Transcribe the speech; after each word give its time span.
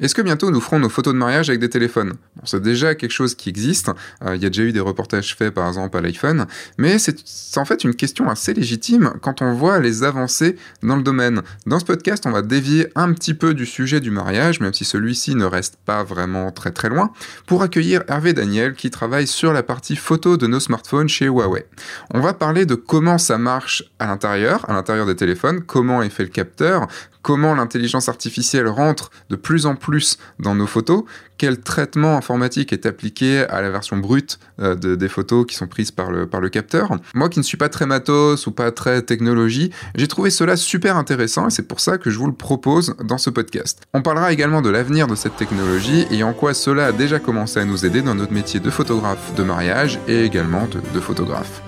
Est-ce 0.00 0.14
que 0.14 0.22
bientôt 0.22 0.50
nous 0.50 0.62
ferons 0.62 0.78
nos 0.78 0.88
photos 0.88 1.12
de 1.12 1.18
mariage 1.18 1.50
avec 1.50 1.60
des 1.60 1.68
téléphones? 1.68 2.14
C'est 2.44 2.62
déjà 2.62 2.94
quelque 2.94 3.12
chose 3.12 3.34
qui 3.34 3.50
existe. 3.50 3.90
Euh, 4.24 4.34
il 4.34 4.42
y 4.42 4.46
a 4.46 4.48
déjà 4.48 4.62
eu 4.62 4.72
des 4.72 4.80
reportages 4.80 5.36
faits 5.36 5.52
par 5.52 5.68
exemple 5.68 5.94
à 5.94 6.00
l'iPhone, 6.00 6.46
mais 6.78 6.98
c'est 6.98 7.58
en 7.58 7.66
fait 7.66 7.84
une 7.84 7.94
question 7.94 8.30
assez 8.30 8.54
légitime 8.54 9.12
quand 9.20 9.42
on 9.42 9.52
voit 9.52 9.78
les 9.78 10.02
avancées 10.02 10.56
dans 10.82 10.96
le 10.96 11.02
domaine. 11.02 11.42
Dans 11.66 11.78
ce 11.78 11.84
podcast, 11.84 12.24
on 12.24 12.30
va 12.30 12.40
dévier 12.40 12.88
un 12.94 13.12
petit 13.12 13.34
peu 13.34 13.52
du 13.52 13.66
sujet 13.66 14.00
du 14.00 14.10
mariage, 14.10 14.60
même 14.60 14.72
si 14.72 14.86
celui-ci 14.86 15.34
ne 15.34 15.44
reste 15.44 15.76
pas 15.84 16.02
vraiment 16.02 16.50
très 16.50 16.70
très 16.70 16.88
loin, 16.88 17.12
pour 17.46 17.62
accueillir 17.62 18.02
Hervé 18.08 18.32
Daniel 18.32 18.72
qui 18.72 18.90
travaille 18.90 19.26
sur 19.26 19.52
la 19.52 19.62
partie 19.62 19.96
photo 19.96 20.38
de 20.38 20.46
nos 20.46 20.60
smartphones 20.60 21.10
chez 21.10 21.26
Huawei. 21.26 21.66
On 22.14 22.20
va 22.20 22.32
parler 22.32 22.64
de 22.64 22.74
comment 22.74 23.18
ça 23.18 23.36
marche 23.36 23.84
à 23.98 24.06
l'intérieur, 24.06 24.64
à 24.70 24.72
l'intérieur 24.72 25.04
des 25.04 25.16
téléphones, 25.16 25.60
comment 25.60 26.02
est 26.02 26.08
fait 26.08 26.22
le 26.22 26.30
capteur, 26.30 26.88
comment 27.22 27.54
l'intelligence 27.54 28.08
artificielle 28.08 28.68
rentre 28.68 29.10
de 29.28 29.36
plus 29.36 29.66
en 29.66 29.74
plus 29.74 30.18
dans 30.38 30.54
nos 30.54 30.66
photos, 30.66 31.04
quel 31.38 31.60
traitement 31.60 32.16
informatique 32.16 32.72
est 32.72 32.84
appliqué 32.84 33.38
à 33.48 33.62
la 33.62 33.70
version 33.70 33.96
brute 33.96 34.38
euh, 34.60 34.74
des 34.74 35.08
photos 35.08 35.46
qui 35.46 35.54
sont 35.54 35.66
prises 35.66 35.90
par 35.90 36.10
le, 36.10 36.26
par 36.26 36.40
le 36.40 36.50
capteur. 36.50 36.90
Moi 37.14 37.28
qui 37.28 37.38
ne 37.38 37.44
suis 37.44 37.56
pas 37.56 37.68
très 37.68 37.86
matos 37.86 38.46
ou 38.46 38.52
pas 38.52 38.70
très 38.72 39.02
technologie, 39.02 39.70
j'ai 39.94 40.06
trouvé 40.06 40.30
cela 40.30 40.56
super 40.56 40.96
intéressant 40.96 41.48
et 41.48 41.50
c'est 41.50 41.66
pour 41.66 41.80
ça 41.80 41.98
que 41.98 42.10
je 42.10 42.18
vous 42.18 42.26
le 42.26 42.34
propose 42.34 42.94
dans 43.02 43.18
ce 43.18 43.30
podcast. 43.30 43.80
On 43.94 44.02
parlera 44.02 44.32
également 44.32 44.60
de 44.60 44.70
l'avenir 44.70 45.06
de 45.06 45.14
cette 45.14 45.36
technologie 45.36 46.06
et 46.10 46.22
en 46.22 46.34
quoi 46.34 46.52
cela 46.52 46.86
a 46.86 46.92
déjà 46.92 47.18
commencé 47.18 47.58
à 47.58 47.64
nous 47.64 47.86
aider 47.86 48.02
dans 48.02 48.14
notre 48.14 48.32
métier 48.32 48.60
de 48.60 48.70
photographe 48.70 49.34
de 49.34 49.42
mariage 49.42 49.98
et 50.08 50.24
également 50.24 50.68
de 50.94 51.00
photographe. 51.00 51.62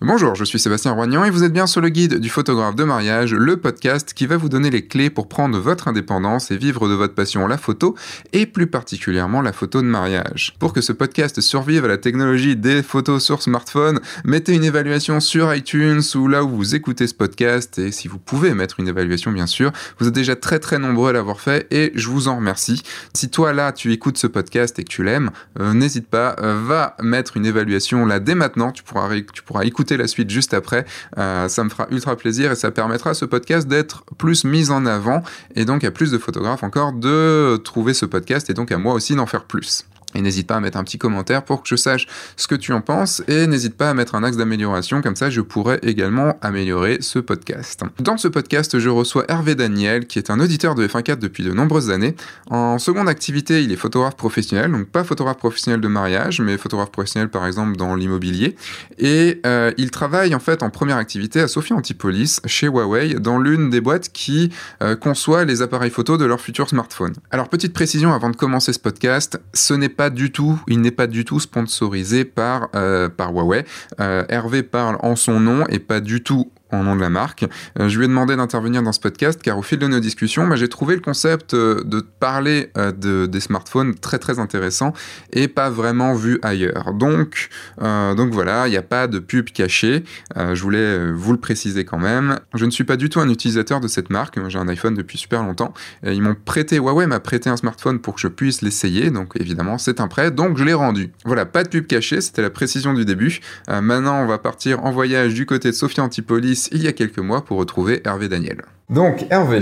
Bonjour, 0.00 0.36
je 0.36 0.44
suis 0.44 0.60
Sébastien 0.60 0.92
Roignan 0.92 1.24
et 1.24 1.30
vous 1.30 1.42
êtes 1.42 1.52
bien 1.52 1.66
sur 1.66 1.80
le 1.80 1.88
guide 1.88 2.20
du 2.20 2.28
photographe 2.28 2.76
de 2.76 2.84
mariage, 2.84 3.34
le 3.34 3.56
podcast 3.56 4.12
qui 4.14 4.26
va 4.26 4.36
vous 4.36 4.48
donner 4.48 4.70
les 4.70 4.86
clés 4.86 5.10
pour 5.10 5.26
prendre 5.26 5.58
votre 5.58 5.88
indépendance 5.88 6.52
et 6.52 6.56
vivre 6.56 6.88
de 6.88 6.94
votre 6.94 7.16
passion 7.16 7.48
la 7.48 7.58
photo 7.58 7.96
et 8.32 8.46
plus 8.46 8.68
particulièrement 8.68 9.42
la 9.42 9.52
photo 9.52 9.82
de 9.82 9.88
mariage. 9.88 10.54
Pour 10.60 10.72
que 10.72 10.82
ce 10.82 10.92
podcast 10.92 11.40
survive 11.40 11.84
à 11.84 11.88
la 11.88 11.98
technologie 11.98 12.54
des 12.54 12.84
photos 12.84 13.24
sur 13.24 13.42
smartphone, 13.42 13.98
mettez 14.24 14.54
une 14.54 14.62
évaluation 14.62 15.18
sur 15.18 15.52
iTunes 15.52 16.02
ou 16.14 16.28
là 16.28 16.44
où 16.44 16.48
vous 16.48 16.76
écoutez 16.76 17.08
ce 17.08 17.14
podcast 17.14 17.80
et 17.80 17.90
si 17.90 18.06
vous 18.06 18.20
pouvez 18.20 18.54
mettre 18.54 18.78
une 18.78 18.86
évaluation 18.86 19.32
bien 19.32 19.48
sûr, 19.48 19.72
vous 19.98 20.06
êtes 20.06 20.14
déjà 20.14 20.36
très 20.36 20.60
très 20.60 20.78
nombreux 20.78 21.10
à 21.10 21.12
l'avoir 21.12 21.40
fait 21.40 21.66
et 21.72 21.90
je 21.96 22.08
vous 22.08 22.28
en 22.28 22.36
remercie. 22.36 22.84
Si 23.14 23.30
toi 23.30 23.52
là 23.52 23.72
tu 23.72 23.92
écoutes 23.92 24.16
ce 24.16 24.28
podcast 24.28 24.78
et 24.78 24.84
que 24.84 24.90
tu 24.90 25.02
l'aimes, 25.02 25.32
euh, 25.58 25.74
n'hésite 25.74 26.06
pas, 26.06 26.36
euh, 26.38 26.56
va 26.64 26.94
mettre 27.02 27.36
une 27.36 27.46
évaluation 27.46 28.06
là 28.06 28.20
dès 28.20 28.36
maintenant, 28.36 28.70
tu 28.70 28.84
pourras, 28.84 29.08
tu 29.32 29.42
pourras 29.42 29.64
écouter 29.64 29.87
la 29.96 30.06
suite 30.06 30.30
juste 30.30 30.54
après. 30.54 30.84
Euh, 31.18 31.48
ça 31.48 31.64
me 31.64 31.68
fera 31.68 31.86
ultra 31.90 32.16
plaisir 32.16 32.52
et 32.52 32.56
ça 32.56 32.70
permettra 32.70 33.10
à 33.10 33.14
ce 33.14 33.24
podcast 33.24 33.66
d'être 33.66 34.04
plus 34.18 34.44
mis 34.44 34.70
en 34.70 34.86
avant 34.86 35.22
et 35.54 35.64
donc 35.64 35.84
à 35.84 35.90
plus 35.90 36.10
de 36.10 36.18
photographes 36.18 36.62
encore 36.62 36.92
de 36.92 37.56
trouver 37.64 37.94
ce 37.94 38.06
podcast 38.06 38.50
et 38.50 38.54
donc 38.54 38.72
à 38.72 38.78
moi 38.78 38.94
aussi 38.94 39.14
d'en 39.14 39.26
faire 39.26 39.44
plus. 39.44 39.87
Et 40.14 40.22
n'hésite 40.22 40.46
pas 40.46 40.56
à 40.56 40.60
mettre 40.60 40.78
un 40.78 40.84
petit 40.84 40.96
commentaire 40.96 41.44
pour 41.44 41.62
que 41.62 41.68
je 41.68 41.76
sache 41.76 42.06
ce 42.36 42.46
que 42.46 42.54
tu 42.54 42.72
en 42.72 42.80
penses 42.80 43.22
et 43.28 43.46
n'hésite 43.46 43.76
pas 43.76 43.90
à 43.90 43.94
mettre 43.94 44.14
un 44.14 44.24
axe 44.24 44.38
d'amélioration, 44.38 45.02
comme 45.02 45.16
ça 45.16 45.28
je 45.28 45.42
pourrais 45.42 45.80
également 45.82 46.38
améliorer 46.40 46.98
ce 47.02 47.18
podcast. 47.18 47.82
Dans 48.00 48.16
ce 48.16 48.26
podcast, 48.26 48.78
je 48.78 48.88
reçois 48.88 49.26
Hervé 49.28 49.54
Daniel, 49.54 50.06
qui 50.06 50.18
est 50.18 50.30
un 50.30 50.40
auditeur 50.40 50.74
de 50.74 50.86
F1.4 50.86 51.18
depuis 51.18 51.44
de 51.44 51.52
nombreuses 51.52 51.90
années. 51.90 52.16
En 52.48 52.78
seconde 52.78 53.08
activité, 53.08 53.62
il 53.62 53.70
est 53.70 53.76
photographe 53.76 54.16
professionnel, 54.16 54.72
donc 54.72 54.86
pas 54.86 55.04
photographe 55.04 55.36
professionnel 55.36 55.82
de 55.82 55.88
mariage, 55.88 56.40
mais 56.40 56.56
photographe 56.56 56.90
professionnel 56.90 57.28
par 57.28 57.46
exemple 57.46 57.76
dans 57.76 57.94
l'immobilier. 57.94 58.56
Et 58.98 59.42
euh, 59.44 59.72
il 59.76 59.90
travaille 59.90 60.34
en 60.34 60.40
fait 60.40 60.62
en 60.62 60.70
première 60.70 60.96
activité 60.96 61.40
à 61.40 61.48
Sophia 61.48 61.76
Antipolis, 61.76 62.40
chez 62.46 62.66
Huawei, 62.66 63.14
dans 63.14 63.38
l'une 63.38 63.68
des 63.68 63.82
boîtes 63.82 64.08
qui 64.10 64.50
euh, 64.82 64.96
conçoit 64.96 65.44
les 65.44 65.60
appareils 65.60 65.90
photo 65.90 66.16
de 66.16 66.24
leur 66.24 66.40
futur 66.40 66.66
smartphone. 66.66 67.12
Alors 67.30 67.50
petite 67.50 67.74
précision 67.74 68.14
avant 68.14 68.30
de 68.30 68.36
commencer 68.36 68.72
ce 68.72 68.78
podcast, 68.78 69.38
ce 69.52 69.74
n'est 69.74 69.97
pas 69.98 70.10
du 70.10 70.30
tout, 70.30 70.62
il 70.68 70.80
n'est 70.80 70.92
pas 70.92 71.08
du 71.08 71.24
tout 71.24 71.40
sponsorisé 71.40 72.24
par, 72.24 72.68
euh, 72.76 73.08
Huawei. 73.18 73.64
Euh, 73.98 74.24
Hervé 74.28 74.62
parle 74.62 74.96
en 75.00 75.16
son 75.16 75.40
nom 75.40 75.66
et 75.66 75.80
pas 75.80 75.98
du 76.00 76.22
tout 76.22 76.52
en 76.70 76.82
nom 76.82 76.96
de 76.96 77.00
la 77.00 77.08
marque. 77.08 77.46
Euh, 77.78 77.88
je 77.88 77.98
lui 77.98 78.04
ai 78.04 78.08
demandé 78.08 78.36
d'intervenir 78.36 78.82
dans 78.82 78.92
ce 78.92 79.00
podcast 79.00 79.40
car 79.42 79.58
au 79.58 79.62
fil 79.62 79.78
de 79.78 79.86
nos 79.86 80.00
discussions, 80.00 80.46
bah, 80.46 80.56
j'ai 80.56 80.68
trouvé 80.68 80.94
le 80.94 81.00
concept 81.00 81.54
euh, 81.54 81.82
de 81.84 82.00
parler 82.00 82.70
euh, 82.76 82.92
de, 82.92 83.26
des 83.26 83.40
smartphones 83.40 83.94
très 83.94 84.18
très 84.18 84.38
intéressant 84.38 84.92
et 85.32 85.48
pas 85.48 85.70
vraiment 85.70 86.14
vu 86.14 86.38
ailleurs. 86.42 86.92
Donc, 86.94 87.48
donc 87.80 88.32
voilà, 88.32 88.66
il 88.66 88.70
n'y 88.70 88.76
a 88.76 88.82
pas 88.82 89.06
de 89.06 89.18
pub 89.18 89.50
cachée. 89.50 90.04
je 90.36 90.62
voulais 90.62 91.12
vous 91.12 91.32
le 91.32 91.38
préciser 91.38 91.84
quand 91.84 91.98
même. 91.98 92.38
Je 92.54 92.64
ne 92.64 92.70
suis 92.70 92.84
pas 92.84 92.96
du 92.96 93.08
tout 93.08 93.20
un 93.20 93.28
utilisateur 93.28 93.80
de 93.80 93.88
cette 93.88 94.10
marque. 94.10 94.38
J'ai 94.48 94.58
un 94.58 94.68
iPhone 94.68 94.94
depuis 94.94 95.18
super 95.18 95.42
longtemps. 95.42 95.72
Ils 96.04 96.22
m'ont 96.22 96.34
prêté, 96.34 96.76
Huawei 96.76 97.06
m'a 97.06 97.20
prêté 97.20 97.50
un 97.50 97.56
smartphone 97.56 98.00
pour 98.00 98.14
que 98.14 98.20
je 98.20 98.28
puisse 98.28 98.62
l'essayer. 98.62 99.10
Donc 99.10 99.32
évidemment, 99.38 99.78
c'est 99.78 100.00
un 100.00 100.08
prêt. 100.08 100.30
Donc 100.30 100.56
je 100.58 100.64
l'ai 100.64 100.74
rendu. 100.74 101.12
Voilà, 101.24 101.46
pas 101.46 101.62
de 101.62 101.68
pub 101.68 101.86
cachée. 101.86 102.20
C'était 102.20 102.42
la 102.42 102.50
précision 102.50 102.94
du 102.94 103.04
début. 103.04 103.40
maintenant, 103.68 104.22
on 104.22 104.26
va 104.26 104.38
partir 104.38 104.84
en 104.84 104.90
voyage 104.90 105.34
du 105.34 105.46
côté 105.46 105.70
de 105.70 105.74
Sophia 105.74 106.02
Antipolis 106.02 106.57
il 106.72 106.82
y 106.82 106.88
a 106.88 106.92
quelques 106.92 107.18
mois 107.18 107.44
pour 107.44 107.58
retrouver 107.58 108.02
Hervé 108.04 108.28
Daniel. 108.28 108.62
Donc 108.90 109.26
Hervé, 109.30 109.60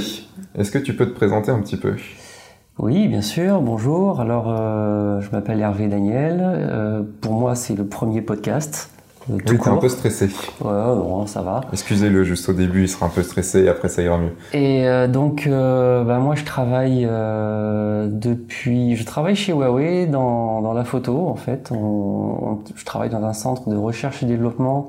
est-ce 0.57 0.71
que 0.71 0.79
tu 0.79 0.95
peux 0.95 1.07
te 1.07 1.15
présenter 1.15 1.51
un 1.51 1.61
petit 1.61 1.77
peu? 1.77 1.95
Oui, 2.79 3.09
bien 3.09 3.23
sûr. 3.23 3.63
Bonjour. 3.63 4.21
Alors, 4.21 4.49
euh, 4.49 5.23
je 5.23 5.31
m'appelle 5.31 5.61
Hervé 5.61 5.89
Daniel. 5.89 6.43
Euh, 6.43 7.03
pour 7.23 7.33
moi, 7.33 7.55
c'est 7.55 7.75
le 7.75 7.87
premier 7.87 8.21
podcast. 8.21 8.91
Euh, 9.31 9.39
oui, 9.49 9.59
t'es 9.59 9.69
un 9.69 9.79
peu 9.79 9.89
stressé. 9.89 10.27
Ouais, 10.61 10.71
non, 10.71 11.27
ça 11.27 11.41
va. 11.41 11.63
Excusez-le, 11.73 12.23
juste 12.23 12.49
au 12.51 12.53
début, 12.53 12.83
il 12.83 12.89
sera 12.89 13.07
un 13.07 13.09
peu 13.09 13.23
stressé 13.23 13.63
et 13.63 13.69
après, 13.71 13.89
ça 13.89 14.03
ira 14.03 14.19
mieux. 14.19 14.33
Et 14.53 14.85
donc, 15.09 15.49
bah, 15.49 16.19
moi, 16.19 16.35
je 16.35 16.45
travaille 16.45 17.09
depuis. 18.11 18.95
Je 18.95 19.05
travaille 19.05 19.37
chez 19.37 19.53
Huawei 19.53 20.07
dans, 20.07 20.61
dans 20.61 20.75
la 20.75 20.85
photo, 20.85 21.29
en 21.29 21.37
fait. 21.37 21.73
je 22.75 22.85
travaille 22.85 23.11
dans 23.11 23.25
un 23.25 23.33
centre 23.33 23.71
de 23.71 23.77
recherche 23.77 24.23
et 24.23 24.27
développement 24.27 24.89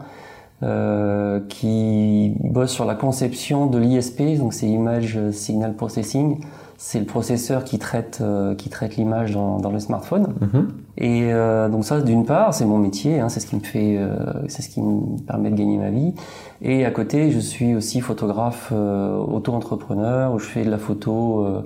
euh, 0.64 1.40
qui 1.50 2.34
bosse 2.40 2.72
sur 2.72 2.86
la 2.86 2.96
conception 2.96 3.68
de 3.68 3.78
l'ISP, 3.78 4.38
donc 4.38 4.54
c'est 4.54 4.68
Image 4.68 5.20
Signal 5.32 5.76
Processing. 5.76 6.40
C'est 6.80 7.00
le 7.00 7.06
processeur 7.06 7.64
qui 7.64 7.80
traite 7.80 8.20
euh, 8.22 8.54
qui 8.54 8.70
traite 8.70 8.98
l'image 8.98 9.32
dans, 9.32 9.58
dans, 9.58 9.72
le 9.72 9.80
smartphone. 9.80 10.36
Mhm. 10.42 10.68
Et 10.98 11.34
euh, 11.34 11.70
donc 11.70 11.84
ça, 11.86 12.02
d'une 12.02 12.24
part, 12.24 12.54
c'est 12.54 12.66
mon 12.66 12.78
métier, 12.78 13.20
hein, 13.20 13.30
c'est 13.30 13.40
ce 13.40 13.48
qui 13.48 13.56
me 13.56 13.62
fait, 13.62 13.98
euh, 13.98 14.16
c'est 14.48 14.62
ce 14.62 14.70
qui 14.70 14.82
me 14.84 15.20
permet 15.26 15.50
de 15.50 15.56
gagner 15.56 15.78
ma 15.80 15.90
vie. 15.90 16.14
Et 16.62 16.86
à 16.86 16.92
côté, 16.92 17.32
je 17.32 17.40
suis 17.40 17.74
aussi 17.74 18.00
photographe 18.00 18.72
auto-entrepreneur 18.72 20.34
où 20.34 20.40
je 20.40 20.46
fais 20.46 20.64
de 20.64 20.70
la 20.72 20.78
photo. 20.78 21.64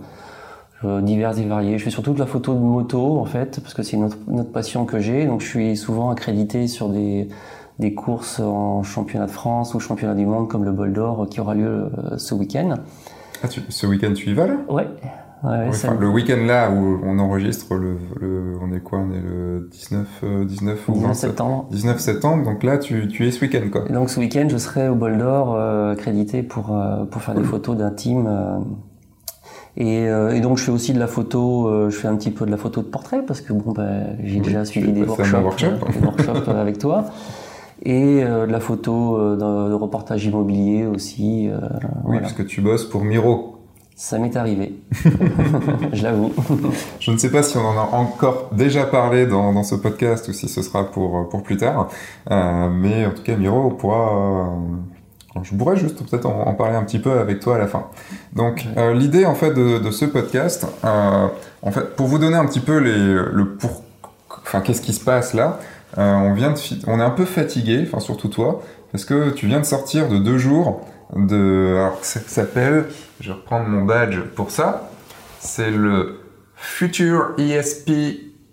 diverses 0.84 1.38
et 1.38 1.46
variées. 1.46 1.78
Je 1.78 1.84
fais 1.84 1.92
surtout 1.92 2.14
de 2.14 2.20
la 2.20 2.26
photo 2.26 2.56
de 2.56 2.60
moto 2.60 3.20
en 3.20 3.26
fait, 3.26 3.60
parce 3.62 3.76
que 3.76 3.84
c'est 3.84 3.98
une 3.98 4.06
autre 4.06 4.52
passion 4.52 4.86
que 4.86 5.00
j'ai. 5.00 5.28
Donc 5.28 5.42
je 5.42 5.48
suis 5.48 5.78
souvent 5.78 6.10
accrédité 6.10 6.68
sur 6.68 6.90
des, 6.90 7.28
des 7.80 7.94
courses 7.94 8.40
en 8.40 8.84
championnat 8.84 9.26
de 9.26 9.32
France 9.32 9.74
ou 9.74 9.80
championnat 9.80 10.16
du 10.16 10.26
monde 10.26 10.48
comme 10.48 10.64
le 10.64 10.72
Bol 10.72 10.94
d'Or 10.94 11.28
qui 11.30 11.42
aura 11.42 11.56
lieu 11.56 11.90
euh, 11.98 12.18
ce 12.18 12.34
week-end. 12.34 12.76
Ah, 13.44 13.48
ce 13.70 13.88
week-end, 13.88 14.14
tu 14.14 14.30
y 14.30 14.34
vas 14.34 14.48
là? 14.48 14.58
Ouais. 14.70 14.88
le 16.00 16.08
week-end 16.08 16.46
là 16.46 16.70
où 16.70 17.00
on 17.04 17.18
enregistre, 17.18 17.74
le, 17.74 17.98
on 18.62 18.72
est 18.72 18.82
quoi? 18.82 19.00
On 19.00 19.12
est 19.12 19.22
le 19.22 19.68
19, 19.72 20.24
19 20.46 20.90
ou 20.90 20.94
19 20.94 21.14
septembre. 21.18 21.68
19 21.72 22.00
septembre, 22.00 22.46
donc 22.46 22.64
là 22.64 22.78
tu, 22.78 23.08
tu 23.08 23.28
es 23.28 23.32
ce 23.32 23.42
week-end 23.42 23.68
quoi. 23.72 23.86
donc 23.90 24.12
ce 24.12 24.20
week-end 24.20 24.48
je 24.48 24.58
serai 24.58 24.88
au 24.88 24.96
Bol 24.96 25.18
d'Or 25.18 25.56
euh, 25.56 25.94
accrédité 25.94 26.44
pour, 26.44 26.78
euh, 26.78 27.06
pour 27.06 27.24
faire 27.24 27.34
des 27.34 27.44
photos 27.44 27.76
d'un 27.76 27.92
team. 27.92 28.30
Et, 29.78 30.04
et, 30.04 30.42
donc 30.42 30.58
je 30.58 30.66
fais 30.66 30.72
aussi 30.72 30.94
de 30.94 31.00
la 31.00 31.08
photo, 31.08 31.90
je 31.90 31.96
fais 31.96 32.10
un 32.10 32.18
petit 32.18 32.30
peu 32.30 32.46
de 32.46 32.52
la 32.52 32.58
photo 32.58 32.82
de 32.82 32.88
portrait 32.88 33.24
parce 33.26 33.40
que 33.42 33.54
bon 33.54 33.72
ben, 33.72 34.18
j'ai 34.22 34.42
déjà 34.42 34.66
suivi 34.66 34.92
des 34.92 35.04
workshops, 35.04 35.40
des 35.94 36.06
workshops 36.06 36.50
avec 36.50 36.78
toi 36.78 37.06
et 37.84 38.24
euh, 38.24 38.46
de 38.46 38.52
la 38.52 38.60
photo 38.60 39.18
euh, 39.18 39.36
de, 39.70 39.74
reportage 39.74 40.26
immobilier 40.26 40.86
aussi. 40.86 41.50
Euh, 41.50 41.60
oui, 42.06 42.20
parce 42.20 42.34
que 42.34 42.44
tu 42.44 42.62
bosses 42.62 42.86
pour 42.86 43.04
Miro. 43.04 43.58
Ça 43.96 44.18
m'est 44.18 44.36
arrivé, 44.36 44.82
je 45.94 46.04
l'avoue. 46.04 46.32
Je 47.00 47.12
ne 47.12 47.18
sais 47.18 47.30
pas 47.30 47.44
si 47.44 47.56
on 47.58 47.62
en 47.62 47.78
a 47.78 47.90
encore 47.92 48.50
déjà 48.52 48.86
parlé 48.86 49.28
dans, 49.28 49.54
dans 49.54 49.62
ce 49.62 49.76
podcast 49.76 50.28
ou 50.28 50.34
si 50.34 50.48
ce 50.48 50.64
sera 50.64 50.90
pour, 50.90 51.30
pour 51.30 51.44
plus 51.44 51.58
tard, 51.58 51.88
mais 52.28 53.06
en 53.06 53.12
tout 53.12 53.22
cas 53.22 53.36
Miro 53.36 53.70
pourra... 53.70 54.56
je 55.44 55.54
pourrais 55.54 55.76
juste 55.76 56.04
peut-être 56.04 56.26
en, 56.26 56.52
parler 56.56 56.78
un 56.78 56.84
petit 56.84 56.98
peu 56.98 57.20
avec 57.20 57.42
toi 57.42 57.58
à 57.58 57.60
la 57.60 57.68
fin. 57.68 57.90
Donc 58.34 58.66
l'idée 58.96 59.26
en 59.28 59.36
fait 59.36 59.54
de, 59.54 59.78
de 59.78 59.92
ce 59.92 60.06
podcast, 60.06 60.66
en 60.84 61.72
fait 61.72 61.96
pour 61.96 62.08
vous 62.08 62.18
donner 62.18 62.38
un 62.38 62.46
petit 62.48 62.62
peu 62.62 62.78
les, 62.78 62.98
le 62.98 63.56
pour, 63.60 63.84
enfin 64.30 64.62
qu'est-ce 64.62 64.82
qui 64.82 64.94
se 64.94 65.04
passe 65.04 65.36
là, 65.36 65.60
euh, 65.98 66.14
on 66.14 66.34
vient 66.34 66.52
de, 66.52 66.58
on 66.88 67.00
est 67.00 67.04
un 67.04 67.10
peu 67.10 67.26
fatigué, 67.26 67.84
enfin 67.88 68.00
surtout 68.00 68.28
toi, 68.28 68.62
parce 68.92 69.06
que 69.06 69.32
tu 69.32 69.48
viens 69.48 69.60
de 69.60 69.66
sortir 69.66 70.08
de 70.08 70.18
deux 70.18 70.38
jours 70.38 70.82
de, 71.16 71.76
alors 71.78 72.00
ça 72.04 72.20
s'appelle, 72.26 72.86
je 73.20 73.30
vais 73.30 73.36
reprendre 73.36 73.68
mon 73.68 73.84
badge 73.84 74.20
pour 74.36 74.52
ça, 74.52 74.90
c'est 75.40 75.72
le 75.72 76.20
Future 76.56 77.32
ESP 77.38 77.90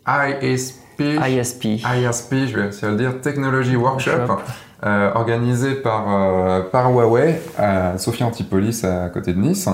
ISP 0.07 1.01
ISP. 1.01 1.65
ISP, 1.65 2.35
je 2.47 2.59
vais 2.59 2.69
essayer 2.69 2.89
de 2.89 2.93
le 2.93 2.99
dire, 2.99 3.21
Technology 3.21 3.77
Workshop, 3.77 4.39
euh, 4.85 5.11
organisé 5.15 5.75
par, 5.75 6.07
euh, 6.09 6.63
par 6.63 6.91
Huawei 6.91 7.41
à 7.57 7.99
Sophia 7.99 8.27
Antipolis 8.27 8.85
à 8.85 9.09
côté 9.09 9.33
de 9.33 9.39
Nice. 9.41 9.69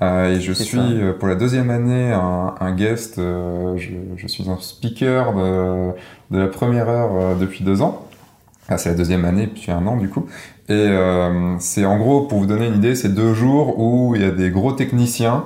Euh, 0.00 0.36
et 0.36 0.40
je 0.40 0.52
suis 0.52 0.78
euh, 0.78 1.12
pour 1.12 1.26
la 1.26 1.34
deuxième 1.34 1.70
année 1.70 2.12
un, 2.12 2.54
un 2.60 2.72
guest, 2.72 3.18
euh, 3.18 3.76
je, 3.76 3.90
je, 4.16 4.26
suis 4.28 4.48
un 4.48 4.56
speaker 4.60 5.34
de, 5.34 5.90
de 6.30 6.38
la 6.38 6.46
première 6.46 6.88
heure 6.88 7.36
depuis 7.36 7.64
deux 7.64 7.82
ans. 7.82 8.06
Ah, 8.68 8.78
c'est 8.78 8.90
la 8.90 8.94
deuxième 8.94 9.24
année 9.24 9.46
depuis 9.46 9.72
un 9.72 9.86
an 9.86 9.96
du 9.96 10.08
coup. 10.08 10.26
Et 10.68 10.86
c'est 11.60 11.86
en 11.86 11.96
gros, 11.96 12.26
pour 12.26 12.40
vous 12.40 12.46
donner 12.46 12.66
une 12.66 12.74
idée, 12.74 12.94
c'est 12.94 13.14
deux 13.14 13.32
jours 13.32 13.78
où 13.78 14.14
il 14.14 14.20
y 14.20 14.24
a 14.26 14.30
des 14.30 14.50
gros 14.50 14.72
techniciens 14.72 15.44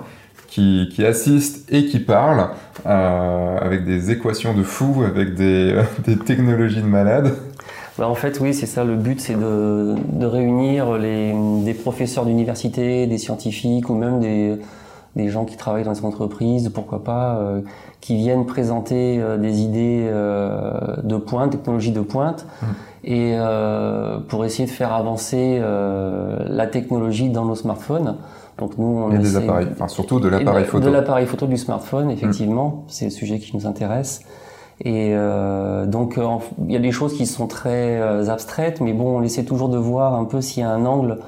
qui, 0.49 0.89
qui 0.93 1.07
assistent 1.07 1.73
et 1.73 1.87
qui 1.87 2.01
parlent 2.01 2.49
avec 2.85 3.85
des 3.85 4.11
équations 4.11 4.53
de 4.55 4.65
fous, 4.65 5.05
avec 5.07 5.37
des, 5.37 5.81
des 6.05 6.19
technologies 6.19 6.83
de 6.83 6.89
malades. 6.89 7.37
Bah 7.99 8.09
en 8.09 8.15
fait, 8.15 8.41
oui, 8.41 8.55
c'est 8.55 8.67
ça. 8.67 8.85
Le 8.85 8.97
but, 8.97 9.21
c'est 9.21 9.35
de, 9.35 9.95
de, 10.13 10.27
réunir 10.27 10.97
les, 10.97 11.35
des 11.63 11.75
professeurs 11.75 12.25
d'université, 12.25 13.07
des 13.07 13.19
scientifiques 13.19 13.91
ou 13.91 13.95
même 13.95 14.19
des, 14.19 14.57
des, 15.15 15.29
gens 15.29 15.45
qui 15.45 15.57
travaillent 15.57 15.85
dans 15.85 15.93
les 15.93 16.05
entreprises, 16.05 16.71
pourquoi 16.71 17.05
pas, 17.05 17.37
euh, 17.37 17.61
qui 18.01 18.17
viennent 18.17 18.47
présenter 18.47 19.21
euh, 19.21 19.37
des 19.37 19.61
idées 19.61 20.09
euh, 20.11 20.97
de 21.03 21.17
pointe, 21.17 21.53
technologies 21.53 21.93
de 21.93 22.01
pointe, 22.01 22.47
mmh. 22.47 22.67
et 23.05 23.35
euh, 23.37 24.19
pour 24.21 24.47
essayer 24.47 24.65
de 24.65 24.71
faire 24.71 24.95
avancer 24.95 25.59
euh, 25.61 26.39
la 26.49 26.67
technologie 26.67 27.29
dans 27.29 27.45
nos 27.45 27.57
smartphones. 27.57 28.17
Donc 28.57 28.79
nous, 28.79 28.87
on 28.87 29.13
et 29.13 29.19
des 29.19 29.37
appareils, 29.37 29.69
enfin, 29.71 29.89
surtout 29.89 30.19
de 30.19 30.29
l'appareil 30.29 30.65
photo. 30.65 30.87
De 30.87 30.91
l'appareil 30.91 31.27
photo 31.27 31.47
du 31.47 31.59
smartphone, 31.59 32.11
effectivement, 32.11 32.69
mmh. 32.69 32.83
c'est 32.89 33.05
le 33.07 33.11
sujet 33.11 33.39
qui 33.39 33.55
nous 33.55 33.67
intéresse. 33.67 34.23
Et 34.81 35.13
euh, 35.15 35.87
donc, 35.87 36.19
euh, 36.19 36.27
il 36.65 36.73
y 36.73 36.77
a 36.77 36.81
des 36.81 36.93
choses 36.93 37.17
qui 37.17 37.27
sont 37.27 37.47
très 37.47 38.01
euh, 38.01 38.29
abstraites, 38.29 38.81
mais 38.81 38.93
bon, 38.93 39.19
on 39.19 39.23
essaie 39.23 39.45
toujours 39.45 39.69
de 39.69 39.79
voir 39.79 40.15
un 40.15 40.25
peu 40.25 40.41
s'il 40.41 40.63
y 40.63 40.67
a 40.67 40.71
un 40.71 40.85
angle 40.85 41.19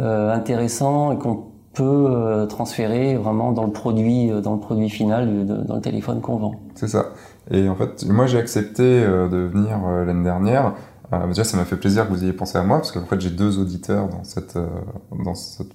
euh, 0.00 0.32
intéressant 0.32 1.12
et 1.12 1.18
qu'on 1.18 1.44
peut 1.72 1.82
euh, 1.82 2.46
transférer 2.46 3.16
vraiment 3.16 3.52
dans 3.52 3.64
le 3.64 3.72
produit, 3.72 4.30
dans 4.42 4.54
le 4.54 4.60
produit 4.60 4.90
final, 4.90 5.46
dans 5.46 5.74
le 5.74 5.80
téléphone 5.80 6.20
qu'on 6.20 6.36
vend. 6.36 6.54
C'est 6.74 6.88
ça. 6.88 7.06
Et 7.50 7.68
en 7.68 7.74
fait, 7.74 8.06
moi, 8.06 8.26
j'ai 8.26 8.38
accepté 8.38 9.02
de 9.02 9.50
venir 9.52 9.78
l'année 10.06 10.24
dernière. 10.24 10.74
déjà, 11.28 11.44
ça 11.44 11.56
m'a 11.56 11.64
fait 11.64 11.76
plaisir 11.76 12.06
que 12.06 12.12
vous 12.12 12.22
ayez 12.22 12.32
pensé 12.32 12.56
à 12.56 12.62
moi, 12.62 12.78
parce 12.78 12.92
qu'en 12.92 13.04
fait, 13.04 13.20
j'ai 13.20 13.30
deux 13.30 13.58
auditeurs 13.58 14.08
dans 14.08 14.24
cette, 14.24 14.56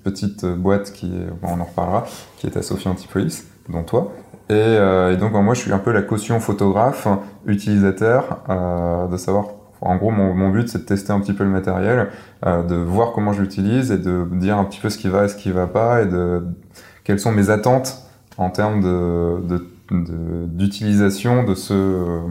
petite 0.03 0.45
boîte 0.45 0.93
qui 0.93 1.11
on 1.43 1.59
en 1.59 1.65
reparlera, 1.65 2.05
qui 2.37 2.47
est 2.47 2.57
à 2.57 2.63
Sophie 2.63 2.87
Antipolis, 2.87 3.43
dont 3.69 3.83
toi. 3.83 4.11
Et, 4.49 4.53
euh, 4.55 5.15
donc 5.15 5.33
moi 5.33 5.53
je 5.53 5.61
suis 5.61 5.71
un 5.71 5.77
peu 5.77 5.91
la 5.91 6.01
caution 6.01 6.39
photographe, 6.39 7.07
utilisateur, 7.45 8.43
euh, 8.49 9.07
de 9.07 9.17
savoir. 9.17 9.45
En 9.81 9.95
gros, 9.95 10.11
mon, 10.11 10.49
but 10.49 10.67
c'est 10.67 10.79
de 10.79 10.83
tester 10.83 11.13
un 11.13 11.21
petit 11.21 11.31
peu 11.31 11.45
le 11.45 11.49
matériel, 11.49 12.09
euh, 12.45 12.63
de 12.63 12.75
voir 12.75 13.13
comment 13.13 13.31
je 13.31 13.41
l'utilise 13.41 13.91
et 13.91 13.97
de 13.97 14.27
dire 14.33 14.57
un 14.57 14.65
petit 14.65 14.79
peu 14.81 14.89
ce 14.89 14.97
qui 14.97 15.07
va 15.07 15.23
et 15.25 15.27
ce 15.29 15.35
qui 15.35 15.51
va 15.51 15.67
pas 15.67 16.01
et 16.01 16.05
de 16.05 16.43
quelles 17.05 17.19
sont 17.19 17.31
mes 17.31 17.49
attentes 17.49 18.03
en 18.37 18.49
termes 18.49 18.81
de 18.81 19.65
d'utilisation 19.91 21.41
de, 21.41 21.49
de, 21.49 21.55
ce 21.55 22.21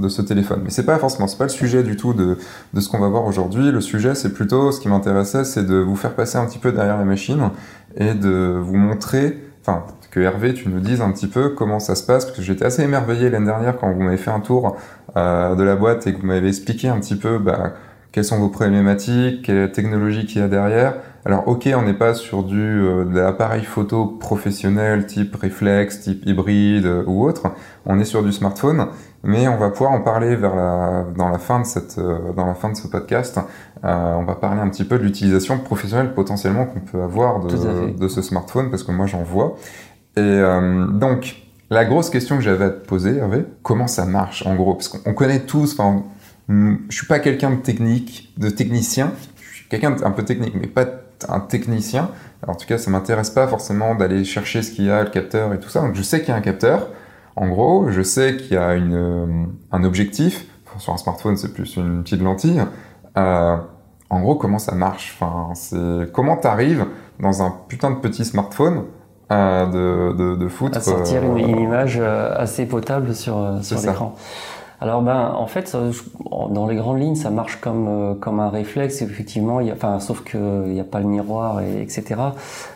de 0.00 0.08
ce 0.08 0.22
téléphone. 0.22 0.60
Mais 0.62 0.70
c'est 0.70 0.86
pas 0.86 0.98
forcément 0.98 1.26
c'est 1.26 1.38
pas 1.38 1.44
le 1.44 1.50
sujet 1.50 1.82
du 1.82 1.96
tout 1.96 2.12
de, 2.12 2.38
de 2.74 2.80
ce 2.80 2.88
qu'on 2.88 3.00
va 3.00 3.08
voir 3.08 3.24
aujourd'hui. 3.24 3.72
Le 3.72 3.80
sujet 3.80 4.14
c'est 4.14 4.32
plutôt 4.32 4.70
ce 4.70 4.80
qui 4.80 4.88
m'intéressait, 4.88 5.44
c'est 5.44 5.64
de 5.64 5.76
vous 5.76 5.96
faire 5.96 6.14
passer 6.14 6.38
un 6.38 6.46
petit 6.46 6.58
peu 6.58 6.72
derrière 6.72 6.98
la 6.98 7.04
machine 7.04 7.50
et 7.96 8.14
de 8.14 8.58
vous 8.62 8.76
montrer, 8.76 9.42
enfin 9.62 9.84
que 10.16 10.20
Hervé, 10.22 10.54
tu 10.54 10.70
nous 10.70 10.80
dises 10.80 11.02
un 11.02 11.12
petit 11.12 11.26
peu 11.26 11.50
comment 11.50 11.78
ça 11.78 11.94
se 11.94 12.02
passe, 12.02 12.24
parce 12.24 12.38
que 12.38 12.42
j'étais 12.42 12.64
assez 12.64 12.82
émerveillé 12.82 13.28
l'année 13.28 13.44
dernière 13.44 13.76
quand 13.76 13.92
vous 13.92 14.00
m'avez 14.00 14.16
fait 14.16 14.30
un 14.30 14.40
tour 14.40 14.78
euh, 15.14 15.54
de 15.54 15.62
la 15.62 15.76
boîte 15.76 16.06
et 16.06 16.14
que 16.14 16.18
vous 16.18 16.26
m'avez 16.26 16.48
expliqué 16.48 16.88
un 16.88 16.98
petit 16.98 17.16
peu 17.16 17.36
bah, 17.38 17.74
quelles 18.12 18.24
sont 18.24 18.38
vos 18.38 18.48
problématiques, 18.48 19.42
quelle 19.42 19.56
est 19.56 19.60
la 19.60 19.68
technologie 19.68 20.24
qu'il 20.24 20.40
y 20.40 20.42
a 20.42 20.48
derrière. 20.48 20.94
Alors 21.26 21.48
ok, 21.48 21.68
on 21.76 21.82
n'est 21.82 21.92
pas 21.92 22.14
sur 22.14 22.44
du 22.44 22.56
euh, 22.56 23.04
de 23.04 23.18
l'appareil 23.18 23.64
photo 23.64 24.06
professionnel 24.06 25.06
type 25.06 25.34
réflexe, 25.34 26.02
type 26.02 26.24
hybride 26.24 26.86
euh, 26.86 27.02
ou 27.06 27.26
autre. 27.26 27.48
On 27.84 27.98
est 27.98 28.04
sur 28.04 28.22
du 28.22 28.30
smartphone, 28.30 28.86
mais 29.24 29.48
on 29.48 29.56
va 29.56 29.70
pouvoir 29.70 29.90
en 29.90 30.02
parler 30.02 30.36
vers 30.36 30.54
la, 30.54 31.04
dans 31.16 31.28
la 31.28 31.38
fin 31.38 31.58
de 31.58 31.66
cette, 31.66 31.98
euh, 31.98 32.32
dans 32.36 32.46
la 32.46 32.54
fin 32.54 32.70
de 32.70 32.76
ce 32.76 32.86
podcast. 32.86 33.40
On 33.82 34.24
va 34.24 34.34
parler 34.34 34.60
un 34.60 34.68
petit 34.68 34.84
peu 34.84 34.98
de 34.98 35.02
l'utilisation 35.02 35.58
professionnelle 35.58 36.14
potentiellement 36.14 36.64
qu'on 36.64 36.80
peut 36.80 37.02
avoir 37.02 37.40
de, 37.40 37.90
de, 37.90 38.08
ce 38.08 38.22
smartphone, 38.22 38.70
parce 38.70 38.82
que 38.82 38.90
moi 38.90 39.06
j'en 39.06 39.22
vois. 39.22 39.56
Et 40.16 40.20
euh, 40.20 40.86
donc, 40.86 41.36
la 41.70 41.84
grosse 41.84 42.10
question 42.10 42.36
que 42.36 42.42
j'avais 42.42 42.66
à 42.66 42.70
te 42.70 42.86
poser, 42.86 43.16
Hervé, 43.16 43.44
comment 43.62 43.86
ça 43.86 44.06
marche 44.06 44.46
en 44.46 44.54
gros? 44.54 44.74
Parce 44.74 44.88
qu'on 44.88 45.14
connaît 45.14 45.40
tous, 45.40 45.78
enfin, 45.78 46.04
je 46.48 46.96
suis 46.96 47.06
pas 47.06 47.18
quelqu'un 47.18 47.50
de 47.50 47.56
technique, 47.56 48.32
de 48.38 48.48
technicien, 48.48 49.12
je 49.40 49.56
suis 49.56 49.68
quelqu'un 49.68 49.96
un 50.02 50.10
peu 50.10 50.24
technique, 50.24 50.54
mais 50.54 50.68
pas 50.68 50.86
un 51.28 51.40
technicien. 51.40 52.10
En 52.46 52.54
tout 52.54 52.66
cas, 52.66 52.78
ça 52.78 52.90
m'intéresse 52.90 53.30
pas 53.30 53.46
forcément 53.48 53.94
d'aller 53.94 54.24
chercher 54.24 54.62
ce 54.62 54.70
qu'il 54.70 54.84
y 54.84 54.90
a, 54.90 55.02
le 55.02 55.10
capteur 55.10 55.52
et 55.54 55.60
tout 55.60 55.68
ça. 55.68 55.80
Donc, 55.80 55.94
je 55.94 56.02
sais 56.02 56.20
qu'il 56.20 56.28
y 56.28 56.32
a 56.32 56.36
un 56.36 56.42
capteur. 56.42 56.88
En 57.34 57.48
gros, 57.48 57.90
je 57.90 58.02
sais 58.02 58.36
qu'il 58.36 58.52
y 58.52 58.56
a 58.56 58.70
euh, 58.70 59.44
un 59.72 59.84
objectif. 59.84 60.46
Sur 60.78 60.92
un 60.92 60.98
smartphone, 60.98 61.38
c'est 61.38 61.54
plus 61.54 61.76
une 61.76 62.02
petite 62.02 62.20
lentille. 62.20 62.62
Euh, 63.16 63.56
en 64.10 64.20
gros, 64.20 64.34
comment 64.34 64.58
ça 64.58 64.74
marche? 64.74 65.16
Enfin, 65.18 65.54
comment 66.12 66.36
t'arrives 66.36 66.84
dans 67.18 67.42
un 67.42 67.50
putain 67.68 67.90
de 67.90 67.96
petit 67.96 68.26
smartphone 68.26 68.84
de, 69.30 70.12
de, 70.12 70.36
de 70.36 70.48
foutre. 70.48 70.78
À 70.78 70.80
sortir 70.80 71.22
une, 71.24 71.38
une, 71.38 71.60
image 71.60 71.98
euh, 72.00 72.34
assez 72.36 72.66
potable 72.66 73.14
sur, 73.14 73.38
euh, 73.38 73.62
sur 73.62 73.80
l'écran. 73.80 74.14
Alors 74.78 75.00
ben 75.00 75.32
en 75.34 75.46
fait 75.46 75.74
dans 76.50 76.66
les 76.66 76.76
grandes 76.76 77.00
lignes 77.00 77.14
ça 77.14 77.30
marche 77.30 77.56
comme 77.62 77.88
euh, 77.88 78.14
comme 78.14 78.40
un 78.40 78.50
réflexe 78.50 79.00
effectivement 79.00 79.58
il 79.60 79.68
y 79.68 79.70
a, 79.70 79.72
enfin 79.72 80.00
sauf 80.00 80.22
que 80.22 80.66
il 80.66 80.74
n'y 80.74 80.80
a 80.80 80.84
pas 80.84 81.00
le 81.00 81.06
miroir 81.06 81.62
et 81.62 81.80
etc 81.80 82.04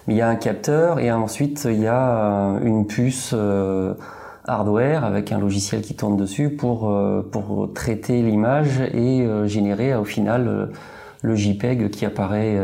mais 0.07 0.15
il 0.15 0.17
y 0.17 0.23
a 0.23 0.29
un 0.29 0.37
capteur 0.37 0.99
et 0.99 1.13
ensuite 1.13 1.69
il 1.71 1.83
y 1.83 1.87
a 1.87 2.57
une 2.65 2.87
puce 2.87 3.35
hardware 4.47 5.05
avec 5.05 5.31
un 5.31 5.39
logiciel 5.39 5.83
qui 5.83 5.95
tourne 5.95 6.17
dessus 6.17 6.49
pour 6.49 6.91
pour 7.31 7.71
traiter 7.75 8.23
l'image 8.23 8.81
et 8.95 9.29
générer 9.45 9.95
au 9.95 10.05
final 10.05 10.71
le 11.21 11.35
JPEG 11.37 11.91
qui 11.91 12.07
apparaît 12.07 12.59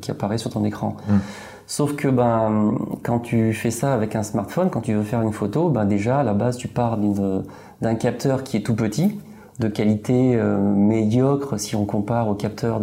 qui 0.00 0.12
apparaît 0.12 0.38
sur 0.38 0.52
ton 0.52 0.64
écran. 0.64 0.96
Mmh. 1.08 1.14
Sauf 1.66 1.96
que 1.96 2.06
ben, 2.06 2.74
quand 3.02 3.18
tu 3.18 3.52
fais 3.52 3.72
ça 3.72 3.92
avec 3.92 4.14
un 4.14 4.22
smartphone, 4.22 4.70
quand 4.70 4.82
tu 4.82 4.94
veux 4.94 5.02
faire 5.02 5.22
une 5.22 5.32
photo, 5.32 5.68
ben 5.68 5.84
déjà 5.84 6.20
à 6.20 6.22
la 6.22 6.32
base 6.32 6.56
tu 6.56 6.68
pars 6.68 6.96
d'un 6.96 7.94
capteur 7.96 8.44
qui 8.44 8.56
est 8.56 8.60
tout 8.60 8.76
petit, 8.76 9.18
de 9.58 9.66
qualité 9.66 10.36
euh, 10.36 10.58
médiocre 10.58 11.58
si 11.58 11.74
on 11.74 11.84
compare 11.84 12.28
au 12.28 12.34
capteur 12.34 12.80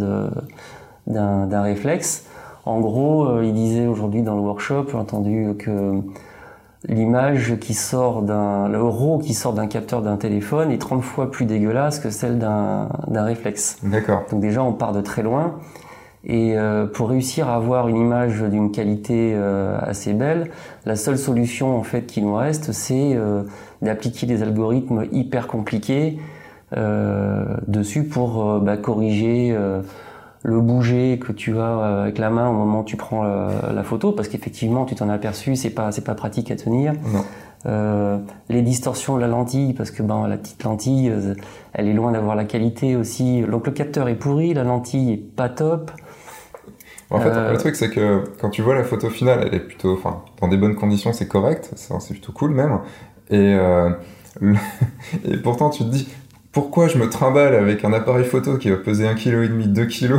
d'un 1.08 1.62
réflexe. 1.62 2.26
En 2.66 2.82
gros, 2.82 3.26
euh, 3.26 3.46
il 3.46 3.54
disait 3.54 3.88
aujourd'hui 3.88 4.22
dans 4.22 4.36
le 4.36 4.42
workshop, 4.42 4.88
j'ai 4.92 4.98
entendu 4.98 5.54
que 5.58 6.02
l'image 6.90 7.58
qui 7.62 7.74
sort 7.74 8.22
d'un, 8.22 8.68
le 8.68 8.82
RAW 8.82 9.20
qui 9.20 9.34
sort 9.34 9.54
d'un 9.54 9.68
capteur 9.68 10.02
d'un 10.02 10.18
téléphone 10.18 10.72
est 10.72 10.78
30 10.78 11.02
fois 11.02 11.32
plus 11.32 11.46
dégueulasse 11.46 12.00
que 12.00 12.10
celle 12.10 12.38
d'un 12.38 12.90
réflexe. 13.08 13.78
D'accord. 13.84 14.24
Donc 14.30 14.42
déjà 14.42 14.62
on 14.62 14.74
part 14.74 14.92
de 14.92 15.00
très 15.00 15.24
loin. 15.24 15.56
Et 16.26 16.58
euh, 16.58 16.86
pour 16.86 17.10
réussir 17.10 17.50
à 17.50 17.56
avoir 17.56 17.90
une 17.90 17.98
image 17.98 18.42
d'une 18.42 18.72
qualité 18.72 19.34
euh, 19.36 19.78
assez 19.82 20.14
belle, 20.14 20.52
la 20.86 20.96
seule 20.96 21.18
solution 21.18 21.78
en 21.78 21.84
fait 21.84 22.06
qui 22.06 22.22
nous 22.22 22.36
reste, 22.36 22.72
c'est 22.72 23.14
euh, 23.14 23.44
d'appliquer 23.82 24.26
des 24.26 24.42
algorithmes 24.42 25.06
hyper 25.12 25.48
compliqués 25.48 26.18
dessus 27.68 28.04
pour 28.04 28.60
bah, 28.60 28.78
corriger 28.78 29.56
le 30.42 30.60
bouger 30.60 31.20
que 31.20 31.32
tu 31.32 31.60
as 31.60 32.02
avec 32.02 32.18
la 32.18 32.32
main 32.32 32.50
au 32.50 32.54
moment 32.54 32.80
où 32.80 32.84
tu 32.84 32.98
prends 32.98 33.22
la, 33.22 33.72
la 33.72 33.84
photo, 33.84 34.12
parce 34.12 34.28
qu'effectivement 34.28 34.84
tu 34.86 34.96
t'en 34.96 35.08
as 35.08 35.14
aperçu, 35.14 35.56
c'est 35.56 35.70
pas 35.70 35.92
c'est 35.92 36.04
pas 36.04 36.16
pratique 36.16 36.50
à 36.50 36.56
tenir. 36.56 36.94
Euh, 37.68 38.18
les 38.50 38.64
distorsions 38.64 39.18
de 39.18 39.22
la 39.22 39.28
lentille, 39.28 39.74
parce 39.74 39.92
que 39.92 40.02
ben 40.02 40.28
la 40.28 40.38
petite 40.38 40.64
lentille, 40.64 41.14
elle 41.74 41.88
est 41.88 41.94
loin 41.94 42.12
d'avoir 42.12 42.36
la 42.36 42.46
qualité 42.46 42.96
aussi. 42.96 43.44
Donc 43.44 43.68
le 43.68 43.72
capteur 43.72 44.10
est 44.10 44.16
pourri, 44.16 44.56
la 44.56 44.64
lentille 44.64 45.14
est 45.14 45.18
pas 45.18 45.50
top. 45.50 45.92
En 47.10 47.20
fait, 47.20 47.30
euh... 47.30 47.52
le 47.52 47.58
truc, 47.58 47.76
c'est 47.76 47.90
que 47.90 48.24
quand 48.40 48.50
tu 48.50 48.62
vois 48.62 48.76
la 48.76 48.84
photo 48.84 49.10
finale, 49.10 49.48
elle 49.48 49.56
est 49.56 49.60
plutôt, 49.60 49.94
enfin, 49.94 50.24
dans 50.42 50.48
des 50.48 50.58
bonnes 50.58 50.76
conditions, 50.76 51.14
c'est 51.14 51.28
correct, 51.28 51.72
c'est 51.76 52.14
plutôt 52.14 52.32
cool 52.32 52.52
même. 52.52 52.80
Et, 53.30 53.56
euh, 53.56 53.90
et 55.26 55.38
pourtant, 55.38 55.70
tu 55.70 55.84
te 55.84 55.90
dis, 55.90 56.08
pourquoi 56.52 56.88
je 56.88 56.98
me 56.98 57.10
trimballe 57.10 57.56
avec 57.56 57.84
un 57.84 57.94
appareil 57.94 58.26
photo 58.26 58.58
qui 58.58 58.70
va 58.70 58.78
peser 58.78 59.06
1,5 59.06 59.16
kg, 59.16 59.68
2 59.68 59.86
kg, 59.86 60.14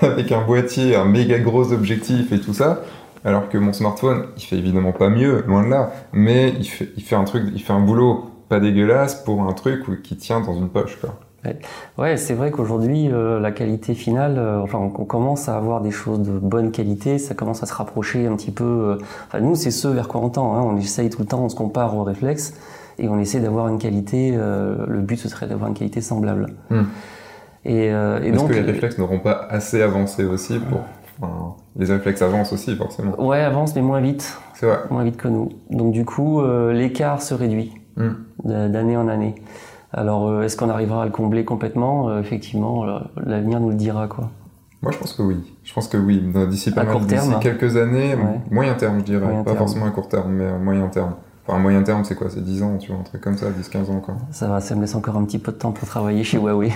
avec 0.00 0.32
un 0.32 0.42
boîtier, 0.42 0.96
un 0.96 1.04
méga 1.04 1.38
gros 1.38 1.72
objectif 1.72 2.32
et 2.32 2.40
tout 2.40 2.54
ça, 2.54 2.82
alors 3.24 3.48
que 3.48 3.58
mon 3.58 3.72
smartphone, 3.72 4.26
il 4.36 4.42
fait 4.42 4.56
évidemment 4.56 4.92
pas 4.92 5.08
mieux, 5.08 5.42
loin 5.46 5.64
de 5.64 5.68
là, 5.68 5.92
mais 6.12 6.54
il 6.58 6.64
fait, 6.64 6.90
il 6.96 7.02
fait 7.02 7.16
un 7.16 7.24
truc, 7.24 7.44
il 7.52 7.60
fait 7.60 7.72
un 7.72 7.80
boulot 7.80 8.30
pas 8.48 8.60
dégueulasse 8.60 9.16
pour 9.24 9.42
un 9.42 9.52
truc 9.52 10.02
qui 10.02 10.16
tient 10.16 10.40
dans 10.40 10.54
une 10.54 10.68
poche, 10.68 10.98
quoi. 11.00 11.18
Ouais, 11.98 12.16
c'est 12.16 12.34
vrai 12.34 12.50
qu'aujourd'hui, 12.50 13.10
euh, 13.10 13.40
la 13.40 13.52
qualité 13.52 13.94
finale, 13.94 14.36
euh, 14.38 14.60
enfin, 14.60 14.78
on, 14.78 14.88
commence 15.04 15.48
à 15.48 15.56
avoir 15.56 15.80
des 15.80 15.90
choses 15.90 16.20
de 16.20 16.38
bonne 16.38 16.70
qualité, 16.70 17.18
ça 17.18 17.34
commence 17.34 17.62
à 17.62 17.66
se 17.66 17.74
rapprocher 17.74 18.26
un 18.26 18.36
petit 18.36 18.50
peu. 18.50 18.64
Euh, 18.64 18.96
enfin, 19.26 19.40
nous, 19.40 19.54
c'est 19.54 19.70
ce 19.70 19.88
vers 19.88 20.08
quoi 20.08 20.20
on 20.20 20.28
tend. 20.28 20.54
Hein, 20.54 20.62
on 20.62 20.76
essaye 20.76 21.10
tout 21.10 21.20
le 21.20 21.26
temps, 21.26 21.44
on 21.44 21.48
se 21.48 21.56
compare 21.56 21.96
au 21.96 22.02
réflexe. 22.02 22.54
et 22.98 23.08
on 23.08 23.18
essaie 23.18 23.40
d'avoir 23.40 23.68
une 23.68 23.78
qualité. 23.78 24.32
le 24.32 25.00
but 25.00 25.18
ce 25.18 25.28
serait 25.28 25.46
d'avoir 25.46 25.68
une 25.68 25.74
qualité 25.74 26.00
semblable. 26.00 26.46
Hmm. 26.70 26.84
Et, 27.64 27.86
et 27.88 28.32
donc 28.32 28.48
que 28.48 28.54
les 28.54 28.60
réflexes 28.60 28.96
n'auront 28.96 29.18
pas 29.18 29.46
assez 29.50 29.82
avancé 29.82 30.24
aussi 30.24 30.58
pour 30.58 30.80
les 31.76 31.86
réflexes 31.86 32.20
avancent 32.20 32.52
aussi, 32.52 32.76
forcément. 32.76 33.18
Ouais, 33.18 33.40
avancent, 33.40 33.74
mais 33.74 33.80
moins 33.80 34.00
vite. 34.00 34.38
C'est 34.54 34.66
vrai. 34.66 34.80
Moins 34.90 35.02
vite 35.02 35.16
que 35.16 35.28
nous. 35.28 35.48
Donc, 35.70 35.92
du 35.92 36.04
coup, 36.04 36.42
l'écart 36.70 37.22
se 37.22 37.34
réduit 37.34 37.72
hmm. 37.96 38.12
d'année 38.44 38.96
en 38.96 39.08
année. 39.08 39.34
Alors, 39.96 40.28
euh, 40.28 40.42
est-ce 40.42 40.56
qu'on 40.56 40.68
arrivera 40.68 41.02
à 41.02 41.04
le 41.06 41.10
combler 41.10 41.44
complètement? 41.44 42.08
Euh, 42.10 42.20
Effectivement, 42.20 42.84
l'avenir 43.16 43.58
nous 43.60 43.70
le 43.70 43.74
dira, 43.76 44.06
quoi. 44.06 44.30
Moi, 44.82 44.92
je 44.92 44.98
pense 44.98 45.14
que 45.14 45.22
oui. 45.22 45.38
Je 45.64 45.72
pense 45.72 45.88
que 45.88 45.96
oui. 45.96 46.22
D'ici 46.48 46.70
pas 46.70 46.84
mal, 46.84 47.00
d'ici 47.06 47.32
quelques 47.40 47.76
années, 47.76 48.14
moyen 48.50 48.74
terme, 48.74 48.98
je 49.00 49.04
dirais. 49.04 49.42
pas 49.44 49.54
forcément 49.54 49.86
à 49.86 49.90
court 49.90 50.08
terme, 50.08 50.32
mais 50.32 50.58
moyen 50.58 50.86
terme. 50.88 51.14
Enfin, 51.46 51.58
moyen 51.58 51.82
terme, 51.82 52.04
c'est 52.04 52.16
quoi? 52.16 52.28
C'est 52.28 52.42
10 52.42 52.62
ans, 52.62 52.76
tu 52.78 52.90
vois, 52.90 53.00
un 53.00 53.04
truc 53.04 53.20
comme 53.20 53.36
ça, 53.36 53.46
10-15 53.50 53.90
ans, 53.90 54.00
quoi. 54.00 54.16
Ça 54.32 54.48
va, 54.48 54.60
ça 54.60 54.74
me 54.74 54.80
laisse 54.80 54.94
encore 54.94 55.16
un 55.16 55.24
petit 55.24 55.38
peu 55.38 55.52
de 55.52 55.56
temps 55.56 55.72
pour 55.72 55.86
travailler 55.86 56.24
chez 56.24 56.38
Huawei. 56.38 56.72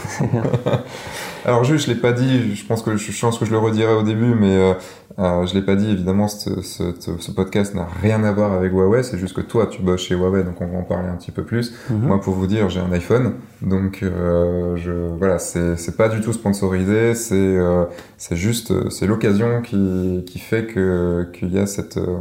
Alors, 1.44 1.64
juste, 1.64 1.86
je 1.86 1.92
l'ai 1.92 2.00
pas 2.00 2.12
dit, 2.12 2.54
je 2.54 2.64
pense 2.64 2.82
que 2.82 2.96
je, 2.96 3.20
pense 3.20 3.38
que 3.38 3.44
je 3.44 3.50
le 3.50 3.58
redirai 3.58 3.92
au 3.94 4.02
début, 4.02 4.34
mais 4.34 4.56
euh, 4.56 4.74
euh, 5.18 5.46
je 5.46 5.54
l'ai 5.54 5.62
pas 5.62 5.74
dit, 5.74 5.90
évidemment, 5.90 6.28
ce, 6.28 6.62
ce, 6.62 6.92
ce 7.00 7.30
podcast 7.32 7.74
n'a 7.74 7.86
rien 8.00 8.22
à 8.22 8.32
voir 8.32 8.52
avec 8.52 8.72
Huawei, 8.72 9.02
c'est 9.02 9.18
juste 9.18 9.34
que 9.34 9.40
toi, 9.40 9.66
tu 9.66 9.82
bosses 9.82 10.02
chez 10.02 10.14
Huawei, 10.14 10.44
donc 10.44 10.60
on 10.60 10.68
va 10.68 10.78
en 10.78 10.82
parler 10.82 11.08
un 11.08 11.16
petit 11.16 11.32
peu 11.32 11.42
plus. 11.42 11.74
Mhm. 11.90 12.06
Moi, 12.06 12.20
pour 12.20 12.34
vous 12.34 12.46
dire, 12.46 12.68
j'ai 12.68 12.80
un 12.80 12.92
iPhone, 12.92 13.34
donc 13.62 14.00
euh, 14.02 14.76
je, 14.76 14.92
voilà, 15.18 15.38
c'est 15.38 15.96
pas 15.96 16.08
du 16.08 16.20
tout 16.20 16.32
sponsorisé, 16.32 17.14
c'est 17.14 17.34
euh, 17.34 17.84
c'est 18.16 18.36
juste, 18.36 18.90
c'est 18.90 19.06
l'occasion 19.06 19.62
qui, 19.62 20.24
qui 20.26 20.38
fait 20.38 20.66
que 20.66 21.28
qu'il 21.32 21.52
y 21.52 21.58
a 21.58 21.66
cette 21.66 21.96
euh, 21.96 22.18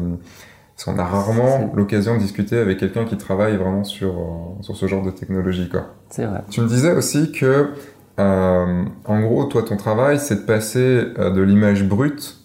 parce 0.79 0.97
qu'on 0.97 1.03
a 1.03 1.05
rarement 1.05 1.73
l'occasion 1.75 2.15
de 2.15 2.19
discuter 2.19 2.57
avec 2.57 2.77
quelqu'un 2.77 3.03
qui 3.03 3.17
travaille 3.17 3.57
vraiment 3.57 3.83
sur, 3.83 4.11
euh, 4.11 4.61
sur 4.61 4.77
ce 4.77 4.87
genre 4.87 5.03
de 5.03 5.11
technologie. 5.11 5.67
Quoi. 5.67 5.87
C'est 6.09 6.23
vrai. 6.23 6.39
Tu 6.49 6.61
me 6.61 6.67
disais 6.67 6.93
aussi 6.93 7.33
que, 7.33 7.71
euh, 8.17 8.83
en 9.05 9.19
gros, 9.19 9.43
toi, 9.43 9.63
ton 9.63 9.75
travail, 9.75 10.19
c'est 10.19 10.35
de 10.35 10.45
passer 10.45 11.03
euh, 11.17 11.31
de 11.31 11.41
l'image 11.41 11.83
brute, 11.83 12.37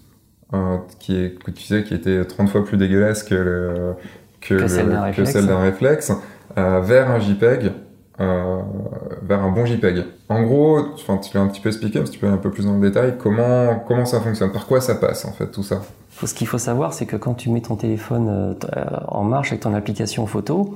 qui 1.00 1.16
est, 1.16 1.36
que 1.42 1.50
tu 1.50 1.62
disais 1.62 1.82
qui 1.82 1.94
était 1.94 2.24
30 2.24 2.48
fois 2.48 2.64
plus 2.64 2.76
dégueulasse 2.76 3.24
que, 3.24 3.94
que, 4.40 4.54
que 4.54 4.68
celle 4.68 5.46
d'un 5.46 5.60
réflexe, 5.60 6.12
vers 6.56 7.10
un 7.10 7.18
JPEG, 7.18 7.72
vers 8.18 9.42
un 9.42 9.50
bon 9.50 9.66
JPEG. 9.66 10.04
En 10.28 10.44
gros, 10.44 10.94
tu 10.96 11.36
l'as 11.36 11.40
un 11.40 11.48
petit 11.48 11.60
peu 11.60 11.70
expliqué, 11.70 11.98
mais 11.98 12.06
si 12.06 12.12
tu 12.12 12.18
peux 12.20 12.26
aller 12.26 12.36
un 12.36 12.38
peu 12.38 12.50
plus 12.50 12.66
dans 12.66 12.78
le 12.78 12.80
détail, 12.80 13.14
comment, 13.18 13.82
comment 13.86 14.04
ça 14.04 14.20
fonctionne, 14.20 14.52
par 14.52 14.66
quoi 14.66 14.80
ça 14.80 14.94
passe 14.94 15.24
en 15.24 15.32
fait 15.32 15.48
tout 15.48 15.64
ça? 15.64 15.82
Ce 16.22 16.34
qu'il 16.34 16.46
faut 16.46 16.58
savoir, 16.58 16.92
c'est 16.92 17.06
que 17.06 17.16
quand 17.16 17.34
tu 17.34 17.50
mets 17.50 17.60
ton 17.60 17.76
téléphone 17.76 18.28
euh, 18.28 18.84
en 19.08 19.24
marche 19.24 19.48
avec 19.50 19.62
ton 19.62 19.74
application 19.74 20.26
photo, 20.26 20.74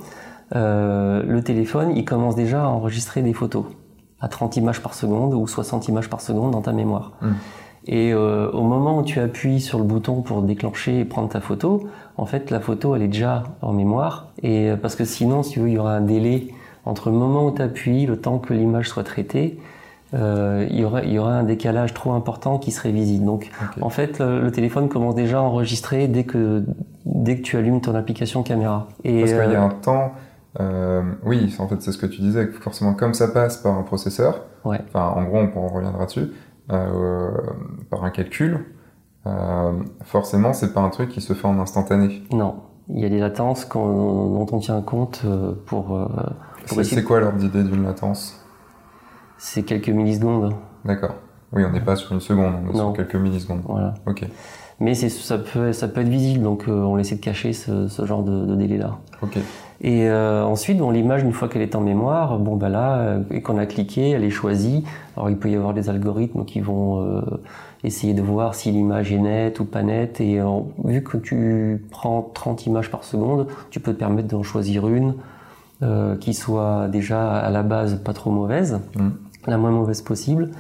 euh, 0.54 1.23
le 1.26 1.42
téléphone, 1.42 1.92
il 1.97 2.04
commence 2.04 2.35
déjà 2.35 2.64
à 2.64 2.66
enregistrer 2.66 3.23
des 3.23 3.33
photos 3.33 3.64
à 4.21 4.28
30 4.28 4.57
images 4.57 4.83
par 4.83 4.95
seconde 4.95 5.35
ou 5.35 5.47
60 5.47 5.88
images 5.88 6.09
par 6.09 6.21
seconde 6.21 6.52
dans 6.52 6.62
ta 6.62 6.73
mémoire. 6.73 7.12
Mmh. 7.23 7.28
Et 7.87 8.12
euh, 8.12 8.50
au 8.50 8.62
moment 8.62 8.99
où 8.99 9.02
tu 9.02 9.21
appuies 9.21 9.61
sur 9.61 9.78
le 9.78 9.85
bouton 9.85 10.23
pour 10.23 10.42
déclencher 10.42 11.00
et 11.00 11.04
prendre 11.04 11.28
ta 11.28 11.40
photo, 11.40 11.88
en 12.16 12.26
fait, 12.26 12.50
la 12.50 12.61
photo, 12.61 12.97
elle 12.97 13.02
est 13.02 13.09
déjà 13.09 13.45
en 13.62 13.73
mémoire. 13.73 14.28
Et 14.42 14.73
parce 14.83 14.97
que 14.97 15.04
sinon, 15.04 15.42
si 15.42 15.59
veux, 15.59 15.68
il 15.68 15.75
y 15.75 15.78
aura 15.78 15.95
un 15.95 16.00
délai 16.00 16.49
entre 16.85 17.11
le 17.11 17.16
moment 17.16 17.47
où 17.47 17.52
tu 17.52 17.62
appuies, 17.62 18.07
le 18.07 18.18
temps 18.18 18.38
que 18.38 18.52
l'image 18.52 18.88
soit 18.88 19.04
traitée, 19.04 19.59
euh, 20.15 20.67
il, 20.71 20.81
y 20.81 20.85
aurait, 20.85 21.07
il 21.07 21.12
y 21.12 21.19
aurait 21.19 21.35
un 21.35 21.43
décalage 21.43 21.93
trop 21.93 22.12
important 22.12 22.59
qui 22.59 22.71
serait 22.71 22.93
visible. 22.93 23.25
Donc, 23.25 23.50
en 23.81 23.91
fait, 23.91 24.21
le, 24.21 24.50
téléphone 24.50 24.88
commence 24.88 25.15
déjà 25.15 25.38
à 25.38 25.43
enregistrer 25.43 26.09
dès 26.09 26.25
que, 26.25 26.65
dès 27.05 27.37
que 27.37 27.43
tu 27.43 27.57
allumes 27.57 27.81
ton 27.81 27.95
application 27.95 28.43
caméra. 28.43 28.88
Et 29.05 29.21
Parce 29.21 29.33
qu'il 29.33 29.53
y 29.53 29.57
a 29.57 29.62
euh, 29.62 29.67
un 29.67 29.71
temps. 29.71 30.12
Euh, 30.61 31.03
oui, 31.25 31.55
en 31.59 31.69
fait, 31.69 31.83
c'est 31.83 31.93
ce 31.93 31.99
que 31.99 32.07
tu 32.07 32.23
disais, 32.23 32.47
forcément, 32.47 32.95
comme 32.95 33.15
ça 33.15 33.29
passe 33.29 33.59
par 33.59 33.77
un 33.77 33.83
processeur, 33.83 34.45
ouais. 34.65 34.81
en 34.95 35.23
gros, 35.25 35.41
on, 35.55 35.69
reviendra 35.69 36.07
dessus, 36.07 36.33
par 36.69 38.05
un 38.05 38.11
calcul, 38.11 38.65
forcément, 40.05 40.55
c'est 40.55 40.73
pas 40.73 40.81
un 40.81 40.88
truc 40.88 41.11
qui 41.11 41.21
se 41.21 41.35
fait 41.35 41.47
en 41.47 41.61
instantané. 41.61 42.23
Non, 42.33 42.62
il 42.88 43.00
y 43.00 43.05
a 43.05 43.11
des 43.11 43.21
latences 43.21 43.69
dont 43.69 44.47
on 44.50 44.59
tient 44.59 44.81
compte 44.81 45.23
pour. 45.67 45.85
pour 46.67 46.85
c'est 46.85 47.05
quoi 47.05 47.21
l'ordre 47.21 47.38
d'idée 47.38 47.62
d'une 47.62 47.85
latence? 47.85 48.38
C'est 49.38 49.62
quelques 49.62 49.88
millisecondes. 49.88 50.54
D'accord. 50.85 51.14
Oui, 51.52 51.64
on 51.64 51.71
n'est 51.71 51.80
pas 51.80 51.97
sur 51.97 52.12
une 52.12 52.21
seconde, 52.21 52.54
on 52.66 52.71
est 52.71 52.76
sur 52.76 52.92
quelques 52.92 53.16
millisecondes. 53.16 53.62
Voilà. 53.64 53.95
Ok. 54.07 54.26
Mais 54.80 54.95
ça 54.95 55.38
peut, 55.38 55.73
ça 55.73 55.88
peut 55.88 56.02
être 56.02 56.09
visible, 56.09 56.45
donc 56.45 56.68
euh, 56.68 56.73
on 56.73 56.99
essaie 56.99 57.16
de 57.16 57.21
cacher 57.21 57.52
ce, 57.52 57.88
ce 57.88 58.04
genre 58.07 58.23
de, 58.23 58.45
de 58.45 58.54
délai-là. 58.54 58.99
Ok. 59.23 59.38
Et 59.80 60.09
euh, 60.09 60.45
ensuite, 60.45 60.78
bon, 60.78 60.90
l'image, 60.90 61.23
une 61.23 61.33
fois 61.33 61.49
qu'elle 61.49 61.62
est 61.62 61.76
en 61.76 61.80
mémoire, 61.80 62.38
bon, 62.38 62.57
bah 62.57 62.68
là, 62.68 62.99
euh, 62.99 63.23
et 63.30 63.42
qu'on 63.42 63.59
a 63.59 63.66
cliqué, 63.66 64.11
elle 64.11 64.25
est 64.25 64.30
choisie. 64.30 64.85
Alors, 65.16 65.30
il 65.30 65.37
peut 65.37 65.50
y 65.50 65.54
avoir 65.54 65.73
des 65.73 65.88
algorithmes 65.88 66.45
qui 66.45 66.61
vont 66.61 67.00
euh, 67.00 67.21
essayer 67.85 68.12
de 68.12 68.23
voir 68.23 68.54
si 68.54 68.73
l'image 68.73 69.12
est 69.12 69.18
nette 69.18 69.61
ou 69.61 69.64
pas 69.64 69.85
nette. 69.85 70.21
Et 70.21 70.40
vu 70.85 71.02
que 71.04 71.16
tu 71.16 71.85
prends 71.90 72.28
30 72.35 72.66
images 72.66 72.90
par 72.90 73.04
seconde, 73.04 73.47
tu 73.71 73.78
peux 73.78 73.92
te 73.92 73.99
permettre 73.99 74.28
d'en 74.28 74.42
choisir 74.42 74.88
une 74.88 75.14
qui 76.18 76.35
soit 76.35 76.88
déjà 76.88 77.37
à 77.38 77.50
la 77.50 77.62
base 77.62 78.00
pas 78.02 78.12
trop 78.12 78.33
mauvaise. 78.33 78.80
Mm 78.97 79.11
la 79.47 79.59
moins 79.59 79.71
mauvaise 79.71 80.02
possible. 80.02 80.50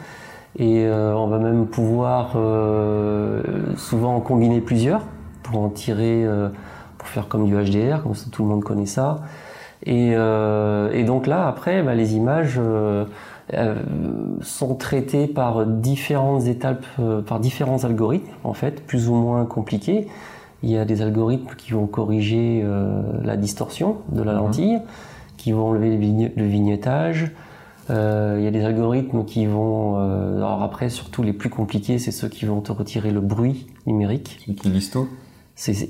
Et 0.56 0.86
euh, 0.86 1.14
on 1.14 1.28
va 1.28 1.38
même 1.38 1.66
pouvoir 1.66 2.32
euh, 2.36 3.42
souvent 3.76 4.18
combiner 4.20 4.60
plusieurs 4.60 5.02
pour 5.42 5.60
en 5.60 5.68
tirer, 5.68 6.24
euh, 6.24 6.48
pour 6.96 7.08
faire 7.08 7.28
comme 7.28 7.46
du 7.46 7.54
HDR, 7.54 8.02
comme 8.02 8.14
ça 8.14 8.26
tout 8.30 8.42
le 8.42 8.48
monde 8.48 8.64
connaît 8.64 8.86
ça. 8.86 9.20
Et, 9.86 10.08
et 10.10 11.04
donc 11.04 11.28
là, 11.28 11.46
après, 11.46 11.84
bah, 11.84 11.94
les 11.94 12.16
images 12.16 12.60
sont 14.42 14.74
traitées 14.74 15.28
par 15.28 15.64
différentes 15.66 16.46
étapes, 16.46 16.84
par 17.24 17.38
différents 17.38 17.84
algorithmes, 17.84 18.26
en 18.42 18.54
fait, 18.54 18.84
plus 18.84 19.08
ou 19.08 19.14
moins 19.14 19.44
compliqués. 19.44 20.08
Il 20.64 20.70
y 20.70 20.76
a 20.76 20.84
des 20.84 21.00
algorithmes 21.00 21.54
qui 21.56 21.72
vont 21.72 21.86
corriger 21.86 22.66
la 23.22 23.36
distorsion 23.36 23.98
de 24.08 24.20
la 24.20 24.32
mhm. 24.32 24.38
lentille, 24.38 24.78
qui 25.36 25.52
vont 25.52 25.68
enlever 25.68 25.96
le 26.36 26.44
vignettage, 26.44 27.24
euh, 27.24 27.47
il 27.90 28.42
y 28.42 28.46
a 28.46 28.50
des 28.50 28.64
algorithmes 28.64 29.24
qui 29.24 29.46
vont, 29.46 29.96
euh, 29.98 30.36
alors 30.36 30.62
après 30.62 30.88
surtout 30.90 31.22
les 31.22 31.32
plus 31.32 31.50
compliqués, 31.50 31.98
c'est 31.98 32.10
ceux 32.10 32.28
qui 32.28 32.44
vont 32.44 32.60
te 32.60 32.72
retirer 32.72 33.10
le 33.10 33.20
bruit 33.20 33.66
numérique. 33.86 34.38
Qui 34.60 34.68
lisent 34.68 34.90
tout. 34.90 35.08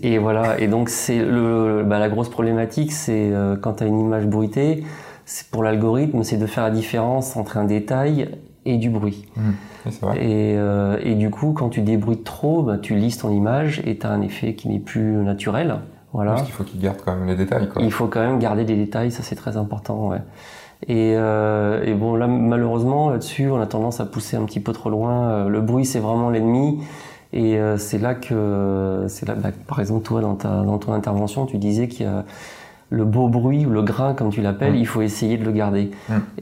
Et 0.02 0.16
voilà, 0.16 0.58
et 0.58 0.66
donc 0.66 0.88
c'est 0.88 1.22
le, 1.22 1.84
bah, 1.84 1.98
la 1.98 2.08
grosse 2.08 2.30
problématique, 2.30 2.92
c'est 2.92 3.30
euh, 3.32 3.54
quand 3.56 3.74
tu 3.74 3.84
as 3.84 3.86
une 3.86 4.00
image 4.00 4.26
bruitée, 4.26 4.84
c'est 5.26 5.50
pour 5.50 5.62
l'algorithme, 5.62 6.22
c'est 6.22 6.38
de 6.38 6.46
faire 6.46 6.64
la 6.64 6.70
différence 6.70 7.36
entre 7.36 7.58
un 7.58 7.64
détail 7.64 8.30
et 8.64 8.78
du 8.78 8.88
bruit. 8.88 9.26
Mmh, 9.36 9.90
vrai. 10.00 10.16
Et, 10.24 10.54
euh, 10.56 10.98
et, 11.02 11.14
du 11.16 11.28
coup, 11.28 11.52
quand 11.52 11.68
tu 11.68 11.82
débruites 11.82 12.24
trop, 12.24 12.62
bah, 12.62 12.78
tu 12.78 12.94
lisses 12.94 13.18
ton 13.18 13.30
image 13.30 13.82
et 13.84 13.98
tu 13.98 14.06
as 14.06 14.10
un 14.10 14.22
effet 14.22 14.54
qui 14.54 14.68
n'est 14.68 14.78
plus 14.78 15.12
naturel. 15.16 15.76
Voilà. 16.14 16.32
Parce 16.32 16.44
qu'il 16.44 16.54
faut 16.54 16.64
qu'il 16.64 16.80
garde 16.80 16.98
quand 17.04 17.14
même 17.14 17.26
les 17.26 17.36
détails. 17.36 17.68
Quoi. 17.68 17.82
Il 17.82 17.92
faut 17.92 18.06
quand 18.06 18.20
même 18.20 18.38
garder 18.38 18.64
des 18.64 18.76
détails, 18.76 19.10
ça 19.10 19.22
c'est 19.22 19.34
très 19.34 19.58
important. 19.58 20.08
Ouais. 20.08 20.22
Et, 20.86 21.14
euh, 21.16 21.82
et, 21.84 21.94
bon, 21.94 22.14
là, 22.14 22.26
malheureusement, 22.26 23.10
là-dessus, 23.10 23.50
on 23.50 23.60
a 23.60 23.66
tendance 23.66 24.00
à 24.00 24.06
pousser 24.06 24.36
un 24.36 24.44
petit 24.44 24.60
peu 24.60 24.72
trop 24.72 24.90
loin. 24.90 25.28
Euh, 25.28 25.48
le 25.48 25.60
bruit, 25.60 25.84
c'est 25.84 25.98
vraiment 25.98 26.30
l'ennemi. 26.30 26.80
Et 27.32 27.58
euh, 27.58 27.76
c'est 27.76 27.98
là 27.98 28.14
que, 28.14 29.06
c'est 29.08 29.26
là, 29.26 29.34
bah, 29.34 29.50
par 29.66 29.80
exemple, 29.80 30.04
toi, 30.04 30.20
dans, 30.20 30.34
ta, 30.34 30.62
dans 30.62 30.78
ton 30.78 30.92
intervention, 30.92 31.46
tu 31.46 31.58
disais 31.58 31.88
qu'il 31.88 32.06
y 32.06 32.08
a 32.08 32.24
le 32.90 33.04
beau 33.04 33.28
bruit 33.28 33.66
ou 33.66 33.70
le 33.70 33.82
grain, 33.82 34.14
comme 34.14 34.30
tu 34.30 34.40
l'appelles, 34.40 34.76
il 34.76 34.86
faut 34.86 35.02
essayer 35.02 35.36
de 35.36 35.44
le 35.44 35.52
garder. 35.52 35.90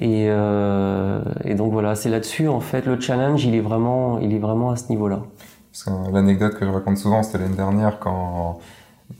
Et, 0.00 0.26
euh, 0.28 1.21
et, 1.45 1.55
donc 1.55 1.73
voilà, 1.73 1.97
c'est 1.97 2.09
là-dessus, 2.09 2.47
en 2.47 2.61
fait, 2.61 2.87
le 2.87 3.00
challenge, 3.00 3.45
il 3.45 3.55
est 3.55 3.61
vraiment, 3.61 4.19
il 4.21 4.33
est 4.33 4.38
vraiment 4.38 4.71
à 4.71 4.76
ce 4.76 4.88
niveau-là. 4.90 5.23
L'anecdote 6.12 6.55
que 6.55 6.64
je 6.64 6.71
raconte 6.71 6.99
souvent, 6.99 7.23
c'était 7.23 7.38
l'année 7.38 7.57
dernière 7.57 7.99
quand 7.99 8.59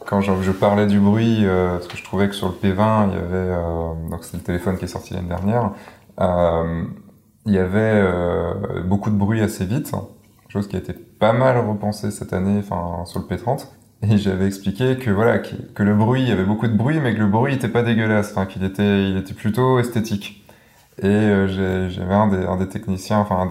quand 0.07 0.21
je, 0.21 0.51
parlais 0.53 0.87
du 0.87 0.99
bruit, 0.99 1.41
euh, 1.43 1.75
parce 1.75 1.89
que 1.89 1.97
je 1.97 2.05
trouvais 2.05 2.29
que 2.29 2.35
sur 2.35 2.49
le 2.49 2.55
P20, 2.55 3.09
il 3.09 3.15
y 3.15 3.19
avait, 3.19 3.27
euh, 3.33 3.93
donc 4.11 4.25
c'est 4.25 4.37
le 4.37 4.43
téléphone 4.43 4.79
qui 4.79 4.85
est 4.85 4.89
sorti 4.89 5.15
l'année 5.15 5.29
dernière, 5.29 5.73
euh, 6.21 6.85
il 7.45 7.53
y 7.53 7.59
avait 7.59 8.03
beaucoup 8.85 9.11
de 9.11 9.15
bruit 9.15 9.41
assez 9.41 9.65
vite, 9.65 9.93
chose 10.49 10.67
qui 10.67 10.75
a 10.75 10.81
été 10.81 10.93
pas 10.93 11.33
mal 11.33 11.59
repensée 11.59 12.11
cette 12.11 12.33
année, 12.33 12.59
enfin 12.59 13.05
sur 13.05 13.21
le 13.21 13.27
P30. 13.27 13.69
Et 14.03 14.19
j'avais 14.19 14.47
expliqué 14.47 14.99
que 14.99 15.11
voilà 15.11 15.39
que, 15.39 15.83
le 15.83 15.95
bruit, 15.95 16.23
il 16.23 16.29
y 16.29 16.33
avait 16.33 16.45
beaucoup 16.45 16.67
de 16.67 16.77
bruit, 16.77 16.99
mais 17.01 17.15
que 17.15 17.21
le 17.21 17.29
bruit 17.29 17.55
était 17.55 17.69
pas 17.69 17.83
dégueulasse, 17.83 18.33
enfin 18.33 18.47
qu'il 18.47 18.65
était, 18.65 19.23
plutôt 19.35 19.79
esthétique. 19.79 20.45
Et 20.99 21.47
j'avais 21.49 22.15
un 22.15 22.27
des, 22.27 22.45
un 22.45 22.57
des 22.57 22.69
techniciens, 22.69 23.21
enfin 23.21 23.49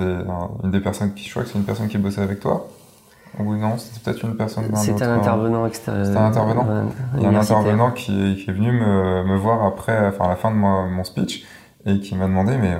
une 0.64 0.72
des 0.72 0.82
personnes 0.82 1.14
qui, 1.14 1.26
je 1.26 1.32
crois 1.32 1.44
que 1.44 1.50
c'est 1.50 1.58
une 1.58 1.64
personne 1.64 1.88
qui 1.88 1.98
bossait 1.98 2.22
avec 2.22 2.42
toi, 2.42 2.68
oui, 3.40 3.60
non, 3.60 3.78
c'était 3.78 4.00
peut-être 4.00 4.26
une 4.26 4.38
personne 4.38 4.66
C'est 4.76 5.02
un 5.02 5.16
intervenant 5.16 5.66
extérieur. 5.66 6.06
C'est 6.06 6.18
un 6.18 6.26
intervenant 6.26 6.66
Il 7.16 7.24
y 7.24 7.26
a 7.26 7.30
un 7.30 7.36
intervenant 7.36 7.92
qui, 7.92 8.36
qui 8.36 8.50
est 8.50 8.54
venu 8.54 8.72
me, 8.72 9.24
me, 9.24 9.36
voir 9.36 9.66
après, 9.66 10.08
enfin 10.08 10.26
à 10.26 10.30
la 10.30 10.36
fin 10.36 10.52
de 10.52 10.56
mon 10.56 11.04
speech, 11.04 11.46
et 11.86 12.00
qui 12.00 12.16
m'a 12.16 12.26
demandé, 12.26 12.58
mais 12.58 12.78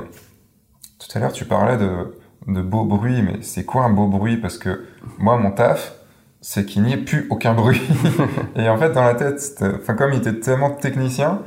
tout 1.00 1.08
à 1.18 1.20
l'heure 1.20 1.34
tu 1.34 1.46
parlais 1.46 1.78
de, 1.78 2.18
de 2.48 2.62
beau 2.62 2.86
bruit, 2.86 3.22
mais 3.22 3.42
c'est 3.42 3.66
quoi 3.66 3.84
un 3.84 3.90
beau 3.90 4.08
bruit? 4.08 4.38
Parce 4.38 4.58
que 4.58 4.86
moi, 5.18 5.38
mon 5.38 5.52
taf, 5.52 5.96
c'est 6.42 6.66
qu'il 6.66 6.84
n'y 6.84 6.94
ait 6.94 6.98
plus 6.98 7.28
aucun 7.30 7.54
bruit. 7.54 7.82
et 8.56 8.70
en 8.70 8.78
fait, 8.78 8.92
dans 8.92 9.04
la 9.04 9.16
tête, 9.16 9.64
enfin 9.76 9.96
comme 9.96 10.14
il 10.14 10.20
était 10.20 10.40
tellement 10.40 10.70
technicien, 10.70 11.42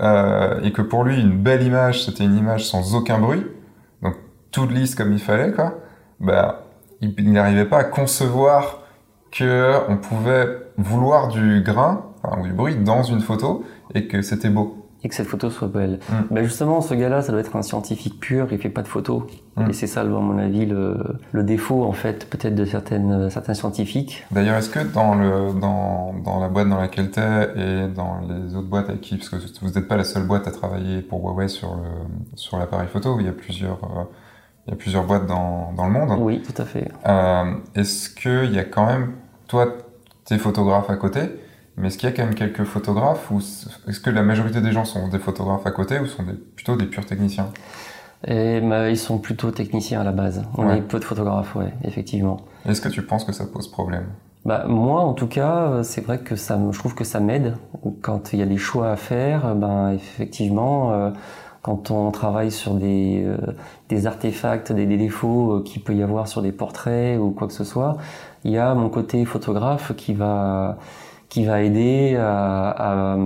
euh, 0.00 0.60
et 0.62 0.72
que 0.72 0.82
pour 0.82 1.04
lui, 1.04 1.20
une 1.20 1.42
belle 1.42 1.62
image, 1.62 2.04
c'était 2.04 2.24
une 2.24 2.36
image 2.36 2.66
sans 2.66 2.94
aucun 2.94 3.18
bruit, 3.18 3.46
donc 4.02 4.14
toute 4.50 4.70
lisse 4.70 4.94
comme 4.94 5.12
il 5.12 5.18
fallait, 5.18 5.52
quoi, 5.52 5.74
bah, 6.20 6.65
il, 7.00 7.32
n'arrivait 7.32 7.64
pas 7.64 7.78
à 7.78 7.84
concevoir 7.84 8.82
que 9.30 9.74
on 9.88 9.96
pouvait 9.96 10.48
vouloir 10.78 11.28
du 11.28 11.62
grain, 11.62 12.06
enfin, 12.22 12.40
ou 12.40 12.44
du 12.44 12.52
bruit 12.52 12.76
dans 12.76 13.02
une 13.02 13.20
photo, 13.20 13.64
et 13.94 14.06
que 14.06 14.22
c'était 14.22 14.48
beau 14.48 14.86
et 15.06 15.08
que 15.08 15.14
cette 15.14 15.28
photo 15.28 15.50
soit 15.50 15.68
belle. 15.68 16.00
Mm. 16.08 16.14
Ben 16.34 16.44
justement, 16.44 16.80
ce 16.80 16.94
gars-là, 16.94 17.22
ça 17.22 17.30
doit 17.30 17.40
être 17.40 17.54
un 17.54 17.62
scientifique 17.62 18.18
pur, 18.18 18.48
il 18.50 18.58
fait 18.58 18.68
pas 18.68 18.82
de 18.82 18.88
photos. 18.88 19.22
Mm. 19.56 19.70
Et 19.70 19.72
c'est 19.72 19.86
ça, 19.86 20.00
à 20.00 20.04
mon 20.04 20.36
avis, 20.38 20.66
le, 20.66 20.96
le 21.32 21.44
défaut, 21.44 21.84
en 21.84 21.92
fait, 21.92 22.28
peut-être 22.28 22.54
de 22.54 22.64
certaines, 22.64 23.30
certains 23.30 23.54
scientifiques. 23.54 24.24
D'ailleurs, 24.32 24.56
est-ce 24.56 24.70
que 24.70 24.80
dans, 24.80 25.14
le, 25.14 25.58
dans, 25.58 26.14
dans 26.24 26.40
la 26.40 26.48
boîte 26.48 26.68
dans 26.68 26.80
laquelle 26.80 27.10
tu 27.10 27.20
es 27.20 27.84
et 27.84 27.88
dans 27.88 28.18
les 28.28 28.56
autres 28.56 28.68
boîtes 28.68 28.88
avec 28.88 29.00
qui, 29.00 29.16
parce 29.16 29.28
que 29.28 29.36
vous 29.62 29.70
n'êtes 29.70 29.86
pas 29.86 29.96
la 29.96 30.04
seule 30.04 30.26
boîte 30.26 30.48
à 30.48 30.50
travailler 30.50 31.02
pour 31.02 31.22
Huawei 31.22 31.48
sur, 31.48 31.76
le, 31.76 31.88
sur 32.34 32.58
l'appareil 32.58 32.88
photo, 32.88 33.16
il 33.20 33.26
y 33.26 33.28
a 33.28 33.32
plusieurs, 33.32 33.78
euh, 33.84 34.02
il 34.66 34.70
y 34.70 34.74
a 34.74 34.76
plusieurs 34.76 35.04
boîtes 35.04 35.26
dans, 35.26 35.72
dans 35.76 35.86
le 35.86 35.92
monde. 35.92 36.18
Oui, 36.20 36.42
tout 36.42 36.60
à 36.60 36.64
fait. 36.64 36.88
Euh, 37.06 37.54
est-ce 37.74 38.10
qu'il 38.10 38.52
y 38.52 38.58
a 38.58 38.64
quand 38.64 38.86
même, 38.86 39.12
toi, 39.46 39.68
tes 40.24 40.38
photographes 40.38 40.90
à 40.90 40.96
côté, 40.96 41.20
mais 41.76 41.88
est-ce 41.88 41.98
qu'il 41.98 42.08
y 42.08 42.12
a 42.12 42.16
quand 42.16 42.24
même 42.24 42.34
quelques 42.34 42.64
photographes 42.64 43.30
ou 43.30 43.38
est-ce 43.38 44.00
que 44.00 44.10
la 44.10 44.22
majorité 44.22 44.60
des 44.60 44.72
gens 44.72 44.84
sont 44.84 45.08
des 45.08 45.18
photographes 45.18 45.66
à 45.66 45.70
côté 45.70 46.00
ou 46.00 46.06
sont 46.06 46.22
des, 46.24 46.32
plutôt 46.32 46.76
des 46.76 46.86
purs 46.86 47.06
techniciens? 47.06 47.48
Et, 48.26 48.60
bah, 48.60 48.90
Ils 48.90 48.98
sont 48.98 49.18
plutôt 49.18 49.50
techniciens 49.50 50.00
à 50.00 50.04
la 50.04 50.12
base. 50.12 50.42
On 50.56 50.68
est 50.70 50.80
peu 50.80 50.98
de 50.98 51.04
photographes, 51.04 51.54
oui, 51.54 51.66
effectivement. 51.84 52.38
Est-ce 52.66 52.80
que 52.80 52.88
tu 52.88 53.02
penses 53.02 53.24
que 53.24 53.32
ça 53.32 53.44
pose 53.46 53.70
problème? 53.70 54.06
Bah, 54.46 54.64
moi, 54.66 55.00
en 55.00 55.12
tout 55.12 55.26
cas, 55.26 55.82
c'est 55.82 56.00
vrai 56.00 56.18
que 56.18 56.34
ça, 56.34 56.58
je 56.70 56.78
trouve 56.78 56.94
que 56.94 57.04
ça 57.04 57.20
m'aide 57.20 57.56
quand 58.00 58.32
il 58.32 58.38
y 58.38 58.42
a 58.42 58.46
des 58.46 58.58
choix 58.58 58.90
à 58.90 58.96
faire. 58.96 59.54
Ben, 59.54 59.90
effectivement, 59.90 60.92
euh, 60.92 61.10
quand 61.66 61.90
on 61.90 62.12
travaille 62.12 62.52
sur 62.52 62.74
des, 62.74 63.24
euh, 63.26 63.36
des 63.88 64.06
artefacts, 64.06 64.70
des, 64.70 64.86
des 64.86 64.96
défauts 64.96 65.56
euh, 65.56 65.62
qu'il 65.64 65.82
peut 65.82 65.96
y 65.96 66.02
avoir 66.04 66.28
sur 66.28 66.40
des 66.40 66.52
portraits 66.52 67.18
ou 67.18 67.32
quoi 67.32 67.48
que 67.48 67.52
ce 67.52 67.64
soit, 67.64 67.96
il 68.44 68.52
y 68.52 68.58
a 68.58 68.72
mon 68.76 68.88
côté 68.88 69.24
photographe 69.24 69.92
qui 69.96 70.14
va 70.14 70.78
qui 71.28 71.44
va 71.44 71.62
aider 71.62 72.16
à, 72.16 72.70
à, 72.70 73.16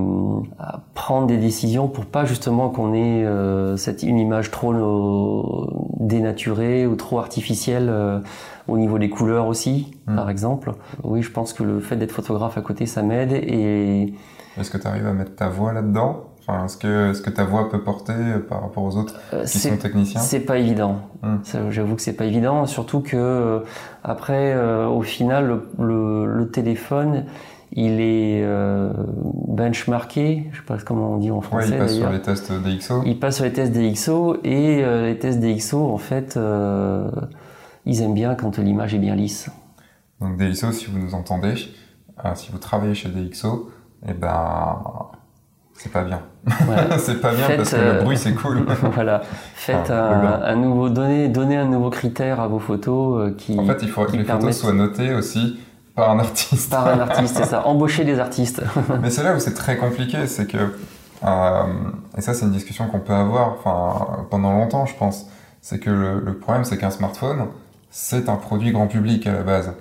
à, 0.59 0.81
prendre 0.95 1.27
des 1.27 1.37
décisions 1.37 1.87
pour 1.87 2.07
pas 2.07 2.25
justement 2.25 2.71
qu'on 2.71 2.95
ait 2.95 3.27
euh, 3.27 3.77
cette 3.77 4.03
une 4.03 4.19
image 4.19 4.51
trop 4.51 4.73
euh, 4.73 5.67
dénaturée 6.01 6.87
ou 6.87 6.97
trop 6.97 7.19
artificielle 7.19 7.89
euh, 7.91 8.21
au 8.69 8.79
niveau 8.79 8.99
des 8.99 9.11
couleurs 9.11 9.49
aussi, 9.49 9.93
hmm. 10.07 10.17
par 10.17 10.31
exemple. 10.31 10.73
Oui, 11.05 11.21
je 11.21 11.31
pense 11.31 11.53
que 11.53 11.63
le 11.63 11.81
fait 11.81 11.97
d'être 11.97 12.13
photographe 12.13 12.57
à 12.57 12.63
côté, 12.63 12.87
ça 12.87 13.03
m'aide. 13.03 13.33
Et 13.33 14.15
est-ce 14.59 14.71
que 14.71 14.79
tu 14.79 14.87
arrives 14.87 15.07
à 15.07 15.13
mettre 15.13 15.37
ta 15.37 15.51
voix 15.51 15.75
là-dedans? 15.75 16.30
Enfin, 16.51 16.65
est-ce 16.65 16.77
que, 16.77 17.11
est-ce 17.11 17.23
que 17.23 17.31
ta 17.31 17.45
voix 17.45 17.69
peut 17.69 17.83
porter 17.83 18.15
par 18.49 18.63
rapport 18.63 18.83
aux 18.83 18.97
autres 18.97 19.15
qui 19.47 19.59
sont 19.59 19.77
techniciens 19.77 20.21
C'est 20.21 20.41
pas 20.41 20.59
évident. 20.59 20.97
Hmm. 21.23 21.37
J'avoue 21.71 21.95
que 21.95 22.03
c'est 22.03 22.17
pas 22.17 22.25
évident, 22.25 22.67
surtout 22.67 23.01
que 23.01 23.63
après, 24.03 24.57
au 24.87 25.03
final, 25.03 25.61
le, 25.79 26.27
le 26.27 26.51
téléphone 26.51 27.25
il 27.73 28.01
est 28.01 28.43
euh, 28.43 28.93
benchmarké, 29.47 30.49
je 30.53 30.59
sais 30.59 30.65
pas 30.65 30.77
comment 30.79 31.13
on 31.13 31.19
dit 31.19 31.31
en 31.31 31.41
français. 31.41 31.71
Ouais, 31.71 31.77
il 31.77 31.79
passe 31.79 31.95
sur 31.95 32.11
les 32.11 32.23
tests 32.23 32.53
DxO. 32.53 33.03
Il 33.07 33.21
passe 33.21 33.37
sur 33.37 33.45
les 33.45 33.53
tests 33.53 33.73
DxO 33.73 34.39
et 34.43 34.83
euh, 34.83 35.07
les 35.07 35.19
tests 35.19 35.41
DxO, 35.41 35.89
en 35.89 35.99
fait, 35.99 36.37
euh, 36.37 37.09
ils 37.87 38.03
aiment 38.03 38.15
bien 38.15 38.35
quand 38.35 38.59
l'image 38.59 38.95
est 38.95 38.99
bien 38.99 39.15
lisse. 39.15 39.51
Donc 40.21 40.37
DxO, 40.37 40.73
si 40.73 40.87
vous 40.87 40.99
nous 40.99 41.15
entendez, 41.15 41.55
si 42.35 42.51
vous 42.51 42.59
travaillez 42.59 42.95
chez 42.95 43.09
DxO, 43.09 43.71
eh 44.07 44.15
ben 44.15 44.77
c'est 45.83 45.91
pas 45.91 46.03
bien. 46.03 46.21
c'est 46.99 47.23
pas 47.23 47.33
bien 47.33 47.57
parce 47.57 47.71
que 47.71 47.77
le 47.77 48.03
bruit 48.03 48.19
c'est 48.19 48.35
cool. 48.35 48.67
voilà. 48.95 49.23
Faites 49.55 49.91
un, 49.91 50.55
nouveau 50.57 50.91
donner, 50.91 51.29
donner 51.29 51.57
un 51.57 51.65
nouveau 51.65 51.89
critère 51.89 52.39
à 52.39 52.49
vos 52.49 52.59
photos 52.59 53.33
qui. 53.39 53.59
En 53.59 53.65
fait, 53.65 53.79
il 53.81 53.89
faut 53.89 54.05
que 54.05 54.17
les 54.17 54.25
photos 54.25 54.59
soient 54.59 54.75
notées 54.75 55.15
aussi 55.15 55.59
par 55.95 56.11
un 56.11 56.19
artiste. 56.19 56.71
Par 56.71 56.87
un 56.87 57.01
artiste, 57.01 57.37
c'est 57.37 57.47
ça. 57.47 57.63
Embaucher 57.67 58.05
des 58.05 58.19
artistes. 58.19 58.63
Mais 59.01 59.09
c'est 59.09 59.23
là 59.23 59.35
où 59.35 59.39
c'est 59.39 59.55
très 59.55 59.79
compliqué, 59.79 60.27
c'est 60.27 60.47
que, 60.47 60.59
euh, 61.25 61.63
et 62.17 62.21
ça 62.21 62.35
c'est 62.35 62.45
une 62.45 62.53
discussion 62.53 62.87
qu'on 62.89 63.01
peut 63.01 63.15
avoir 63.15 63.55
enfin, 63.55 64.27
pendant 64.31 64.53
longtemps, 64.53 64.85
je 64.85 64.95
pense, 64.97 65.31
c'est 65.63 65.79
que 65.79 65.91
le, 65.91 66.39
problème 66.39 66.65
c'est 66.65 66.77
qu'un 66.77 66.91
smartphone, 66.91 67.47
c'est 67.89 68.29
un 68.29 68.37
produit 68.37 68.71
grand 68.71 68.87
public 68.87 69.27
à 69.27 69.33
la 69.33 69.43
base. 69.43 69.73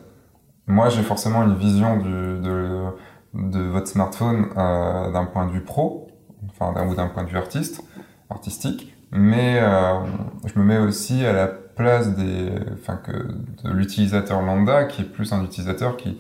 Moi 0.66 0.88
j'ai 0.88 1.04
forcément 1.04 1.44
une 1.44 1.56
vision 1.56 1.98
du, 1.98 2.40
de, 2.42 2.86
de 3.34 3.62
votre 3.62 3.88
smartphone 3.88 4.48
euh, 4.58 5.12
d'un 5.12 5.26
point 5.26 5.46
de 5.46 5.52
vue 5.52 5.64
pro, 5.64 6.08
enfin, 6.50 6.74
ou 6.88 6.96
d'un 6.96 7.08
point 7.08 7.24
de 7.24 7.30
vue 7.30 7.38
artiste, 7.38 7.84
artistique, 8.30 8.94
mais 9.12 9.60
euh, 9.62 10.00
je 10.46 10.60
me 10.60 10.64
mets 10.64 10.78
aussi 10.78 11.26
à 11.26 11.34
la 11.34 11.48
place 11.48 12.16
des, 12.16 12.52
enfin 12.74 12.98
que 12.98 13.12
de 13.12 13.72
l'utilisateur 13.72 14.42
lambda 14.42 14.84
qui 14.84 15.02
est 15.02 15.06
plus 15.06 15.32
un 15.34 15.44
utilisateur 15.44 15.98
qui 15.98 16.18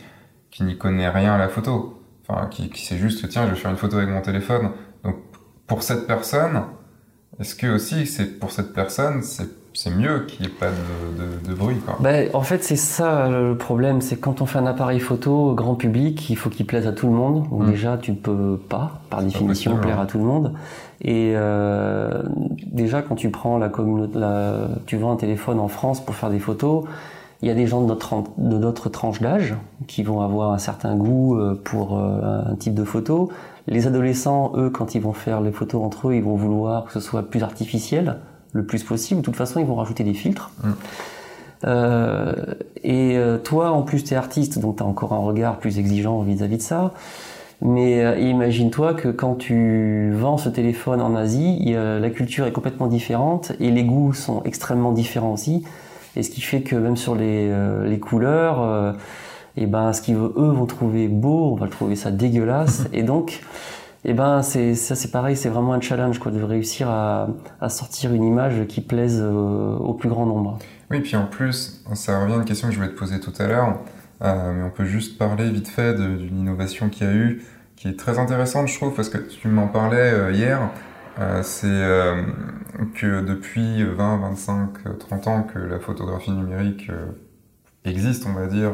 qui 0.51 0.63
n'y 0.63 0.77
connaît 0.77 1.09
rien 1.09 1.35
à 1.35 1.37
la 1.37 1.49
photo, 1.49 2.01
enfin 2.27 2.47
qui, 2.47 2.69
qui 2.69 2.83
sait 2.85 2.97
juste 2.97 3.27
tiens 3.29 3.45
je 3.45 3.51
vais 3.51 3.57
faire 3.57 3.71
une 3.71 3.77
photo 3.77 3.97
avec 3.97 4.09
mon 4.09 4.21
téléphone. 4.21 4.71
Donc 5.03 5.17
pour 5.67 5.83
cette 5.83 6.07
personne, 6.07 6.63
est-ce 7.39 7.55
que 7.55 7.67
aussi 7.67 8.07
c'est 8.07 8.39
pour 8.39 8.51
cette 8.51 8.73
personne 8.73 9.21
c'est 9.21 9.49
c'est 9.73 9.91
mieux 9.91 10.25
qu'il 10.25 10.45
n'y 10.45 10.51
ait 10.51 10.55
pas 10.55 10.67
de, 10.67 11.49
de, 11.49 11.53
bruit. 11.53 11.77
Quoi. 11.77 11.97
Ben, 11.99 12.29
en 12.33 12.41
fait, 12.41 12.63
c'est 12.63 12.75
ça 12.75 13.29
le 13.29 13.55
problème, 13.55 14.01
c'est 14.01 14.17
quand 14.17 14.41
on 14.41 14.45
fait 14.45 14.59
un 14.59 14.65
appareil 14.65 14.99
photo 14.99 15.53
grand 15.53 15.75
public, 15.75 16.29
il 16.29 16.35
faut 16.35 16.49
qu'il 16.49 16.65
plaise 16.65 16.87
à 16.87 16.91
tout 16.91 17.07
le 17.07 17.13
monde. 17.13 17.47
Donc 17.49 17.63
mm. 17.63 17.71
déjà, 17.71 17.97
tu 17.97 18.13
peux 18.13 18.57
pas, 18.57 19.01
par 19.09 19.21
définition, 19.21 19.77
plaire 19.77 19.99
à 19.99 20.05
tout 20.05 20.17
le 20.17 20.25
monde. 20.25 20.53
Et 21.01 21.33
euh, 21.35 22.23
déjà, 22.71 23.01
quand 23.01 23.15
tu 23.15 23.29
prends 23.29 23.57
la 23.57 23.69
communauté, 23.69 24.19
tu 24.85 24.97
vends 24.97 25.13
un 25.13 25.17
téléphone 25.17 25.59
en 25.59 25.67
France 25.67 26.03
pour 26.03 26.15
faire 26.15 26.29
des 26.29 26.39
photos, 26.39 26.85
il 27.41 27.47
y 27.47 27.51
a 27.51 27.55
des 27.55 27.67
gens 27.67 27.81
de 27.81 27.87
notre 27.87 28.23
de 28.37 28.57
d'autres 28.57 28.89
tranches 28.89 29.21
d'âge 29.21 29.55
qui 29.87 30.03
vont 30.03 30.21
avoir 30.21 30.51
un 30.51 30.57
certain 30.57 30.95
goût 30.95 31.37
euh, 31.37 31.59
pour 31.63 31.97
euh, 31.97 32.41
un 32.51 32.55
type 32.55 32.73
de 32.73 32.83
photo. 32.83 33.29
Les 33.67 33.87
adolescents, 33.87 34.51
eux, 34.55 34.69
quand 34.69 34.93
ils 34.95 35.01
vont 35.01 35.13
faire 35.13 35.39
les 35.39 35.51
photos 35.51 35.81
entre 35.81 36.09
eux, 36.09 36.15
ils 36.15 36.23
vont 36.23 36.35
vouloir 36.35 36.85
que 36.85 36.91
ce 36.91 36.99
soit 36.99 37.23
plus 37.23 37.43
artificiel 37.43 38.17
le 38.53 38.65
plus 38.65 38.83
possible. 38.83 39.21
De 39.21 39.25
toute 39.25 39.35
façon, 39.35 39.59
ils 39.59 39.65
vont 39.65 39.75
rajouter 39.75 40.03
des 40.03 40.13
filtres. 40.13 40.51
Mm. 40.63 40.69
Euh, 41.65 42.33
et 42.83 43.17
euh, 43.17 43.37
toi, 43.37 43.71
en 43.71 43.81
plus, 43.81 44.03
tu 44.03 44.13
es 44.13 44.17
artiste, 44.17 44.59
donc 44.59 44.77
tu 44.77 44.83
as 44.83 44.85
encore 44.85 45.13
un 45.13 45.19
regard 45.19 45.57
plus 45.57 45.77
exigeant 45.79 46.21
vis-à-vis 46.21 46.57
de 46.57 46.61
ça. 46.61 46.93
Mais 47.61 48.03
euh, 48.03 48.17
imagine-toi 48.17 48.93
que 48.93 49.09
quand 49.09 49.35
tu 49.35 50.11
vends 50.13 50.37
ce 50.37 50.47
téléphone 50.47 51.01
en 51.01 51.15
Asie, 51.15 51.73
la 51.73 52.09
culture 52.09 52.47
est 52.47 52.53
complètement 52.53 52.87
différente 52.87 53.51
et 53.59 53.69
les 53.69 53.83
goûts 53.83 54.13
sont 54.13 54.41
extrêmement 54.43 54.93
différents 54.93 55.33
aussi. 55.33 55.63
Et 56.15 56.23
ce 56.23 56.29
qui 56.29 56.41
fait 56.41 56.61
que 56.61 56.75
même 56.75 56.97
sur 56.97 57.15
les, 57.15 57.51
les 57.85 57.99
couleurs, 57.99 58.95
et 59.57 59.65
ben, 59.65 59.91
ce 59.91 60.01
qu'eux 60.01 60.31
vont 60.35 60.65
trouver 60.65 61.09
beau, 61.09 61.51
on 61.51 61.55
va 61.55 61.65
le 61.65 61.71
trouver 61.71 61.95
ça 61.95 62.11
dégueulasse. 62.11 62.85
et 62.93 63.03
donc, 63.03 63.41
et 64.05 64.11
eh 64.11 64.13
ben 64.13 64.41
c'est 64.41 64.75
ça 64.75 64.95
c'est 64.95 65.11
pareil, 65.11 65.35
c'est 65.35 65.49
vraiment 65.49 65.73
un 65.73 65.81
challenge 65.81 66.19
quoi 66.19 66.31
de 66.31 66.41
réussir 66.41 66.89
à, 66.89 67.27
à 67.59 67.69
sortir 67.69 68.13
une 68.13 68.23
image 68.23 68.65
qui 68.67 68.81
plaise 68.81 69.21
au 69.21 69.93
plus 69.93 70.09
grand 70.09 70.25
nombre. 70.25 70.57
Oui, 70.91 71.01
puis 71.01 71.15
en 71.15 71.27
plus, 71.27 71.83
ça 71.93 72.19
revient 72.19 72.33
à 72.33 72.37
une 72.37 72.45
question 72.45 72.67
que 72.67 72.73
je 72.73 72.79
voulais 72.79 72.91
te 72.91 72.97
poser 72.97 73.19
tout 73.19 73.33
à 73.37 73.45
l'heure, 73.45 73.77
euh, 74.23 74.53
mais 74.53 74.63
on 74.63 74.71
peut 74.71 74.85
juste 74.85 75.19
parler 75.19 75.49
vite 75.51 75.67
fait 75.67 75.93
d'une 75.93 76.39
innovation 76.39 76.89
qu'il 76.89 77.05
y 77.05 77.09
a 77.09 77.13
eu, 77.13 77.43
qui 77.75 77.87
est 77.87 77.97
très 77.97 78.17
intéressante, 78.17 78.67
je 78.67 78.75
trouve, 78.75 78.95
parce 78.95 79.09
que 79.09 79.19
tu 79.19 79.47
m'en 79.49 79.67
parlais 79.67 80.11
euh, 80.11 80.31
hier. 80.31 80.59
Euh, 81.19 81.43
c'est 81.43 81.67
que 82.95 83.21
depuis 83.21 83.83
20, 83.83 84.17
25, 84.19 84.97
30 84.99 85.27
ans 85.27 85.43
que 85.43 85.59
la 85.59 85.79
photographie 85.79 86.31
numérique 86.31 86.89
existe, 87.85 88.25
on 88.27 88.33
va 88.33 88.47
dire, 88.47 88.71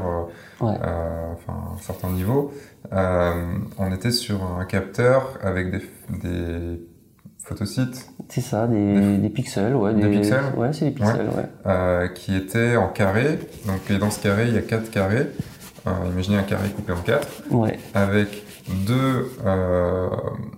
ouais. 0.61 0.73
enfin, 0.73 1.53
à 1.53 1.73
un 1.75 1.77
certain 1.79 2.09
niveau. 2.09 2.51
Euh, 2.93 3.57
on 3.77 3.91
était 3.93 4.11
sur 4.11 4.43
un 4.43 4.65
capteur 4.65 5.37
avec 5.41 5.71
des, 5.71 5.81
des 6.21 6.79
photosites. 7.43 8.09
C'est 8.29 8.41
ça, 8.41 8.67
des, 8.67 9.29
pixels, 9.29 9.75
ouais. 9.75 9.93
Des, 9.93 10.09
pixels 10.09 10.43
Ouais, 10.57 10.73
c'est 10.73 10.85
des 10.85 10.91
pixels, 10.91 11.29
ouais. 11.29 11.45
Euh, 11.65 12.07
qui 12.07 12.35
étaient 12.35 12.75
en 12.75 12.87
carré. 12.87 13.39
Donc, 13.65 13.99
dans 13.99 14.11
ce 14.11 14.21
carré, 14.21 14.47
il 14.47 14.55
y 14.55 14.57
a 14.57 14.61
quatre 14.61 14.89
carrés. 14.89 15.27
Euh, 15.87 15.91
imaginez 16.11 16.37
un 16.37 16.43
carré 16.43 16.69
coupé 16.69 16.93
en 16.93 17.01
quatre. 17.01 17.27
Ouais. 17.51 17.79
Avec 17.93 18.43
deux, 18.87 19.31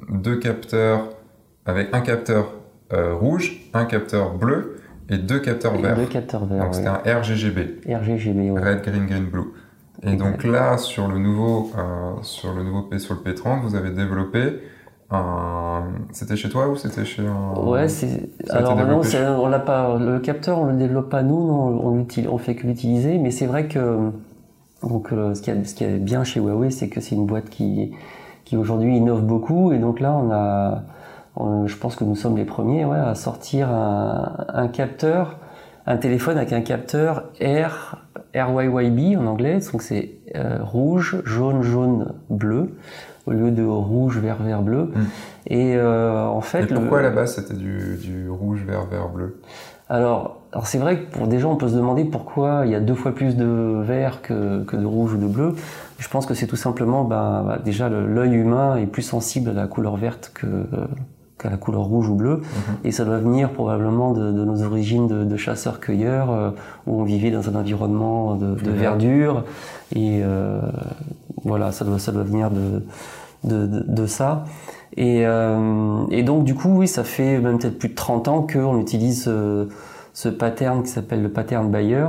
deux 0.09 0.37
capteurs, 0.37 1.09
avec 1.65 1.93
un 1.93 2.01
capteur 2.01 2.53
rouge, 2.91 3.69
un 3.73 3.85
capteur 3.85 4.33
bleu 4.33 4.77
et 5.09 5.17
deux 5.17 5.39
capteurs 5.39 5.77
verts. 5.77 5.95
Deux 5.95 6.05
capteurs 6.05 6.45
verts. 6.45 6.63
Donc, 6.63 6.75
c'était 6.75 6.87
un 6.87 7.19
RGGB. 7.19 7.81
RGGB, 7.87 8.51
ouais. 8.51 8.61
Red, 8.61 8.81
Green, 8.83 9.05
Green, 9.05 9.25
Blue. 9.25 9.53
Et 10.03 10.15
donc 10.15 10.43
là, 10.43 10.77
sur 10.77 11.07
le 11.07 11.17
nouveau, 11.17 11.71
euh, 11.77 12.11
sur 12.21 12.53
le 12.53 12.63
nouveau 12.63 12.83
P, 12.83 12.99
sur 12.99 13.15
le 13.15 13.21
P30, 13.31 13.61
vous 13.61 13.75
avez 13.75 13.89
développé 13.89 14.59
un. 15.09 15.85
C'était 16.11 16.35
chez 16.35 16.49
toi 16.49 16.67
ou 16.67 16.75
c'était 16.75 17.05
chez 17.05 17.23
un. 17.25 17.59
Ouais, 17.59 17.87
c'est. 17.87 18.29
Alors 18.49 18.75
non, 18.75 19.01
on 19.39 19.47
l'a 19.47 19.59
pas. 19.59 19.97
Le 19.97 20.19
capteur, 20.19 20.59
on 20.59 20.65
le 20.67 20.73
développe 20.73 21.09
pas 21.09 21.23
nous, 21.23 21.35
on, 21.35 21.97
on, 21.99 22.07
on 22.29 22.37
fait 22.37 22.55
que 22.55 22.67
l'utiliser. 22.67 23.17
Mais 23.17 23.31
c'est 23.31 23.47
vrai 23.47 23.67
que 23.67 24.11
donc 24.83 25.11
euh, 25.11 25.33
ce 25.33 25.41
qui 25.41 25.49
est 25.49 25.63
ce 25.65 25.73
qui 25.73 25.83
est 25.83 25.97
bien 25.97 26.23
chez 26.23 26.39
Huawei, 26.39 26.69
c'est 26.69 26.89
que 26.89 27.01
c'est 27.01 27.15
une 27.15 27.25
boîte 27.25 27.49
qui 27.49 27.91
qui 28.45 28.55
aujourd'hui 28.55 28.97
innove 28.97 29.23
beaucoup. 29.23 29.71
Et 29.71 29.79
donc 29.79 29.99
là, 29.99 30.13
on 30.13 30.31
a 30.31 30.83
je 31.65 31.75
pense 31.75 31.95
que 31.95 32.03
nous 32.03 32.15
sommes 32.15 32.37
les 32.37 32.45
premiers 32.45 32.85
ouais, 32.85 32.97
à 32.97 33.15
sortir 33.15 33.69
un, 33.69 34.67
capteur, 34.67 35.39
un 35.85 35.97
téléphone 35.97 36.37
avec 36.37 36.53
un 36.53 36.61
capteur 36.61 37.25
R, 37.41 37.97
RYYB 38.33 39.19
en 39.19 39.25
anglais, 39.25 39.59
donc 39.71 39.81
c'est 39.81 40.11
euh, 40.35 40.57
rouge, 40.61 41.21
jaune, 41.25 41.61
jaune, 41.61 42.13
bleu, 42.29 42.75
au 43.25 43.31
lieu 43.31 43.51
de 43.51 43.63
rouge, 43.63 44.17
vert, 44.19 44.41
vert, 44.41 44.61
bleu. 44.61 44.85
Hmm. 44.85 45.05
Et 45.47 45.75
euh, 45.75 46.25
en 46.25 46.41
fait. 46.41 46.63
Et 46.63 46.73
pourquoi 46.73 47.01
là-bas 47.01 47.27
c'était 47.27 47.53
du, 47.53 47.97
du, 47.97 48.29
rouge, 48.29 48.63
vert, 48.65 48.85
vert, 48.85 49.09
bleu? 49.09 49.41
Alors, 49.89 50.41
alors 50.51 50.67
c'est 50.67 50.79
vrai 50.79 50.99
que 50.99 51.11
pour 51.11 51.27
des 51.27 51.39
gens 51.39 51.53
on 51.53 51.55
peut 51.55 51.69
se 51.69 51.75
demander 51.75 52.03
pourquoi 52.03 52.63
il 52.65 52.71
y 52.71 52.75
a 52.75 52.81
deux 52.81 52.93
fois 52.93 53.13
plus 53.15 53.37
de 53.37 53.81
vert 53.83 54.21
que, 54.21 54.63
que 54.63 54.75
de 54.75 54.85
rouge 54.85 55.13
ou 55.13 55.17
de 55.17 55.27
bleu. 55.27 55.55
Je 55.97 56.09
pense 56.09 56.25
que 56.25 56.33
c'est 56.33 56.47
tout 56.47 56.57
simplement, 56.57 57.05
ben, 57.05 57.57
déjà 57.63 57.87
l'œil 57.87 58.33
humain 58.33 58.75
est 58.75 58.85
plus 58.85 59.01
sensible 59.01 59.51
à 59.51 59.53
la 59.53 59.67
couleur 59.67 59.95
verte 59.95 60.31
que 60.33 60.47
qu'à 61.37 61.49
la 61.49 61.57
couleur 61.57 61.83
rouge 61.83 62.09
ou 62.09 62.15
bleue, 62.15 62.37
mhm. 62.37 62.75
et 62.83 62.91
ça 62.91 63.05
doit 63.05 63.19
venir 63.19 63.51
probablement 63.51 64.13
de, 64.13 64.31
de 64.31 64.45
nos 64.45 64.63
origines 64.63 65.07
de, 65.07 65.23
de 65.23 65.37
chasseurs-cueilleurs, 65.37 66.31
euh, 66.31 66.51
où 66.87 67.01
on 67.01 67.03
vivait 67.03 67.31
dans 67.31 67.49
un 67.49 67.55
environnement 67.55 68.35
de, 68.35 68.55
de 68.55 68.71
verdure, 68.71 69.43
et 69.95 70.21
euh, 70.23 70.59
voilà, 71.43 71.71
ça 71.71 71.85
doit, 71.85 71.99
ça 71.99 72.11
doit 72.11 72.23
venir 72.23 72.49
de, 72.51 72.81
de, 73.43 74.05
ça. 74.05 74.45
Et, 74.95 75.25
euh, 75.25 76.05
et, 76.09 76.23
donc 76.23 76.43
du 76.43 76.55
coup, 76.55 76.69
oui, 76.69 76.87
ça 76.87 77.03
fait 77.03 77.39
même 77.39 77.59
peut-être 77.59 77.77
plus 77.77 77.89
de 77.89 77.95
30 77.95 78.27
ans 78.27 78.47
qu'on 78.51 78.79
utilise 78.79 79.23
ce, 79.25 79.67
ce 80.13 80.29
pattern 80.29 80.83
qui 80.83 80.89
s'appelle 80.89 81.21
le 81.21 81.29
pattern 81.29 81.69
Bayer, 81.69 82.07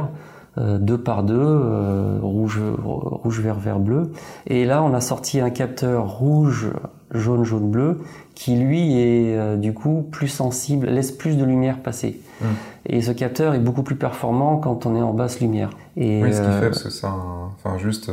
euh, 0.59 0.79
deux 0.79 0.99
par 0.99 1.23
deux, 1.23 1.37
euh, 1.39 2.19
rouge, 2.21 2.61
rouge, 2.83 3.41
vert, 3.41 3.59
vert, 3.59 3.79
bleu. 3.79 4.13
Et 4.47 4.65
là, 4.65 4.83
on 4.83 4.95
a 4.95 5.01
sorti 5.01 5.41
un 5.41 5.51
capteur 5.51 6.19
rouge, 6.19 6.71
jaune, 7.13 7.45
jaune, 7.45 7.71
bleu, 7.71 8.01
qui 8.35 8.57
lui 8.57 8.99
est 8.99 9.37
euh, 9.37 9.57
du 9.57 9.75
coup 9.75 10.07
plus 10.11 10.29
sensible, 10.29 10.87
laisse 10.87 11.13
plus 11.13 11.37
de 11.37 11.45
lumière 11.45 11.81
passer. 11.81 12.21
Hmm. 12.41 12.47
Et 12.87 13.03
ce 13.03 13.13
capteur 13.13 13.55
est 13.55 13.61
beaucoup 13.61 13.83
plus 13.83 13.97
performant 13.97 14.59
quand 14.59 14.87
on 14.87 14.97
est 14.97 15.03
en 15.03 15.13
basse 15.13 15.41
lumière. 15.41 15.71
Et, 15.97 16.23
oui, 16.23 16.33
ce 16.33 16.41
qui 16.41 16.61
fait, 16.61 16.71
parce 16.71 16.83
que 16.83 16.91
ça, 16.91 17.15
enfin 17.57 17.79
juste, 17.79 18.11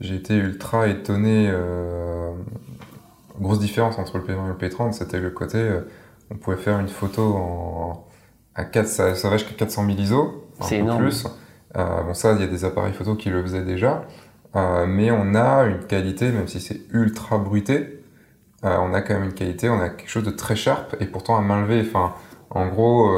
j'ai 0.00 0.16
été 0.16 0.34
ultra 0.34 0.88
étonné. 0.88 1.50
grosse 3.40 3.60
différence 3.60 3.98
entre 3.98 4.18
le 4.18 4.24
P20 4.24 4.44
et 4.44 4.48
le 4.48 4.68
P30, 4.68 4.92
c'était 4.92 5.20
le 5.20 5.30
côté, 5.30 5.66
on 6.30 6.34
pouvait 6.34 6.56
faire 6.56 6.78
une 6.78 6.88
photo 6.88 7.22
en, 7.22 8.06
à 8.54 8.64
4, 8.64 8.86
ça, 8.86 9.14
ça 9.14 9.30
va 9.30 9.36
jusqu'à 9.36 9.54
400 9.54 9.86
000 9.86 9.98
ISO. 9.98 10.44
C'est 10.60 10.78
énorme. 10.78 11.02
Plus. 11.02 11.26
Euh, 11.76 12.02
bon, 12.02 12.14
ça, 12.14 12.32
il 12.32 12.40
y 12.40 12.44
a 12.44 12.46
des 12.46 12.64
appareils 12.64 12.92
photo 12.92 13.14
qui 13.14 13.30
le 13.30 13.42
faisaient 13.42 13.64
déjà, 13.64 14.04
euh, 14.56 14.86
mais 14.86 15.10
on 15.10 15.34
a 15.34 15.64
une 15.64 15.84
qualité, 15.86 16.30
même 16.30 16.48
si 16.48 16.60
c'est 16.60 16.80
ultra 16.92 17.38
bruité, 17.38 18.01
euh, 18.64 18.76
on 18.80 18.94
a 18.94 19.00
quand 19.00 19.14
même 19.14 19.24
une 19.24 19.34
qualité, 19.34 19.68
on 19.68 19.80
a 19.80 19.88
quelque 19.88 20.10
chose 20.10 20.24
de 20.24 20.30
très 20.30 20.56
sharp, 20.56 20.96
et 21.00 21.06
pourtant 21.06 21.36
à 21.36 21.40
main 21.40 21.60
levée, 21.62 21.84
enfin, 21.86 22.12
en 22.50 22.66
gros, 22.66 23.10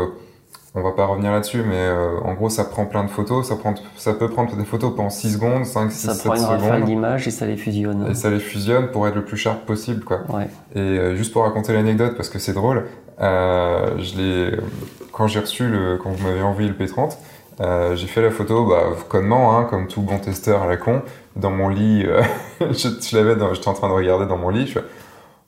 on 0.75 0.83
va 0.83 0.93
pas 0.93 1.07
revenir 1.07 1.33
là-dessus, 1.33 1.63
mais 1.69 1.91
en 2.23 2.35
gros, 2.35 2.49
ça 2.49 2.65
prend 2.65 2.87
plein 2.87 3.03
de 3.03 3.11
photos, 3.11 3.49
ça, 3.49 3.57
prend, 3.57 3.75
ça 3.97 4.15
peut 4.15 4.29
prendre 4.29 4.57
des 4.57 4.65
photos 4.65 4.95
pendant 4.95 5.11
6 5.11 5.35
secondes, 5.35 5.67
5, 5.67 5.91
6, 5.91 5.99
7 5.99 6.15
secondes. 6.15 6.37
Ça 6.37 6.45
prend 6.47 6.57
une 6.57 6.63
rafale 6.63 6.85
d'images 6.85 7.27
et 7.27 7.33
ça 7.33 7.47
les 7.47 7.57
fusionne. 7.57 8.07
Et 8.09 8.15
ça 8.15 8.31
les 8.31 8.39
fusionne 8.39 8.93
pour 8.93 9.09
être 9.09 9.17
le 9.17 9.25
plus 9.25 9.37
sharp 9.37 9.67
possible, 9.67 10.05
quoi. 10.05 10.21
Ouais. 10.29 10.49
Et 10.77 11.17
juste 11.17 11.33
pour 11.33 11.43
raconter 11.43 11.73
l'anecdote, 11.73 12.15
parce 12.17 12.29
que 12.29 12.39
c'est 12.39 12.53
drôle, 12.53 12.85
je 13.19 14.17
l'ai, 14.17 14.57
quand 15.11 15.27
j'ai 15.27 15.41
reçu 15.41 15.69
le, 15.69 15.97
quand 15.97 16.11
vous 16.11 16.25
m'avez 16.25 16.43
envoyé 16.43 16.69
le 16.69 16.75
P30, 16.77 17.17
euh, 17.61 17.95
j'ai 17.95 18.07
fait 18.07 18.23
la 18.23 18.31
photo, 18.31 18.67
bah, 18.67 18.83
connement, 19.09 19.57
hein, 19.57 19.65
comme 19.65 19.87
tout 19.87 20.03
bon 20.03 20.19
testeur 20.19 20.63
à 20.63 20.67
la 20.67 20.77
con, 20.77 21.03
dans 21.37 21.51
mon 21.51 21.69
lit. 21.69 22.05
Euh, 22.05 22.23
je, 22.61 22.89
je 23.01 23.17
l'avais, 23.17 23.37
j'étais 23.55 23.69
en 23.69 23.75
train 23.75 23.89
de 23.89 23.95
regarder 23.95 24.27
dans 24.27 24.37
mon 24.37 24.49
lit. 24.49 24.67
Je 24.67 24.73
fais, 24.73 24.85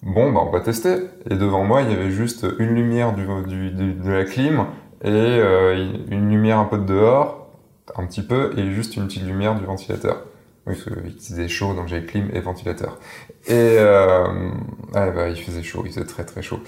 bon, 0.02 0.32
bah, 0.32 0.40
on 0.46 0.50
va 0.50 0.61
tester. 0.61 0.96
Et 1.30 1.37
devant 1.37 1.64
moi, 1.64 1.82
il 1.82 1.90
y 1.90 1.94
avait 1.94 2.11
juste 2.11 2.46
une 2.59 2.74
lumière 2.74 3.14
du, 3.14 3.26
du, 3.46 3.70
de 3.94 4.11
la 4.11 4.24
clim 4.24 4.66
et 5.02 5.09
euh, 5.11 5.92
une 6.11 6.30
lumière 6.30 6.59
un 6.59 6.64
peu 6.64 6.78
de 6.78 6.85
dehors, 6.85 7.48
un 7.96 8.06
petit 8.06 8.22
peu, 8.22 8.52
et 8.59 8.72
juste 8.72 8.96
une 8.96 9.06
petite 9.06 9.26
lumière 9.26 9.54
du 9.54 9.64
ventilateur. 9.64 10.24
Oui, 10.66 10.74
parce 10.74 10.85
qu'il 10.85 11.20
faisait 11.20 11.48
chaud, 11.48 11.74
donc 11.74 11.87
j'avais 11.87 12.04
clim 12.04 12.28
et 12.32 12.40
ventilateur. 12.40 12.98
Et 13.46 13.52
euh, 13.78 14.50
ah, 14.94 15.11
bah, 15.11 15.28
il 15.28 15.37
faisait 15.37 15.62
chaud, 15.62 15.82
il 15.85 15.92
faisait 15.92 16.06
très 16.06 16.24
très 16.24 16.42
chaud. 16.42 16.61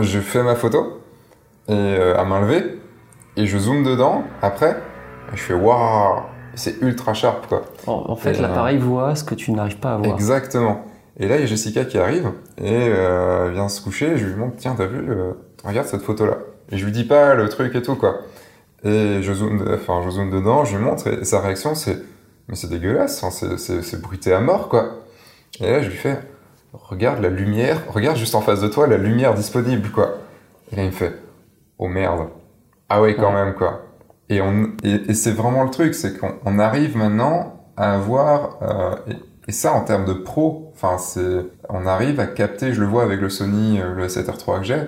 Je 0.00 0.18
fais 0.20 0.42
ma 0.42 0.54
photo 0.54 1.00
et 1.68 1.96
à 2.16 2.24
main 2.24 2.40
levée 2.40 2.78
et 3.38 3.46
je 3.46 3.56
zoome 3.56 3.84
dedans 3.84 4.24
après, 4.42 4.72
et 5.32 5.36
je 5.36 5.42
fais 5.42 5.54
waouh, 5.54 6.22
c'est 6.54 6.82
ultra 6.82 7.14
sharp 7.14 7.46
quoi. 7.46 7.62
En, 7.86 8.16
fait, 8.16 8.34
l'appareil 8.34 8.78
voit 8.78 9.14
ce 9.14 9.24
que 9.24 9.34
tu 9.34 9.52
n'arrives 9.52 9.78
pas 9.78 9.94
à 9.94 9.96
voir. 9.96 10.12
Exactement. 10.12 10.84
Et 11.18 11.28
là, 11.28 11.36
il 11.36 11.40
y 11.40 11.44
a 11.44 11.46
Jessica 11.46 11.84
qui 11.84 11.98
arrive 11.98 12.30
et 12.58 12.88
euh, 12.88 13.50
vient 13.52 13.68
se 13.68 13.82
coucher. 13.82 14.12
Et 14.12 14.18
je 14.18 14.26
lui 14.26 14.36
montre 14.36 14.56
tiens, 14.56 14.74
t'as 14.76 14.86
vu, 14.86 15.10
euh, 15.10 15.32
regarde 15.64 15.86
cette 15.86 16.02
photo 16.02 16.26
là. 16.26 16.38
Et 16.70 16.78
je 16.78 16.84
lui 16.84 16.92
dis 16.92 17.04
pas 17.04 17.34
le 17.34 17.48
truc 17.48 17.74
et 17.74 17.82
tout 17.82 17.96
quoi. 17.96 18.20
Et 18.84 19.22
je 19.22 19.32
zoome, 19.32 19.64
enfin, 19.74 20.02
je 20.04 20.10
zoome 20.10 20.30
dedans, 20.30 20.64
je 20.64 20.76
lui 20.76 20.84
montre 20.84 21.08
et 21.08 21.24
sa 21.24 21.40
réaction 21.40 21.74
c'est 21.74 21.98
mais 22.48 22.54
c'est 22.54 22.68
dégueulasse, 22.68 23.24
c'est 23.58 24.00
bruité 24.00 24.32
à 24.32 24.40
mort 24.40 24.68
quoi. 24.68 25.00
Et 25.60 25.70
là, 25.70 25.82
je 25.82 25.90
lui 25.90 25.96
fais 25.96 26.18
regarde 26.72 27.20
la 27.20 27.30
lumière, 27.30 27.82
regarde 27.88 28.16
juste 28.16 28.34
en 28.34 28.40
face 28.40 28.60
de 28.60 28.68
toi 28.68 28.86
la 28.86 28.98
lumière 28.98 29.34
disponible 29.34 29.90
quoi. 29.90 30.18
Et 30.72 30.76
là, 30.76 30.82
il 30.84 30.88
me 30.88 30.92
fait 30.92 31.14
oh 31.78 31.88
merde. 31.88 32.28
Ah 32.88 33.02
oui, 33.02 33.14
quand 33.16 33.32
même, 33.32 33.54
quoi. 33.54 33.82
Et, 34.28 34.40
on, 34.40 34.72
et, 34.82 35.14
c'est 35.14 35.32
vraiment 35.32 35.64
le 35.64 35.70
truc, 35.70 35.94
c'est 35.94 36.18
qu'on 36.18 36.58
arrive 36.58 36.96
maintenant 36.96 37.64
à 37.76 37.94
avoir, 37.94 38.58
euh, 38.62 38.96
et, 39.48 39.52
ça 39.52 39.72
en 39.72 39.82
termes 39.82 40.04
de 40.04 40.12
pro, 40.12 40.72
enfin, 40.74 40.96
on 41.68 41.86
arrive 41.86 42.20
à 42.20 42.26
capter, 42.26 42.72
je 42.72 42.80
le 42.80 42.86
vois 42.86 43.02
avec 43.02 43.20
le 43.20 43.28
Sony, 43.28 43.80
euh, 43.80 43.94
le 43.94 44.06
7R3 44.06 44.58
que 44.58 44.64
j'ai, 44.64 44.82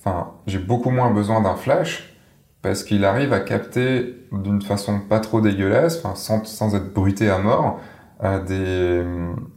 enfin, 0.00 0.32
j'ai 0.46 0.58
beaucoup 0.58 0.90
moins 0.90 1.10
besoin 1.10 1.40
d'un 1.40 1.56
flash, 1.56 2.16
parce 2.62 2.82
qu'il 2.82 3.04
arrive 3.04 3.32
à 3.32 3.40
capter 3.40 4.26
d'une 4.32 4.62
façon 4.62 5.00
pas 5.00 5.20
trop 5.20 5.40
dégueulasse, 5.40 6.04
enfin, 6.04 6.14
sans, 6.16 6.74
être 6.74 6.92
bruité 6.92 7.30
à 7.30 7.38
mort, 7.38 7.80
euh, 8.24 8.42
des, 8.42 9.04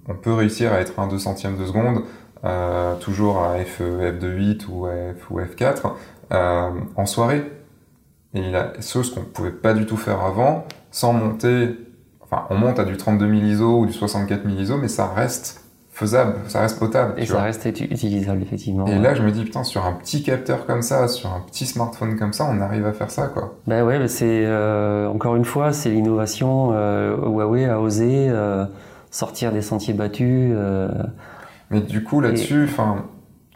on 0.08 0.16
peut 0.16 0.34
réussir 0.34 0.74
à 0.74 0.80
être 0.80 1.00
un 1.00 1.08
2 1.08 1.18
centième 1.18 1.58
de 1.58 1.66
seconde, 1.66 2.04
euh, 2.46 2.96
toujours 2.96 3.44
à 3.44 3.58
F, 3.64 3.82
F2.8 3.82 4.68
ou 4.70 4.86
F, 4.86 5.32
ou 5.32 5.40
F4, 5.40 5.94
euh, 6.32 6.70
en 6.96 7.06
soirée. 7.06 7.52
Et 8.34 8.42
il 8.42 8.56
a 8.56 8.80
chose 8.80 9.14
qu'on 9.14 9.22
pouvait 9.22 9.52
pas 9.52 9.74
du 9.74 9.86
tout 9.86 9.98
faire 9.98 10.22
avant, 10.22 10.66
sans 10.92 11.14
monter. 11.14 11.78
Enfin, 12.32 12.46
on 12.50 12.58
monte 12.58 12.80
à 12.80 12.86
du 12.86 12.96
32 12.96 13.28
000 13.28 13.42
ISO 13.48 13.80
ou 13.80 13.86
du 13.86 13.94
64 13.94 14.44
000 14.44 14.56
ISO, 14.60 14.78
mais 14.78 14.88
ça 14.88 15.08
reste 15.08 15.64
faisable, 15.92 16.36
ça 16.48 16.62
reste 16.62 16.80
potable. 16.80 17.14
Et 17.18 17.26
ça 17.26 17.42
reste 17.42 17.66
utilisable, 17.66 18.42
effectivement. 18.42 18.88
Et 18.88 18.98
là, 19.00 19.16
je 19.16 19.22
me 19.22 19.32
dis, 19.32 19.44
putain, 19.44 19.64
sur 19.64 19.86
un 19.86 19.94
petit 19.94 20.24
capteur 20.24 20.66
comme 20.66 20.82
ça, 20.82 21.08
sur 21.08 21.30
un 21.30 21.42
petit 21.42 21.66
smartphone 21.66 22.18
comme 22.18 22.32
ça, 22.32 22.48
on 22.50 22.62
arrive 22.62 22.86
à 22.86 22.94
faire 22.94 23.12
ça, 23.12 23.28
quoi. 23.28 23.56
Ben 23.68 23.84
ouais, 23.84 24.08
c'est, 24.08 24.46
euh, 24.46 25.08
encore 25.08 25.36
une 25.36 25.44
fois, 25.44 25.74
c'est 25.74 25.90
l'innovation. 25.90 26.70
Euh, 26.74 27.18
Huawei 27.18 27.66
a 27.66 27.82
osé 27.82 28.30
euh, 28.30 28.66
sortir 29.12 29.52
des 29.52 29.62
sentiers 29.62 29.94
battus. 29.94 30.56
Mais 31.70 31.82
du 31.82 32.04
coup, 32.04 32.22
là-dessus, 32.22 32.66
enfin. 32.70 33.06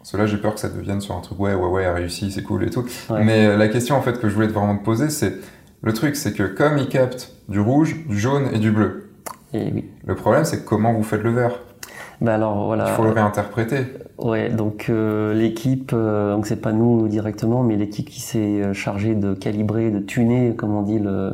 Cela, 0.05 0.25
j'ai 0.25 0.36
peur 0.36 0.53
que 0.53 0.59
ça 0.59 0.67
devienne 0.67 0.99
sur 0.99 1.15
un 1.15 1.21
truc, 1.21 1.39
ouais, 1.39 1.53
ouais, 1.53 1.69
ouais, 1.69 1.86
a 1.86 1.93
réussi, 1.93 2.29
c'est 2.29 2.43
cool 2.43 2.65
et 2.65 2.69
tout. 2.69 2.83
Mais 3.09 3.55
la 3.55 3.69
question, 3.69 3.95
en 3.95 4.01
fait, 4.01 4.19
que 4.19 4.27
je 4.27 4.36
voulais 4.36 4.47
vraiment 4.47 4.75
te 4.75 4.83
poser, 4.83 5.09
c'est, 5.09 5.36
le 5.83 5.93
truc, 5.93 6.15
c'est 6.15 6.33
que 6.33 6.43
comme 6.43 6.77
il 6.77 6.87
capte 6.87 7.33
du 7.49 7.59
rouge, 7.59 8.07
du 8.07 8.17
jaune 8.17 8.49
et 8.53 8.59
du 8.59 8.71
bleu, 8.71 9.11
et 9.53 9.71
oui. 9.71 9.85
le 10.05 10.15
problème, 10.15 10.45
c'est 10.45 10.65
comment 10.65 10.93
vous 10.93 11.03
faites 11.03 11.21
le 11.21 11.29
vert. 11.29 11.59
Ben 12.21 12.33
alors, 12.33 12.65
voilà. 12.65 12.85
Il 12.87 12.93
faut 12.93 13.03
le 13.03 13.11
réinterpréter. 13.11 13.85
Ouais, 14.17 14.49
donc 14.49 14.87
euh, 14.89 15.33
l'équipe, 15.33 15.91
euh, 15.93 16.33
donc 16.33 16.47
c'est 16.47 16.61
pas 16.61 16.71
nous 16.71 17.07
directement, 17.07 17.63
mais 17.63 17.75
l'équipe 17.75 18.09
qui 18.09 18.21
s'est 18.21 18.73
chargée 18.73 19.13
de 19.13 19.33
calibrer, 19.33 19.91
de 19.91 19.99
tuner, 19.99 20.55
comme 20.55 20.73
on 20.73 20.81
dit, 20.81 20.99
le, 20.99 21.33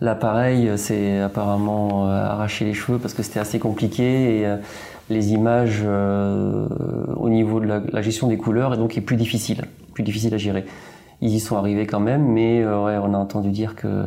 l'appareil, 0.00 0.70
c'est 0.76 1.20
apparemment 1.20 2.08
arraché 2.08 2.64
les 2.64 2.74
cheveux 2.74 2.98
parce 2.98 3.14
que 3.14 3.22
c'était 3.22 3.40
assez 3.40 3.58
compliqué 3.58 4.40
et 4.40 4.56
les 5.10 5.32
images 5.32 5.82
euh, 5.84 6.66
au 7.16 7.28
niveau 7.28 7.60
de 7.60 7.66
la, 7.66 8.02
gestion 8.02 8.28
des 8.28 8.36
couleurs 8.36 8.74
et 8.74 8.76
donc 8.76 8.96
est 8.96 9.02
plus 9.02 9.16
difficile, 9.16 9.64
plus 9.92 10.02
difficile 10.02 10.34
à 10.34 10.38
gérer. 10.38 10.64
Ils 11.20 11.34
y 11.34 11.40
sont 11.40 11.56
arrivés 11.56 11.86
quand 11.86 12.00
même, 12.00 12.26
mais 12.26 12.62
euh, 12.62 12.84
ouais, 12.84 12.98
on 12.98 13.14
a 13.14 13.18
entendu 13.18 13.50
dire 13.50 13.76
que 13.76 14.06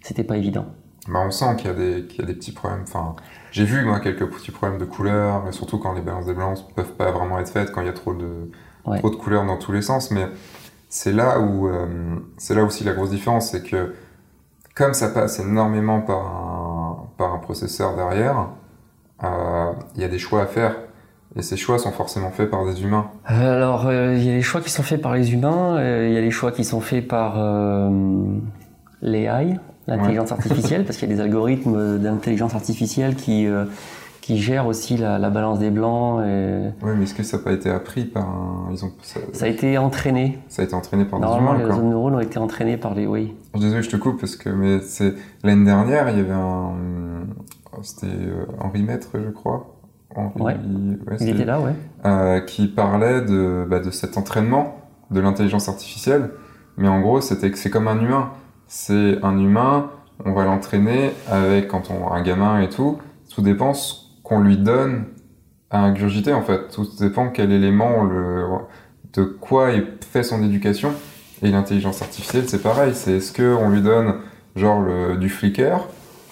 c'était 0.00 0.24
pas 0.24 0.36
évident. 0.36 0.66
Bah, 1.08 1.20
on 1.26 1.30
sent 1.30 1.56
qu'il 1.58 1.66
y, 1.66 1.70
a 1.70 1.74
des, 1.74 2.06
qu'il 2.06 2.20
y 2.20 2.22
a 2.22 2.26
des 2.26 2.34
petits 2.34 2.52
problèmes. 2.52 2.82
Enfin, 2.82 3.14
j'ai 3.50 3.64
vu 3.64 3.84
moi 3.84 4.00
quelques 4.00 4.26
petits 4.26 4.50
problèmes 4.50 4.78
de 4.78 4.84
couleurs, 4.84 5.42
mais 5.44 5.52
surtout 5.52 5.78
quand 5.78 5.92
les 5.92 6.00
balances 6.00 6.26
des 6.26 6.34
blancs 6.34 6.58
peuvent 6.74 6.94
pas 6.94 7.10
vraiment 7.10 7.38
être 7.38 7.50
faites, 7.50 7.72
quand 7.72 7.82
il 7.82 7.86
y 7.86 7.90
a 7.90 7.94
trop 7.94 8.14
de, 8.14 8.50
trop 8.98 9.10
de 9.10 9.16
couleurs 9.16 9.44
dans 9.44 9.58
tous 9.58 9.72
les 9.72 9.82
sens. 9.82 10.10
Mais 10.10 10.28
c'est 10.88 11.12
là 11.12 11.40
où 11.40 11.68
euh, 11.68 12.16
c'est 12.38 12.54
là 12.54 12.64
aussi 12.64 12.84
la 12.84 12.92
grosse 12.92 13.10
différence, 13.10 13.50
c'est 13.50 13.62
que 13.62 13.94
comme 14.74 14.94
ça 14.94 15.08
passe 15.08 15.40
énormément 15.40 16.00
par 16.00 16.18
un, 16.18 17.06
par 17.18 17.34
un 17.34 17.38
processeur 17.38 17.94
derrière, 17.94 18.48
euh, 19.22 19.72
il 19.94 20.00
y 20.00 20.04
a 20.04 20.08
des 20.08 20.18
choix 20.18 20.42
à 20.42 20.46
faire. 20.46 20.76
Et 21.36 21.42
ces 21.42 21.56
choix 21.56 21.78
sont 21.78 21.90
forcément 21.90 22.30
faits 22.30 22.50
par 22.50 22.64
des 22.64 22.82
humains. 22.82 23.10
Alors, 23.24 23.86
euh, 23.86 24.14
il 24.16 24.24
y 24.24 24.30
a 24.30 24.34
les 24.34 24.42
choix 24.42 24.60
qui 24.60 24.70
sont 24.70 24.82
faits 24.82 25.02
par 25.02 25.14
les 25.14 25.32
humains, 25.32 25.76
euh, 25.76 26.06
il 26.08 26.14
y 26.14 26.16
a 26.16 26.20
les 26.20 26.30
choix 26.30 26.52
qui 26.52 26.64
sont 26.64 26.80
faits 26.80 27.06
par 27.08 27.36
l'AI, 29.02 29.58
l'intelligence 29.86 30.32
artificielle, 30.32 30.84
parce 30.86 30.98
qu'il 30.98 31.08
y 31.08 31.12
a 31.12 31.16
des 31.16 31.20
algorithmes 31.20 31.98
d'intelligence 31.98 32.54
artificielle 32.54 33.16
qui, 33.16 33.48
qui 34.24 34.38
gère 34.38 34.66
aussi 34.66 34.96
la, 34.96 35.18
balance 35.28 35.58
des 35.58 35.70
blancs. 35.70 36.24
Et... 36.24 36.70
Oui, 36.82 36.92
mais 36.96 37.02
est-ce 37.02 37.12
que 37.12 37.22
ça 37.22 37.36
n'a 37.36 37.42
pas 37.42 37.52
été 37.52 37.68
appris 37.68 38.06
par 38.06 38.26
un... 38.26 38.68
Ils 38.70 38.82
ont... 38.82 38.92
ça... 39.02 39.44
a 39.44 39.48
été 39.48 39.76
entraîné. 39.76 40.38
Ça 40.48 40.62
a 40.62 40.64
été 40.64 40.74
entraîné 40.74 41.04
par 41.04 41.20
Normalement, 41.20 41.52
des 41.52 41.60
humains, 41.60 41.68
les 41.68 41.74
zones 41.74 41.90
neurones 41.90 42.14
ont 42.14 42.20
été 42.20 42.38
entraînées 42.38 42.78
par 42.78 42.94
les... 42.94 43.06
Oui. 43.06 43.34
Désolé, 43.54 43.82
je 43.82 43.90
te 43.90 43.96
coupe, 43.96 44.20
parce 44.20 44.36
que 44.36 44.48
mais 44.48 44.80
c'est 44.80 45.14
l'année 45.42 45.66
dernière, 45.66 46.08
il 46.08 46.16
y 46.16 46.20
avait 46.20 46.32
un... 46.32 46.72
C'était 47.82 48.06
euh, 48.06 48.46
Henri 48.60 48.82
Maître, 48.82 49.10
je 49.12 49.30
crois. 49.30 49.73
Henri... 50.14 50.40
Ouais. 50.40 50.56
il 51.20 51.28
était 51.28 51.44
là, 51.44 51.60
ouais. 51.60 51.74
Euh, 52.04 52.40
qui 52.40 52.68
parlait 52.68 53.22
de, 53.22 53.66
bah, 53.68 53.80
de 53.80 53.90
cet 53.90 54.16
entraînement 54.16 54.78
de 55.10 55.20
l'intelligence 55.20 55.68
artificielle. 55.68 56.30
Mais 56.76 56.88
en 56.88 57.00
gros, 57.00 57.20
c'était 57.20 57.50
que 57.50 57.58
c'est 57.58 57.70
comme 57.70 57.88
un 57.88 58.00
humain. 58.00 58.30
C'est 58.66 59.18
un 59.22 59.38
humain, 59.38 59.90
on 60.24 60.32
va 60.32 60.44
l'entraîner 60.44 61.12
avec 61.30 61.68
quand 61.68 61.90
on 61.90 62.12
un 62.12 62.22
gamin 62.22 62.60
et 62.60 62.68
tout. 62.68 62.98
Tout 63.32 63.42
dépend 63.42 63.72
qu'on 64.22 64.40
lui 64.40 64.56
donne 64.56 65.04
à 65.70 65.80
ingurgiter 65.80 66.32
en 66.32 66.42
fait. 66.42 66.68
Tout 66.68 66.86
dépend 66.98 67.28
quel 67.28 67.52
élément, 67.52 68.04
le, 68.04 68.44
de 69.12 69.24
quoi 69.24 69.72
est 69.72 69.84
fait 70.04 70.22
son 70.22 70.42
éducation. 70.42 70.92
Et 71.42 71.50
l'intelligence 71.50 72.00
artificielle, 72.00 72.48
c'est 72.48 72.62
pareil. 72.62 72.92
C'est 72.94 73.16
est-ce 73.16 73.32
qu'on 73.32 73.68
lui 73.68 73.82
donne 73.82 74.14
genre 74.56 74.80
le, 74.80 75.16
du 75.16 75.28
Flickr 75.28 75.88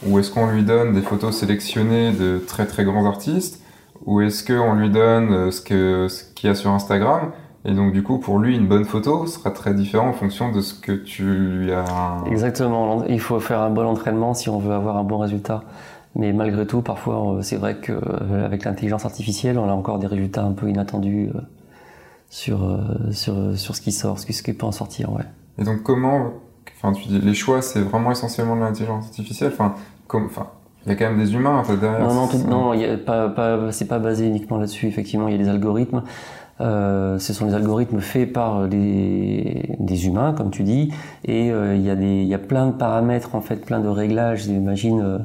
ou 0.06 0.18
est-ce 0.18 0.30
qu'on 0.30 0.50
lui 0.50 0.64
donne 0.64 0.92
des 0.92 1.02
photos 1.02 1.36
sélectionnées 1.36 2.12
de 2.12 2.38
très 2.38 2.66
très 2.66 2.84
grands 2.84 3.06
artistes 3.06 3.61
ou 4.06 4.20
est-ce 4.20 4.44
qu'on 4.44 4.74
lui 4.74 4.90
donne 4.90 5.32
euh, 5.32 5.50
ce 5.50 5.60
que 5.60 6.08
ce 6.08 6.24
qu'il 6.34 6.48
y 6.48 6.52
a 6.52 6.54
sur 6.54 6.70
Instagram 6.70 7.32
et 7.64 7.72
donc 7.72 7.92
du 7.92 8.02
coup 8.02 8.18
pour 8.18 8.38
lui 8.38 8.56
une 8.56 8.66
bonne 8.66 8.84
photo 8.84 9.26
sera 9.26 9.50
très 9.50 9.74
différent 9.74 10.08
en 10.08 10.12
fonction 10.12 10.50
de 10.50 10.60
ce 10.60 10.74
que 10.74 10.92
tu 10.92 11.24
lui 11.24 11.72
as. 11.72 11.84
Exactement. 12.26 13.04
Il 13.06 13.20
faut 13.20 13.38
faire 13.38 13.60
un 13.60 13.70
bon 13.70 13.86
entraînement 13.86 14.34
si 14.34 14.48
on 14.48 14.58
veut 14.58 14.74
avoir 14.74 14.96
un 14.96 15.04
bon 15.04 15.18
résultat. 15.18 15.62
Mais 16.14 16.32
malgré 16.34 16.66
tout, 16.66 16.82
parfois, 16.82 17.36
euh, 17.36 17.42
c'est 17.42 17.56
vrai 17.56 17.78
qu'avec 17.80 18.66
euh, 18.66 18.68
l'intelligence 18.68 19.06
artificielle, 19.06 19.58
on 19.58 19.68
a 19.70 19.72
encore 19.72 19.98
des 19.98 20.06
résultats 20.06 20.42
un 20.42 20.52
peu 20.52 20.68
inattendus 20.68 21.30
sur, 22.28 22.78
sur, 23.12 23.56
sur 23.56 23.74
ce 23.76 23.80
qui 23.80 23.92
sort, 23.92 24.18
ce 24.18 24.26
qui, 24.26 24.52
peut 24.52 24.66
en 24.66 24.72
sortir. 24.72 25.10
Ouais. 25.10 25.24
Et 25.58 25.64
donc, 25.64 25.82
comment. 25.82 26.32
Enfin, 26.76 26.92
tu 26.92 27.08
dis, 27.08 27.18
les 27.18 27.32
choix, 27.32 27.62
c'est 27.62 27.80
vraiment 27.80 28.10
essentiellement 28.10 28.56
de 28.56 28.60
l'intelligence 28.60 29.06
artificielle 29.06 29.52
enfin, 29.54 29.74
comme, 30.06 30.26
enfin, 30.26 30.48
il 30.86 30.90
y 30.90 30.92
a 30.92 30.96
quand 30.96 31.06
même 31.06 31.18
des 31.18 31.34
humains 31.34 31.62
derrière. 31.80 32.00
Non, 32.00 32.28
non, 32.48 32.72
non 32.72 32.98
pas, 33.04 33.28
pas, 33.28 33.72
c'est 33.72 33.86
pas 33.86 33.98
basé 33.98 34.26
uniquement 34.26 34.58
là-dessus. 34.58 34.86
Effectivement, 34.86 35.28
il 35.28 35.32
y 35.32 35.34
a 35.40 35.42
des 35.42 35.48
algorithmes. 35.48 36.02
Euh, 36.60 37.18
ce 37.18 37.32
sont 37.32 37.46
des 37.46 37.54
algorithmes 37.54 38.00
faits 38.00 38.32
par 38.32 38.68
des, 38.68 39.76
des 39.78 40.06
humains, 40.06 40.32
comme 40.32 40.50
tu 40.50 40.62
dis, 40.62 40.92
et 41.24 41.48
il, 41.48 41.82
y 41.82 41.90
a 41.90 41.96
des, 41.96 42.24
y 42.24 42.34
a 42.34 42.38
plein 42.38 42.66
de 42.66 42.72
paramètres, 42.72 43.34
en 43.34 43.40
fait, 43.40 43.64
plein 43.64 43.80
de 43.80 43.88
réglages. 43.88 44.44
J'imagine 44.44 45.24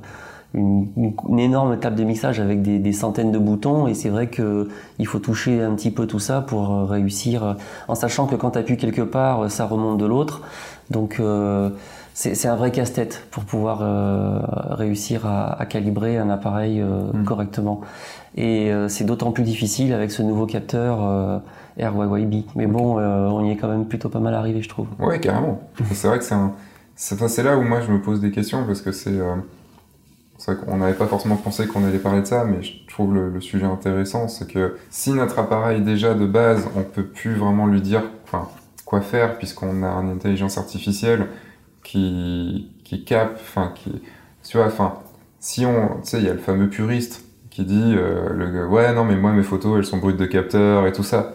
une, 0.54 1.40
énorme 1.40 1.78
table 1.78 1.96
de 1.96 2.04
mixage 2.04 2.40
avec 2.40 2.62
des, 2.62 2.94
centaines 2.94 3.32
de 3.32 3.38
boutons 3.38 3.88
et 3.88 3.94
c'est 3.94 4.10
vrai 4.10 4.28
que 4.28 4.70
il 4.98 5.06
faut 5.06 5.20
toucher 5.20 5.62
un 5.62 5.76
petit 5.76 5.92
peu 5.92 6.08
tout 6.08 6.20
ça 6.20 6.42
pour 6.42 6.72
euh, 6.72 6.86
réussir 6.86 7.44
euh, 7.44 7.54
en 7.88 7.96
sachant 7.96 8.28
que 8.28 8.36
quand 8.36 8.52
tu 8.52 8.60
appuies 8.60 8.78
quelque 8.78 9.02
part 9.02 9.42
euh, 9.42 9.50
ça 9.50 9.66
remonte 9.66 9.98
de 9.98 10.06
l'autre 10.06 10.42
donc 10.90 11.22
c'est 12.20 12.48
un 12.48 12.56
vrai 12.56 12.72
casse-tête 12.72 13.28
pour 13.30 13.44
pouvoir 13.44 13.80
réussir 14.76 15.28
à, 15.28 15.64
calibrer 15.70 16.18
un 16.18 16.32
appareil 16.32 16.82
mm. 16.82 17.24
correctement. 17.26 17.82
Et 18.36 18.72
c'est 18.88 19.04
d'autant 19.04 19.32
plus 19.32 19.44
difficile 19.44 19.94
avec 19.94 20.10
ce 20.10 20.24
nouveau 20.24 20.48
capteur 20.48 21.42
RYYB 21.78 22.46
mais 22.56 22.66
bon 22.66 22.98
on 22.98 23.46
y 23.46 23.52
est 23.52 23.56
quand 23.58 23.68
même 23.68 23.86
plutôt 23.86 24.10
pas 24.10 24.20
mal 24.20 24.34
arrivé 24.34 24.64
je 24.64 24.70
trouve. 24.70 24.88
Ouais 25.00 25.20
carrément. 25.20 25.62
C'est 25.94 26.08
vrai 26.08 26.18
que 26.18 26.26
c'est 26.96 27.28
c'est 27.28 27.44
là 27.44 27.56
où 27.56 27.62
moi 27.62 27.82
je 27.82 27.92
me 27.92 28.02
pose 28.02 28.20
des 28.20 28.32
questions 28.32 28.66
parce 28.66 28.82
que 28.82 28.92
c'est 28.92 29.20
c'est 30.38 30.54
vrai 30.54 30.66
qu'on 30.66 30.78
n'avait 30.78 30.94
pas 30.94 31.08
forcément 31.08 31.36
pensé 31.36 31.68
qu'on 31.68 31.84
allait 31.84 31.98
parler 31.98 32.22
de 32.22 32.28
ça, 32.28 32.46
mais 32.46 32.62
je 32.62 32.74
trouve 32.88 33.14
le, 33.14 33.42
sujet 33.42 33.66
intéressant, 33.66 34.28
c'est 34.28 34.48
que 34.48 34.78
si 34.90 35.12
notre 35.12 35.40
appareil 35.40 35.82
déjà 35.82 36.14
de 36.14 36.26
base, 36.26 36.68
on 36.76 36.84
peut 36.84 37.06
plus 37.06 37.36
vraiment 37.36 37.66
lui 37.66 37.82
dire 37.82 38.04
enfin, 38.24 38.48
quoi 38.86 39.02
faire, 39.02 39.38
puisqu'on 39.38 39.84
a 39.84 39.88
une 39.88 40.12
intelligence 40.12 40.58
artificielle 40.58 41.28
qui, 41.88 42.70
qui 42.84 43.06
capte, 43.06 43.40
enfin, 43.40 43.72
qui, 43.74 44.02
tu 44.44 44.58
vois, 44.58 44.68
enfin, 44.68 44.96
si 45.40 45.66
on, 45.66 46.02
tu 46.02 46.10
sais, 46.10 46.18
il 46.18 46.26
y 46.26 46.30
a 46.30 46.34
le 46.34 46.40
fameux 46.40 46.68
puriste 46.68 47.24
qui 47.50 47.64
dit, 47.64 47.96
euh, 47.96 48.30
le, 48.34 48.68
ouais, 48.68 48.94
non, 48.94 49.06
mais 49.06 49.16
moi, 49.16 49.32
mes 49.32 49.42
photos, 49.42 49.78
elles 49.78 49.86
sont 49.86 49.98
brutes 49.98 50.18
de 50.18 50.26
capteur 50.26 50.86
et 50.86 50.92
tout 50.92 51.04
ça. 51.04 51.34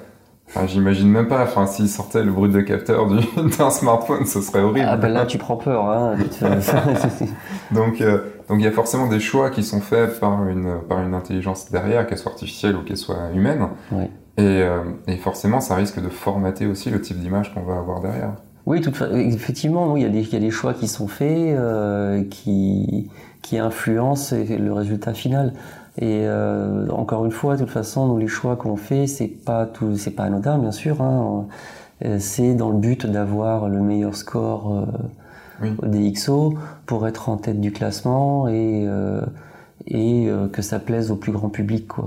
J'imagine 0.67 1.09
même 1.09 1.29
pas, 1.29 1.43
enfin, 1.43 1.67
s'il 1.67 1.89
sortait 1.89 2.23
le 2.23 2.31
bruit 2.31 2.51
de 2.51 2.61
capteur 2.61 3.07
d'un 3.59 3.71
smartphone, 3.71 4.27
ce 4.27 4.43
serait 4.43 4.61
horrible. 4.61 4.87
Ah 4.87 4.99
ben 4.99 5.09
là, 5.09 5.25
tu 5.25 5.39
prends 5.39 5.57
peur. 5.57 5.89
Hein. 5.89 6.17
donc, 7.71 8.03
euh, 8.03 8.19
donc 8.51 8.59
il 8.59 8.65
y 8.65 8.67
a 8.67 8.73
forcément 8.73 9.07
des 9.07 9.21
choix 9.21 9.49
qui 9.49 9.63
sont 9.63 9.81
faits 9.81 10.21
par 10.21 10.47
une, 10.49 10.81
par 10.87 11.01
une 11.01 11.15
intelligence 11.15 11.71
derrière, 11.71 12.07
qu'elle 12.07 12.19
soit 12.19 12.33
artificielle 12.33 12.77
ou 12.77 12.83
qu'elle 12.83 12.99
soit 12.99 13.31
humaine. 13.35 13.69
Et, 14.37 14.43
euh, 14.43 14.83
et, 15.07 15.17
forcément, 15.17 15.61
ça 15.61 15.77
risque 15.77 16.03
de 16.03 16.11
formater 16.11 16.67
aussi 16.67 16.91
le 16.91 17.01
type 17.01 17.19
d'image 17.19 17.55
qu'on 17.55 17.63
va 17.63 17.79
avoir 17.79 18.01
derrière. 18.01 18.35
Oui, 18.67 18.81
tout, 18.81 18.93
effectivement, 19.15 19.97
il, 19.97 20.03
y 20.03 20.07
a 20.07 20.09
des, 20.09 20.21
il 20.21 20.33
y 20.33 20.37
a 20.37 20.41
des 20.41 20.51
choix 20.51 20.75
qui 20.75 20.87
sont 20.87 21.09
faits 21.09 21.57
euh, 21.57 22.23
qui, 22.25 23.11
qui 23.43 23.59
influencent 23.59 24.37
le 24.37 24.73
résultat 24.73 25.15
final. 25.15 25.53
Et 25.99 26.23
euh, 26.25 26.89
encore 26.89 27.25
une 27.27 27.33
fois, 27.33 27.57
de 27.57 27.65
toute 27.65 27.71
façon, 27.71 28.07
nous, 28.07 28.19
les 28.19 28.29
choix 28.29 28.57
qu'on 28.57 28.77
fait, 28.77 29.07
c'est 29.07 29.29
pas 29.29 29.67
tout, 29.67 29.97
c'est 29.97 30.13
pas 30.13 30.25
anodin, 30.25 30.59
bien 30.59 30.73
sûr. 30.73 31.03
Hein. 31.03 31.47
Euh, 32.05 32.17
c'est 32.19 32.55
dans 32.55 32.71
le 32.71 32.79
but 32.79 33.07
d'avoir 33.07 33.69
le 33.69 33.81
meilleur 33.81 34.17
score 34.17 34.87
euh, 35.63 35.71
au 35.83 35.87
DxO 35.87 36.55
pour 36.87 37.07
être 37.07 37.29
en 37.29 37.37
tête 37.37 37.61
du 37.61 37.73
classement 37.73 38.49
et 38.49 38.87
et 39.87 40.29
euh, 40.29 40.49
que 40.49 40.63
ça 40.63 40.79
plaise 40.79 41.11
au 41.11 41.17
plus 41.17 41.33
grand 41.33 41.49
public. 41.49 41.89
quoi. 41.89 42.05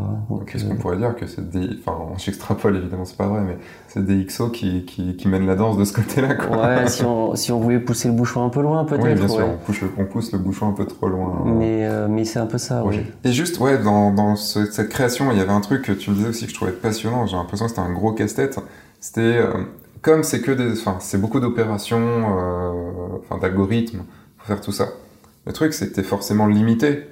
Qu'est-ce 0.48 0.66
qu'on 0.66 0.76
pourrait 0.76 0.98
dire 0.98 1.16
que 1.16 1.28
c'est 1.28 1.50
des... 1.50 1.70
Enfin, 1.80 2.14
j'extrapole 2.18 2.78
évidemment, 2.78 3.06
c'est 3.06 3.18
pas 3.18 3.28
vrai, 3.28 3.42
mais 3.42 3.58
c'est 3.88 4.06
des 4.06 4.24
XO 4.26 4.50
qui, 4.50 4.86
qui, 4.86 5.16
qui, 5.16 5.28
mènent 5.28 5.46
la 5.46 5.56
danse 5.56 5.78
de 5.78 5.84
ce 5.84 5.94
côté-là. 5.94 6.36
Ouais, 6.50 6.88
si 6.88 7.04
on, 7.04 7.36
si 7.36 7.52
on 7.52 7.60
voulait 7.60 7.80
pousser 7.80 8.08
le 8.08 8.14
bouchon 8.14 8.46
un 8.46 8.50
peu 8.50 8.62
loin, 8.62 8.86
peut-être. 8.86 9.04
Oui, 9.04 9.14
bien 9.16 9.28
sûr, 9.28 9.46
on 9.46 9.58
pousse, 9.58 9.82
le, 9.82 9.90
on 9.98 10.06
pousse, 10.06 10.32
le, 10.32 10.40
bouchon 10.40 10.70
un 10.70 10.72
peu 10.74 10.86
trop 10.86 11.08
loin. 11.08 11.44
Mais, 11.46 11.86
euh, 11.86 12.08
mais 12.10 12.24
c'est 12.24 12.40
un 12.40 12.46
peu 12.46 12.58
ça, 12.58 12.84
oui. 12.86 13.02
Et 13.24 13.32
juste, 13.32 13.60
ouais, 13.60 13.78
dans, 13.78 14.12
dans 14.12 14.36
cette 14.36 14.90
création, 14.90 15.32
il 15.32 15.38
y 15.38 15.42
avait 15.42 15.52
un 15.52 15.62
truc 15.62 15.82
que 15.82 15.92
tu 15.92 16.12
me 16.12 16.16
disais 16.16 16.30
aussi 16.30 16.46
que 16.46 16.52
je 16.52 16.56
trouvais 16.56 16.72
passionnant, 16.72 17.26
j'ai 17.26 17.36
l'impression 17.36 17.66
que 17.66 17.72
c'était 17.72 17.88
un 17.88 17.94
gros 17.94 18.14
casse-tête. 18.14 18.58
C'était, 19.02 19.22
euh, 19.22 19.52
comme 20.02 20.24
c'est 20.24 20.42
que 20.42 20.52
des... 20.52 20.72
Enfin, 20.80 20.98
c'est 21.00 21.20
beaucoup 21.20 21.40
d'opérations, 21.40 23.20
enfin, 23.20 23.40
d'algorithmes 23.40 24.04
pour 24.38 24.48
faire 24.48 24.62
tout 24.62 24.72
ça. 24.72 24.88
Le 25.46 25.54
truc, 25.54 25.74
c'est 25.74 25.90
que 25.90 25.96
t'es 25.96 26.04
forcément 26.04 26.48
limité 26.48 27.04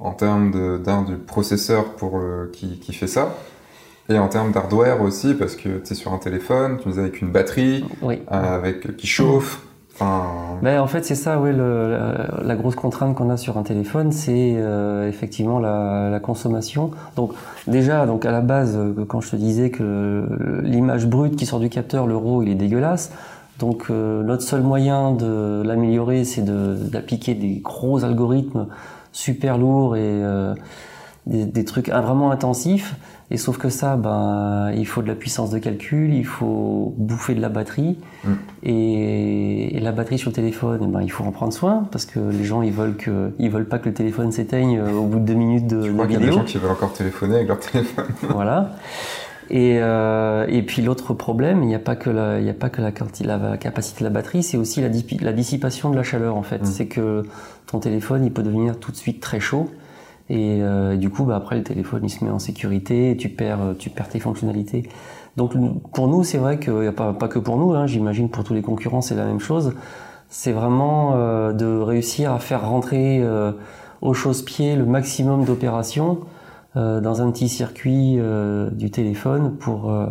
en 0.00 0.12
termes 0.12 0.50
d'un 0.82 1.02
du 1.02 1.16
processeur 1.16 1.84
pour 1.92 2.20
qui, 2.52 2.78
qui, 2.78 2.92
fait 2.92 3.06
ça. 3.06 3.36
Et 4.08 4.18
en 4.18 4.28
termes 4.28 4.50
d'hardware 4.50 5.02
aussi, 5.02 5.34
parce 5.34 5.54
que 5.54 5.78
tu 5.78 5.92
es 5.92 5.94
sur 5.94 6.12
un 6.12 6.18
téléphone, 6.18 6.78
tu 6.82 6.88
nous 6.88 6.98
avec 6.98 7.20
une 7.20 7.30
batterie, 7.30 7.84
avec, 8.28 8.96
qui 8.96 9.06
chauffe. 9.06 9.60
Ben, 10.62 10.80
en 10.80 10.86
fait, 10.86 11.04
c'est 11.04 11.14
ça, 11.14 11.38
oui, 11.38 11.50
le, 11.52 11.96
la, 12.42 12.56
grosse 12.56 12.74
contrainte 12.74 13.14
qu'on 13.14 13.28
a 13.28 13.36
sur 13.36 13.58
un 13.58 13.62
téléphone, 13.62 14.12
c'est 14.12 14.54
euh, 14.56 15.08
effectivement 15.08 15.58
la, 15.58 16.08
la, 16.10 16.20
consommation. 16.20 16.90
Donc, 17.16 17.32
déjà, 17.66 18.06
donc 18.06 18.24
à 18.24 18.30
la 18.30 18.40
base, 18.40 18.76
euh, 18.76 19.04
quand 19.06 19.20
je 19.20 19.30
te 19.30 19.36
disais 19.36 19.70
que 19.70 20.26
l'image 20.62 21.06
brute 21.06 21.36
qui 21.36 21.44
sort 21.44 21.60
du 21.60 21.68
capteur, 21.68 22.06
le 22.06 22.16
RAW, 22.16 22.42
il 22.42 22.48
est 22.48 22.54
dégueulasse. 22.54 23.12
Donc, 23.58 23.86
euh, 23.90 24.22
notre 24.22 24.42
seul 24.42 24.62
moyen 24.62 25.12
de 25.12 25.62
l'améliorer, 25.64 26.24
c'est 26.24 26.44
d'appliquer 26.44 27.34
des 27.34 27.60
gros 27.62 28.02
algorithmes 28.02 28.68
super 29.12 29.58
lourd 29.58 29.96
et 29.96 30.00
euh, 30.02 30.54
des, 31.26 31.64
trucs 31.64 31.88
vraiment 31.88 32.30
intensifs. 32.30 32.94
Et 33.32 33.36
sauf 33.36 33.58
que 33.58 33.68
ça, 33.68 33.96
ben, 33.96 34.72
il 34.76 34.86
faut 34.86 35.02
de 35.02 35.06
la 35.06 35.14
puissance 35.14 35.50
de 35.50 35.58
calcul, 35.58 36.12
il 36.12 36.26
faut 36.26 36.94
bouffer 36.96 37.34
de 37.34 37.40
la 37.40 37.48
batterie. 37.48 37.98
Mm. 38.24 38.32
Et, 38.64 39.80
la 39.80 39.92
batterie 39.92 40.18
sur 40.18 40.30
le 40.30 40.34
téléphone, 40.34 40.80
eh 40.82 40.86
ben, 40.86 41.00
il 41.00 41.10
faut 41.10 41.24
en 41.24 41.30
prendre 41.30 41.52
soin 41.52 41.86
parce 41.90 42.06
que 42.06 42.18
les 42.18 42.44
gens, 42.44 42.62
ils 42.62 42.72
veulent 42.72 42.96
que, 42.96 43.32
ils 43.38 43.50
veulent 43.50 43.68
pas 43.68 43.78
que 43.78 43.88
le 43.88 43.94
téléphone 43.94 44.32
s'éteigne 44.32 44.78
euh, 44.78 44.92
au 44.92 45.04
bout 45.04 45.20
de 45.20 45.24
deux 45.24 45.34
minutes 45.34 45.66
de, 45.66 45.82
Je 45.82 45.92
crois 45.92 46.06
qu'il 46.06 46.20
y 46.20 46.22
a 46.22 46.26
des 46.26 46.32
gens 46.32 46.44
qui 46.44 46.58
veulent 46.58 46.72
encore 46.72 46.92
téléphoner 46.92 47.36
avec 47.36 47.48
leur 47.48 47.60
téléphone? 47.60 48.06
voilà. 48.28 48.72
Et, 49.50 49.78
euh, 49.80 50.46
et 50.48 50.62
puis 50.62 50.80
l'autre 50.80 51.12
problème, 51.12 51.62
il 51.62 51.66
n'y 51.66 51.74
a 51.74 51.80
pas 51.80 51.96
que 51.96 52.08
la, 52.08 52.38
il 52.38 52.46
y 52.46 52.50
a 52.50 52.54
pas 52.54 52.70
que 52.70 52.80
la, 52.80 52.90
la, 52.90 53.56
capacité 53.56 53.98
de 54.00 54.04
la 54.04 54.10
batterie, 54.10 54.44
c'est 54.44 54.56
aussi 54.56 54.80
la, 54.80 54.88
la, 55.20 55.32
dissipation 55.32 55.90
de 55.90 55.96
la 55.96 56.04
chaleur 56.04 56.36
en 56.36 56.42
fait. 56.42 56.62
Mm. 56.62 56.66
C'est 56.66 56.86
que 56.86 57.24
ton 57.66 57.80
téléphone, 57.80 58.24
il 58.24 58.32
peut 58.32 58.44
devenir 58.44 58.78
tout 58.78 58.92
de 58.92 58.96
suite 58.96 59.20
très 59.20 59.40
chaud. 59.40 59.68
Et, 60.28 60.60
euh, 60.62 60.96
du 60.96 61.10
coup, 61.10 61.24
bah, 61.24 61.34
après 61.34 61.56
le 61.56 61.64
téléphone, 61.64 62.02
il 62.04 62.10
se 62.10 62.24
met 62.24 62.30
en 62.30 62.38
sécurité, 62.38 63.10
et 63.10 63.16
tu 63.16 63.28
perds, 63.28 63.74
tu 63.78 63.90
perds 63.90 64.08
tes 64.08 64.20
fonctionnalités. 64.20 64.88
Donc 65.36 65.52
pour 65.92 66.08
nous, 66.08 66.24
c'est 66.24 66.38
vrai 66.38 66.58
qu'il 66.58 66.74
n'y 66.74 66.86
a 66.86 66.92
pas, 66.92 67.12
pas 67.12 67.28
que 67.28 67.38
pour 67.38 67.56
nous. 67.56 67.72
Hein, 67.72 67.86
J'imagine 67.86 68.28
pour 68.28 68.44
tous 68.44 68.54
les 68.54 68.62
concurrents, 68.62 69.00
c'est 69.00 69.14
la 69.14 69.24
même 69.24 69.40
chose. 69.40 69.74
C'est 70.28 70.52
vraiment 70.52 71.14
euh, 71.16 71.52
de 71.52 71.66
réussir 71.66 72.32
à 72.32 72.38
faire 72.38 72.68
rentrer 72.68 73.20
euh, 73.20 73.52
au 74.00 74.14
chausse-pied 74.14 74.76
le 74.76 74.86
maximum 74.86 75.44
d'opérations 75.44 76.20
dans 76.76 77.20
un 77.20 77.30
petit 77.30 77.48
circuit 77.48 78.16
euh, 78.18 78.70
du 78.70 78.90
téléphone 78.90 79.56
pour 79.56 79.90
euh, 79.90 80.06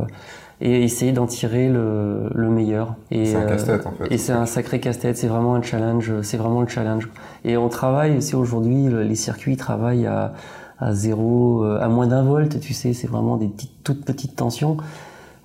et 0.62 0.84
essayer 0.84 1.14
d'en 1.14 1.26
tirer 1.26 1.70
le, 1.70 2.30
le 2.36 2.50
meilleur. 2.50 2.96
Et, 3.12 3.28
c'est 3.28 3.36
un 3.38 3.46
casse-tête 3.46 3.88
en 3.88 3.92
fait. 3.92 4.14
Et 4.14 4.18
c'est 4.18 4.34
un 4.34 4.46
sacré 4.46 4.82
casse-tête, 4.82 5.16
c'est 5.16 5.28
vraiment 5.28 5.56
un 5.56 5.62
challenge, 5.62 6.22
c'est 6.22 6.36
vraiment 6.36 6.60
le 6.60 6.68
challenge. 6.68 7.10
Et 7.46 7.56
on 7.56 7.70
travaille 7.70 8.18
aussi 8.18 8.36
aujourd'hui, 8.36 8.90
les 8.90 9.16
circuits 9.16 9.56
travaillent 9.56 10.06
à, 10.06 10.34
à 10.80 10.94
zéro, 10.94 11.64
à 11.64 11.88
moins 11.88 12.08
d'un 12.08 12.24
volt, 12.24 12.60
tu 12.60 12.74
sais, 12.74 12.92
c'est 12.92 13.08
vraiment 13.08 13.38
des 13.38 13.48
petites, 13.48 13.84
toutes 13.86 14.04
petites 14.04 14.36
tensions. 14.36 14.76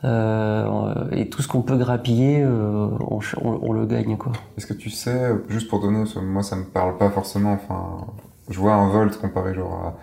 et 0.03 1.29
tout 1.31 1.43
ce 1.43 1.47
qu'on 1.47 1.63
peut 1.63 1.77
grappiller, 1.77 2.45
on, 2.45 3.21
on, 3.41 3.73
le 3.73 3.87
gagne 3.87 4.17
quoi. 4.17 4.33
Est-ce 4.59 4.67
que 4.67 4.75
tu 4.75 4.91
sais, 4.91 5.31
juste 5.49 5.69
pour 5.71 5.81
donner, 5.81 6.03
moi 6.25 6.43
ça 6.43 6.57
me 6.57 6.65
parle 6.65 6.97
pas 6.97 7.11
forcément, 7.11 7.53
enfin, 7.53 8.05
je 8.51 8.59
vois 8.59 8.75
un 8.75 8.89
volt 8.91 9.17
comparé 9.17 9.55
genre 9.55 9.75
à 9.75 9.95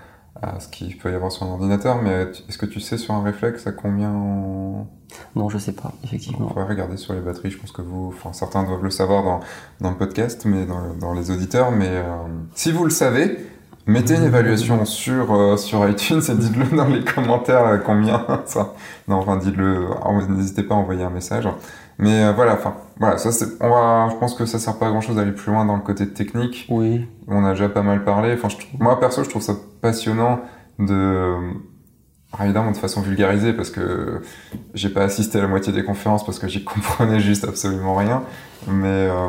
à 0.41 0.59
ce 0.59 0.67
qu'il 0.67 0.97
peut 0.97 1.11
y 1.11 1.15
avoir 1.15 1.31
sur 1.31 1.43
un 1.45 1.51
ordinateur, 1.51 2.01
mais 2.01 2.27
est-ce 2.49 2.57
que 2.57 2.65
tu 2.65 2.79
sais 2.79 2.97
sur 2.97 3.13
un 3.13 3.23
réflexe 3.23 3.67
à 3.67 3.71
combien 3.71 4.11
Non, 5.35 5.49
je 5.49 5.57
sais 5.57 5.73
pas, 5.73 5.91
effectivement. 6.03 6.47
On 6.47 6.49
pourrait 6.49 6.65
regarder 6.65 6.97
sur 6.97 7.13
les 7.13 7.21
batteries, 7.21 7.51
je 7.51 7.59
pense 7.59 7.71
que 7.71 7.81
vous, 7.81 8.07
enfin 8.15 8.33
certains 8.33 8.63
doivent 8.63 8.83
le 8.83 8.89
savoir 8.89 9.23
dans, 9.23 9.39
dans 9.79 9.91
le 9.91 9.97
podcast, 9.97 10.43
mais 10.45 10.65
dans, 10.65 10.93
dans 10.99 11.13
les 11.13 11.31
auditeurs, 11.31 11.71
mais 11.71 11.89
euh, 11.89 12.03
si 12.55 12.71
vous 12.71 12.83
le 12.83 12.89
savez, 12.89 13.37
mettez 13.85 14.15
une 14.15 14.23
évaluation 14.23 14.83
sur, 14.85 15.33
euh, 15.33 15.57
sur 15.57 15.87
iTunes 15.87 16.21
et 16.27 16.33
dites-le 16.33 16.75
dans 16.75 16.87
les 16.87 17.03
commentaires 17.03 17.65
euh, 17.67 17.77
combien 17.77 18.25
ça... 18.45 18.73
Non, 19.07 19.17
enfin 19.17 19.37
dites-le, 19.37 19.89
n'hésitez 20.29 20.63
pas 20.63 20.75
à 20.75 20.77
envoyer 20.77 21.03
un 21.03 21.09
message. 21.09 21.47
Mais 21.97 22.23
euh, 22.23 22.31
voilà, 22.31 22.53
enfin, 22.55 22.75
voilà, 22.99 23.17
ça 23.17 23.31
c'est, 23.31 23.45
on 23.59 23.69
va, 23.69 24.09
je 24.09 24.15
pense 24.15 24.33
que 24.33 24.45
ça 24.45 24.57
sert 24.57 24.77
pas 24.77 24.87
à 24.87 24.89
grand 24.89 25.01
chose 25.01 25.17
d'aller 25.17 25.33
plus 25.33 25.51
loin 25.51 25.65
dans 25.65 25.75
le 25.75 25.83
côté 25.83 26.07
technique. 26.09 26.65
Oui. 26.69 27.05
On 27.27 27.45
a 27.45 27.51
déjà 27.51 27.69
pas 27.69 27.83
mal 27.83 28.03
parlé. 28.03 28.33
Enfin, 28.33 28.47
moi 28.79 28.99
perso, 28.99 29.23
je 29.23 29.29
trouve 29.29 29.43
ça 29.43 29.53
passionnant 29.81 30.41
de, 30.79 31.35
ah, 32.37 32.45
évidemment 32.45 32.71
de 32.71 32.77
façon 32.77 33.01
vulgarisée 33.01 33.51
parce 33.51 33.69
que 33.69 34.21
j'ai 34.73 34.89
pas 34.89 35.03
assisté 35.03 35.37
à 35.37 35.41
la 35.41 35.47
moitié 35.47 35.73
des 35.73 35.83
conférences 35.83 36.25
parce 36.25 36.39
que 36.39 36.47
j'y 36.47 36.63
comprenais 36.65 37.19
juste 37.19 37.43
absolument 37.43 37.95
rien. 37.95 38.23
Mais, 38.67 38.87
euh, 39.09 39.27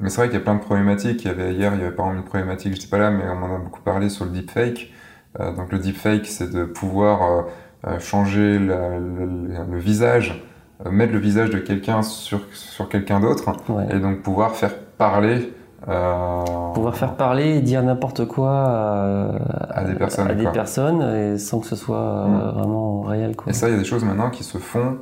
mais 0.00 0.08
c'est 0.08 0.16
vrai 0.16 0.28
qu'il 0.28 0.38
y 0.38 0.42
a 0.42 0.44
plein 0.44 0.56
de 0.56 0.60
problématiques. 0.60 1.24
Il 1.24 1.28
y 1.28 1.30
avait 1.30 1.54
hier, 1.54 1.72
il 1.74 1.80
y 1.80 1.84
avait 1.84 1.94
par 1.94 2.06
exemple 2.06 2.24
une 2.24 2.28
problématique, 2.28 2.74
j'étais 2.74 2.88
pas 2.88 2.98
là, 2.98 3.10
mais 3.10 3.24
on 3.28 3.42
en 3.42 3.54
a 3.54 3.58
beaucoup 3.58 3.82
parlé 3.82 4.08
sur 4.08 4.24
le 4.24 4.32
deepfake. 4.32 4.92
Euh, 5.40 5.52
donc 5.52 5.70
le 5.70 5.78
deepfake, 5.78 6.26
c'est 6.26 6.50
de 6.50 6.64
pouvoir 6.64 7.46
euh, 7.86 7.98
changer 8.00 8.58
la, 8.58 8.98
le, 8.98 9.48
le 9.70 9.78
visage 9.78 10.42
mettre 10.90 11.12
le 11.12 11.18
visage 11.18 11.50
de 11.50 11.58
quelqu'un 11.58 12.02
sur, 12.02 12.40
sur 12.52 12.88
quelqu'un 12.88 13.20
d'autre 13.20 13.52
et 13.90 13.98
donc 14.00 14.22
pouvoir 14.22 14.56
faire 14.56 14.76
parler. 14.76 15.52
Euh... 15.88 16.44
Pouvoir 16.72 16.96
faire 16.96 17.14
parler 17.14 17.56
et 17.56 17.60
dire 17.60 17.82
n'importe 17.82 18.26
quoi 18.26 18.50
à, 18.50 19.30
à, 19.70 19.84
des 19.84 19.94
personnes, 19.94 20.30
à 20.30 20.34
des 20.34 20.46
personnes 20.46 21.02
et 21.02 21.38
sans 21.38 21.60
que 21.60 21.66
ce 21.66 21.76
soit 21.76 22.26
mm. 22.26 22.52
vraiment 22.54 23.02
réel. 23.02 23.36
Quoi. 23.36 23.50
Et 23.50 23.54
ça, 23.54 23.68
il 23.68 23.72
y 23.72 23.74
a 23.74 23.78
des 23.78 23.84
choses 23.84 24.04
maintenant 24.04 24.30
qui 24.30 24.44
se 24.44 24.58
font, 24.58 24.98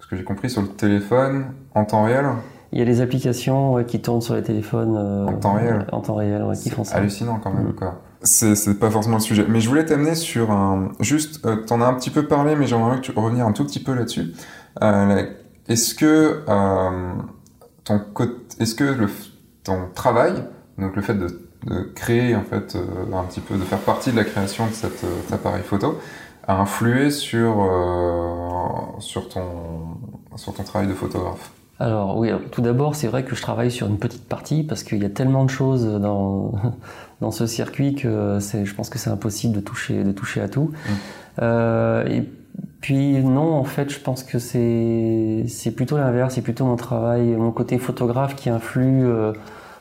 ce 0.00 0.06
que 0.06 0.16
j'ai 0.16 0.24
compris, 0.24 0.48
sur 0.48 0.62
le 0.62 0.68
téléphone 0.68 1.46
en 1.74 1.84
temps 1.84 2.04
réel. 2.04 2.26
Il 2.72 2.78
y 2.78 2.82
a 2.82 2.84
des 2.84 3.00
applications 3.00 3.74
ouais, 3.74 3.84
qui 3.84 4.00
tournent 4.00 4.22
sur 4.22 4.34
les 4.34 4.42
téléphones 4.42 4.96
euh, 4.96 5.26
en 5.26 5.34
temps 5.34 5.54
réel, 5.54 5.86
en 5.92 6.00
temps 6.00 6.14
réel 6.14 6.42
ouais, 6.42 6.56
qui 6.56 6.70
font 6.70 6.84
ça. 6.84 6.96
Hallucinant 6.96 7.38
quand 7.42 7.52
même. 7.52 7.68
Mm. 7.68 7.74
Quoi. 7.74 8.00
C'est 8.22 8.78
pas 8.78 8.90
forcément 8.90 9.16
le 9.16 9.22
sujet. 9.22 9.46
Mais 9.48 9.60
je 9.60 9.68
voulais 9.68 9.84
t'amener 9.84 10.14
sur 10.14 10.50
un. 10.50 10.90
Juste, 11.00 11.44
euh, 11.46 11.56
t'en 11.56 11.80
as 11.80 11.86
un 11.86 11.94
petit 11.94 12.10
peu 12.10 12.26
parlé, 12.26 12.56
mais 12.56 12.66
j'aimerais 12.66 12.96
que 12.96 13.02
tu 13.02 13.12
revenir 13.12 13.46
un 13.46 13.52
tout 13.52 13.64
petit 13.64 13.82
peu 13.82 13.94
là-dessus. 13.94 14.32
Euh, 14.82 15.26
est-ce 15.68 15.94
que 15.94 16.42
euh, 16.48 17.12
ton 17.84 18.00
est-ce 18.58 18.74
que 18.74 18.84
le, 18.84 19.08
ton 19.66 19.88
travail, 19.94 20.32
donc 20.78 20.96
le 20.96 21.02
fait 21.02 21.14
de, 21.14 21.26
de 21.64 21.82
créer 21.94 22.34
en 22.34 22.42
fait 22.42 22.76
euh, 22.76 23.14
un 23.14 23.24
petit 23.24 23.40
peu, 23.40 23.56
de 23.56 23.64
faire 23.64 23.78
partie 23.78 24.12
de 24.12 24.16
la 24.16 24.24
création 24.24 24.66
de 24.66 24.72
cet 24.72 25.04
appareil 25.32 25.62
photo, 25.62 25.98
a 26.48 26.60
influé 26.60 27.10
sur 27.10 27.68
sur 29.00 29.28
ton 29.28 29.42
sur 30.36 30.54
ton 30.54 30.62
travail 30.62 30.86
de 30.86 30.94
photographe 30.94 31.50
alors 31.78 32.16
oui, 32.16 32.30
tout 32.52 32.62
d'abord, 32.62 32.94
c'est 32.94 33.06
vrai 33.06 33.24
que 33.24 33.36
je 33.36 33.42
travaille 33.42 33.70
sur 33.70 33.86
une 33.86 33.98
petite 33.98 34.26
partie 34.26 34.62
parce 34.62 34.82
qu'il 34.82 35.02
y 35.02 35.04
a 35.04 35.10
tellement 35.10 35.44
de 35.44 35.50
choses 35.50 35.84
dans, 36.00 36.54
dans 37.20 37.30
ce 37.30 37.46
circuit 37.46 37.94
que 37.94 38.38
je 38.40 38.74
pense 38.74 38.88
que 38.88 38.98
c'est 38.98 39.10
impossible 39.10 39.54
de 39.54 39.60
toucher, 39.60 40.02
de 40.02 40.12
toucher 40.12 40.40
à 40.40 40.48
tout. 40.48 40.70
Mmh. 40.72 40.92
Euh, 41.42 42.06
et 42.06 42.24
puis 42.80 43.22
non, 43.22 43.54
en 43.54 43.64
fait, 43.64 43.90
je 43.90 44.00
pense 44.00 44.22
que 44.22 44.38
c'est 44.38 45.44
c'est 45.48 45.72
plutôt 45.72 45.98
l'inverse, 45.98 46.34
c'est 46.34 46.42
plutôt 46.42 46.64
mon 46.64 46.76
travail, 46.76 47.36
mon 47.36 47.50
côté 47.50 47.78
photographe 47.78 48.36
qui 48.36 48.48
influe 48.48 49.06
euh, 49.06 49.32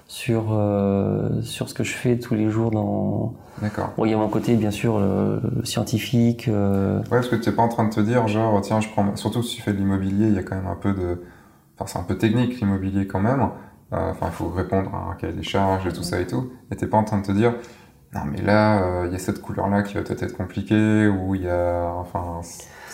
sur 0.07 0.47
euh, 0.51 1.41
sur 1.41 1.69
ce 1.69 1.73
que 1.73 1.83
je 1.83 1.93
fais 1.93 2.17
tous 2.17 2.35
les 2.35 2.49
jours 2.49 2.71
dans. 2.71 3.33
D'accord. 3.61 3.93
Bon, 3.97 4.05
il 4.05 4.11
y 4.11 4.13
a 4.13 4.17
mon 4.17 4.29
côté 4.29 4.55
bien 4.55 4.71
sûr 4.71 4.99
le, 4.99 5.41
scientifique. 5.63 6.47
Euh... 6.47 6.99
Ouais, 6.99 7.09
parce 7.09 7.29
que 7.29 7.35
tu 7.35 7.49
n'es 7.49 7.55
pas 7.55 7.63
en 7.63 7.69
train 7.69 7.85
de 7.85 7.93
te 7.93 7.99
dire 7.99 8.27
genre 8.27 8.59
tiens, 8.61 8.81
je 8.81 8.89
prends 8.89 9.15
surtout 9.15 9.41
si 9.43 9.55
tu 9.55 9.61
fais 9.61 9.73
de 9.73 9.77
l'immobilier, 9.77 10.27
il 10.27 10.33
y 10.33 10.39
a 10.39 10.43
quand 10.43 10.55
même 10.55 10.67
un 10.67 10.75
peu 10.75 10.93
de, 10.93 11.23
enfin 11.77 11.85
c'est 11.87 11.99
un 11.99 12.03
peu 12.03 12.17
technique 12.17 12.59
l'immobilier 12.59 13.07
quand 13.07 13.21
même. 13.21 13.49
Euh, 13.93 14.11
enfin, 14.11 14.27
il 14.27 14.31
faut 14.33 14.49
répondre 14.49 14.93
à 14.93 15.11
un 15.11 15.15
cahier 15.15 15.33
des 15.33 15.43
charges 15.43 15.87
et 15.87 15.93
tout 15.93 16.03
ça 16.03 16.19
et 16.19 16.27
tout. 16.27 16.51
Et 16.71 16.75
t'es 16.75 16.87
pas 16.87 16.97
en 16.97 17.03
train 17.03 17.19
de 17.19 17.25
te 17.25 17.31
dire 17.31 17.53
non 18.13 18.21
mais 18.31 18.41
là 18.41 18.81
euh, 18.81 19.03
il 19.07 19.11
y 19.11 19.15
a 19.15 19.19
cette 19.19 19.41
couleur 19.41 19.67
là 19.67 19.83
qui 19.83 19.95
va 19.95 20.01
peut-être 20.01 20.23
être 20.23 20.37
compliquée 20.37 21.07
ou 21.07 21.35
il 21.35 21.41
y 21.41 21.49
a 21.49 21.91
enfin 21.97 22.39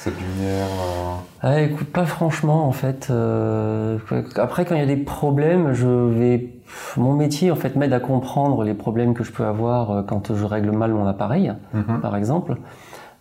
cette 0.02 0.20
lumière 0.20 0.66
euh... 0.66 1.16
ah, 1.42 1.62
Écoute, 1.62 1.92
pas 1.92 2.08
franchement 2.08 2.68
en 2.68 2.72
fait. 2.72 3.10
Euh, 3.12 4.00
après, 4.36 4.66
quand 4.66 4.74
il 4.74 4.80
y 4.80 4.84
a 4.84 4.88
des 4.88 4.98
problèmes, 4.98 5.74
je 5.74 5.88
vais. 5.88 6.50
Mon 6.98 7.14
métier 7.14 7.52
en 7.52 7.56
fait 7.56 7.76
m'aide 7.76 7.94
à 7.94 8.00
comprendre 8.00 8.64
les 8.64 8.74
problèmes 8.74 9.14
que 9.14 9.24
je 9.24 9.32
peux 9.32 9.46
avoir 9.46 9.92
euh, 9.92 10.04
quand 10.04 10.34
je 10.36 10.46
règle 10.46 10.72
mal 10.72 10.92
mon 10.94 11.06
appareil, 11.06 11.54
mm-hmm. 11.76 12.00
par 12.00 12.16
exemple. 12.16 12.58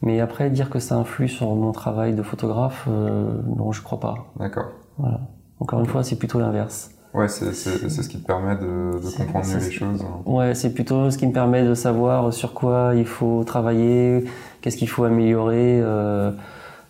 Mais 0.02 0.20
après, 0.20 0.50
dire 0.50 0.70
que 0.70 0.78
ça 0.78 0.96
influe 0.96 1.28
sur 1.28 1.54
mon 1.54 1.72
travail 1.72 2.14
de 2.14 2.22
photographe, 2.22 2.86
euh, 2.88 3.40
non, 3.56 3.70
je 3.72 3.82
crois 3.82 4.00
pas. 4.00 4.14
D'accord. 4.38 4.70
Voilà. 4.98 5.20
Encore 5.58 5.80
une 5.80 5.86
fois, 5.86 6.02
c'est 6.02 6.16
plutôt 6.16 6.40
l'inverse. 6.40 6.90
Ouais, 7.12 7.28
c'est 7.28 7.52
ce 7.52 8.08
qui 8.08 8.20
te 8.20 8.26
permet 8.26 8.54
de, 8.54 8.92
de 8.92 9.16
comprendre 9.16 9.46
mieux 9.46 9.58
les 9.58 9.70
choses. 9.70 10.04
Ouais, 10.24 10.54
c'est 10.54 10.72
plutôt 10.72 11.10
ce 11.10 11.18
qui 11.18 11.26
me 11.26 11.32
permet 11.32 11.64
de 11.64 11.74
savoir 11.74 12.32
sur 12.32 12.54
quoi 12.54 12.92
il 12.94 13.04
faut 13.04 13.42
travailler, 13.44 14.24
qu'est-ce 14.60 14.76
qu'il 14.76 14.88
faut 14.88 15.04
améliorer. 15.04 15.80
Euh, 15.82 16.30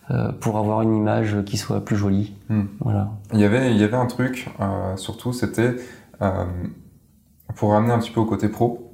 euh, 0.09 0.31
pour 0.41 0.57
avoir 0.57 0.81
une 0.81 0.93
image 0.93 1.37
qui 1.45 1.55
soit 1.55 1.85
plus 1.85 1.95
jolie. 1.95 2.33
Hmm. 2.49 2.63
Voilà. 2.81 3.11
Il 3.33 3.39
y 3.39 3.45
avait, 3.45 3.71
il 3.71 3.77
y 3.77 3.83
avait 3.83 3.95
un 3.95 4.07
truc, 4.07 4.49
surtout, 4.97 5.31
c'était 5.31 5.75
euh, 6.21 6.45
pour 7.55 7.71
ramener 7.71 7.93
un 7.93 7.99
petit 7.99 8.11
peu 8.11 8.19
au 8.19 8.25
côté 8.25 8.49
pro. 8.49 8.93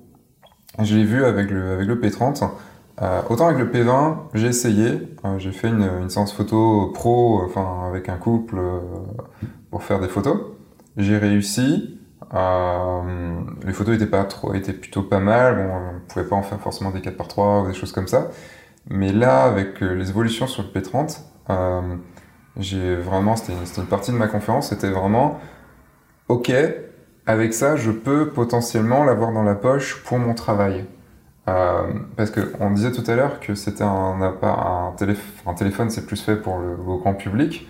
Je 0.81 0.95
l'ai 0.95 1.03
vu 1.03 1.23
avec 1.23 1.49
le, 1.49 1.71
avec 1.71 1.87
le 1.87 1.95
P30. 1.99 2.49
Euh, 3.01 3.21
autant 3.29 3.47
avec 3.47 3.59
le 3.59 3.71
P20, 3.71 4.17
j'ai 4.33 4.47
essayé. 4.47 5.15
Euh, 5.25 5.37
j'ai 5.37 5.51
fait 5.51 5.69
une, 5.69 6.09
séance 6.09 6.33
photo 6.33 6.91
pro, 6.93 7.41
enfin 7.45 7.87
avec 7.87 8.09
un 8.09 8.17
couple 8.17 8.59
pour 9.71 9.83
faire 9.83 9.99
des 9.99 10.07
photos. 10.07 10.37
J'ai 10.97 11.17
réussi. 11.17 11.99
les 12.33 13.73
photos 13.73 13.95
étaient 13.95 14.07
pas 14.07 14.23
trop, 14.25 14.53
étaient 14.53 14.73
plutôt 14.73 15.03
pas 15.03 15.19
mal. 15.19 15.55
Bon, 15.57 15.73
on 15.73 16.07
pouvait 16.07 16.25
pas 16.25 16.35
en 16.35 16.43
faire 16.43 16.59
forcément 16.59 16.91
des 16.91 17.01
4 17.01 17.17
par 17.17 17.27
3 17.27 17.63
ou 17.63 17.67
des 17.67 17.73
choses 17.73 17.91
comme 17.91 18.07
ça. 18.07 18.29
Mais 18.89 19.11
là, 19.11 19.43
avec 19.43 19.81
les 19.81 20.09
évolutions 20.09 20.47
sur 20.47 20.63
le 20.63 20.69
P30, 20.69 21.19
euh, 21.49 21.95
j'ai 22.57 22.95
vraiment, 22.95 23.35
c'était 23.35 23.53
une, 23.53 23.83
une, 23.83 23.87
partie 23.87 24.11
de 24.11 24.17
ma 24.17 24.27
conférence, 24.27 24.69
c'était 24.69 24.89
vraiment, 24.89 25.39
ok, 26.27 26.51
avec 27.27 27.53
ça, 27.53 27.75
je 27.75 27.91
peux 27.91 28.29
potentiellement 28.29 29.03
l'avoir 29.03 29.33
dans 29.33 29.43
la 29.43 29.55
poche 29.55 30.03
pour 30.03 30.17
mon 30.17 30.33
travail. 30.33 30.85
Euh, 31.49 31.83
parce 32.15 32.31
que 32.31 32.51
on 32.59 32.71
disait 32.71 32.91
tout 32.91 33.03
à 33.09 33.15
l'heure 33.15 33.39
que 33.39 33.55
c'était 33.55 33.83
un, 33.83 34.21
un, 34.21 34.93
un, 35.45 35.53
téléphone, 35.53 35.89
c'est 35.89 36.05
plus 36.05 36.21
fait 36.21 36.35
pour 36.35 36.57
le, 36.57 36.71
le 36.71 36.97
grand 36.97 37.13
public. 37.13 37.69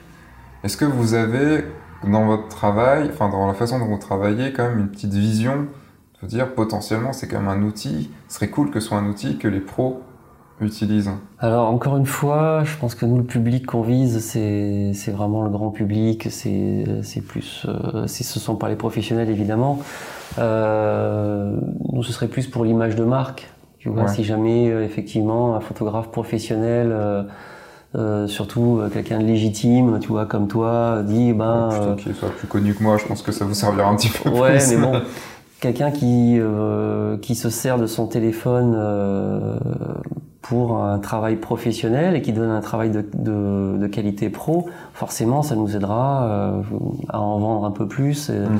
Est-ce 0.63 0.77
que 0.77 0.85
vous 0.85 1.13
avez 1.13 1.63
dans 2.03 2.25
votre 2.25 2.47
travail, 2.47 3.09
enfin 3.11 3.29
dans 3.29 3.47
la 3.47 3.53
façon 3.53 3.79
dont 3.79 3.85
vous 3.85 3.97
travaillez, 3.97 4.53
quand 4.53 4.63
même 4.63 4.79
une 4.79 4.89
petite 4.89 5.13
vision 5.13 5.67
de 6.21 6.27
dire 6.27 6.53
potentiellement 6.53 7.13
c'est 7.13 7.27
quand 7.27 7.39
même 7.39 7.49
un 7.49 7.63
outil, 7.63 8.11
ce 8.27 8.35
serait 8.35 8.49
cool 8.49 8.71
que 8.71 8.79
ce 8.79 8.87
soit 8.87 8.97
un 8.97 9.07
outil 9.07 9.37
que 9.37 9.47
les 9.47 9.59
pros 9.59 10.01
utilisent 10.61 11.11
Alors 11.39 11.69
encore 11.69 11.97
une 11.97 12.05
fois, 12.05 12.63
je 12.63 12.75
pense 12.77 12.95
que 12.95 13.05
nous 13.05 13.17
le 13.17 13.23
public 13.23 13.65
qu'on 13.65 13.81
vise, 13.81 14.19
c'est 14.19 15.11
vraiment 15.11 15.43
le 15.43 15.49
grand 15.49 15.69
public, 15.69 16.27
c'est 16.31 17.21
plus, 17.27 17.65
euh, 17.67 18.07
ce 18.07 18.39
sont 18.39 18.55
pas 18.55 18.69
les 18.69 18.75
professionnels 18.75 19.29
évidemment. 19.29 19.79
Euh, 20.39 21.55
nous 21.93 22.03
ce 22.03 22.11
serait 22.11 22.27
plus 22.27 22.47
pour 22.47 22.65
l'image 22.65 22.95
de 22.95 23.03
marque. 23.03 23.49
Tu 23.79 23.89
vois, 23.89 24.03
ouais. 24.03 24.07
si 24.09 24.23
jamais 24.23 24.69
euh, 24.69 24.83
effectivement 24.83 25.55
un 25.55 25.59
photographe 25.59 26.09
professionnel. 26.09 26.89
Euh, 26.91 27.23
euh, 27.95 28.27
surtout 28.27 28.79
euh, 28.79 28.89
quelqu'un 28.89 29.17
de 29.17 29.23
légitime, 29.23 29.99
tu 30.01 30.09
vois, 30.09 30.25
comme 30.25 30.47
toi, 30.47 31.01
dit 31.03 31.31
ben. 31.31 31.69
Ouais, 31.69 31.95
qu'il 31.95 32.13
soit 32.13 32.29
plus 32.29 32.47
connu 32.47 32.75
que 32.75 32.83
moi, 32.83 32.97
je 32.97 33.05
pense 33.05 33.21
que 33.21 33.31
ça 33.31 33.45
vous 33.45 33.53
servira 33.53 33.89
un 33.89 33.95
petit 33.95 34.09
peu 34.09 34.29
ouais, 34.29 34.57
plus. 34.57 34.75
mais 34.75 34.77
bon, 34.77 35.01
quelqu'un 35.59 35.91
qui 35.91 36.39
qui 37.21 37.35
se 37.35 37.49
sert 37.49 37.77
de 37.77 37.85
son 37.87 38.07
téléphone 38.07 38.75
pour 40.47 40.81
un 40.81 40.97
travail 40.99 41.35
professionnel 41.35 42.15
et 42.15 42.21
qui 42.21 42.31
donne 42.31 42.49
un 42.49 42.61
travail 42.61 42.89
de, 42.89 43.05
de, 43.15 43.77
de 43.77 43.87
qualité 43.87 44.29
pro, 44.29 44.69
forcément, 44.93 45.41
ça 45.41 45.57
nous 45.57 45.75
aidera 45.75 46.23
euh, 46.23 46.61
à 47.09 47.19
en 47.19 47.37
vendre 47.37 47.65
un 47.65 47.71
peu 47.71 47.85
plus. 47.85 48.29
Et, 48.29 48.39
mmh. 48.39 48.59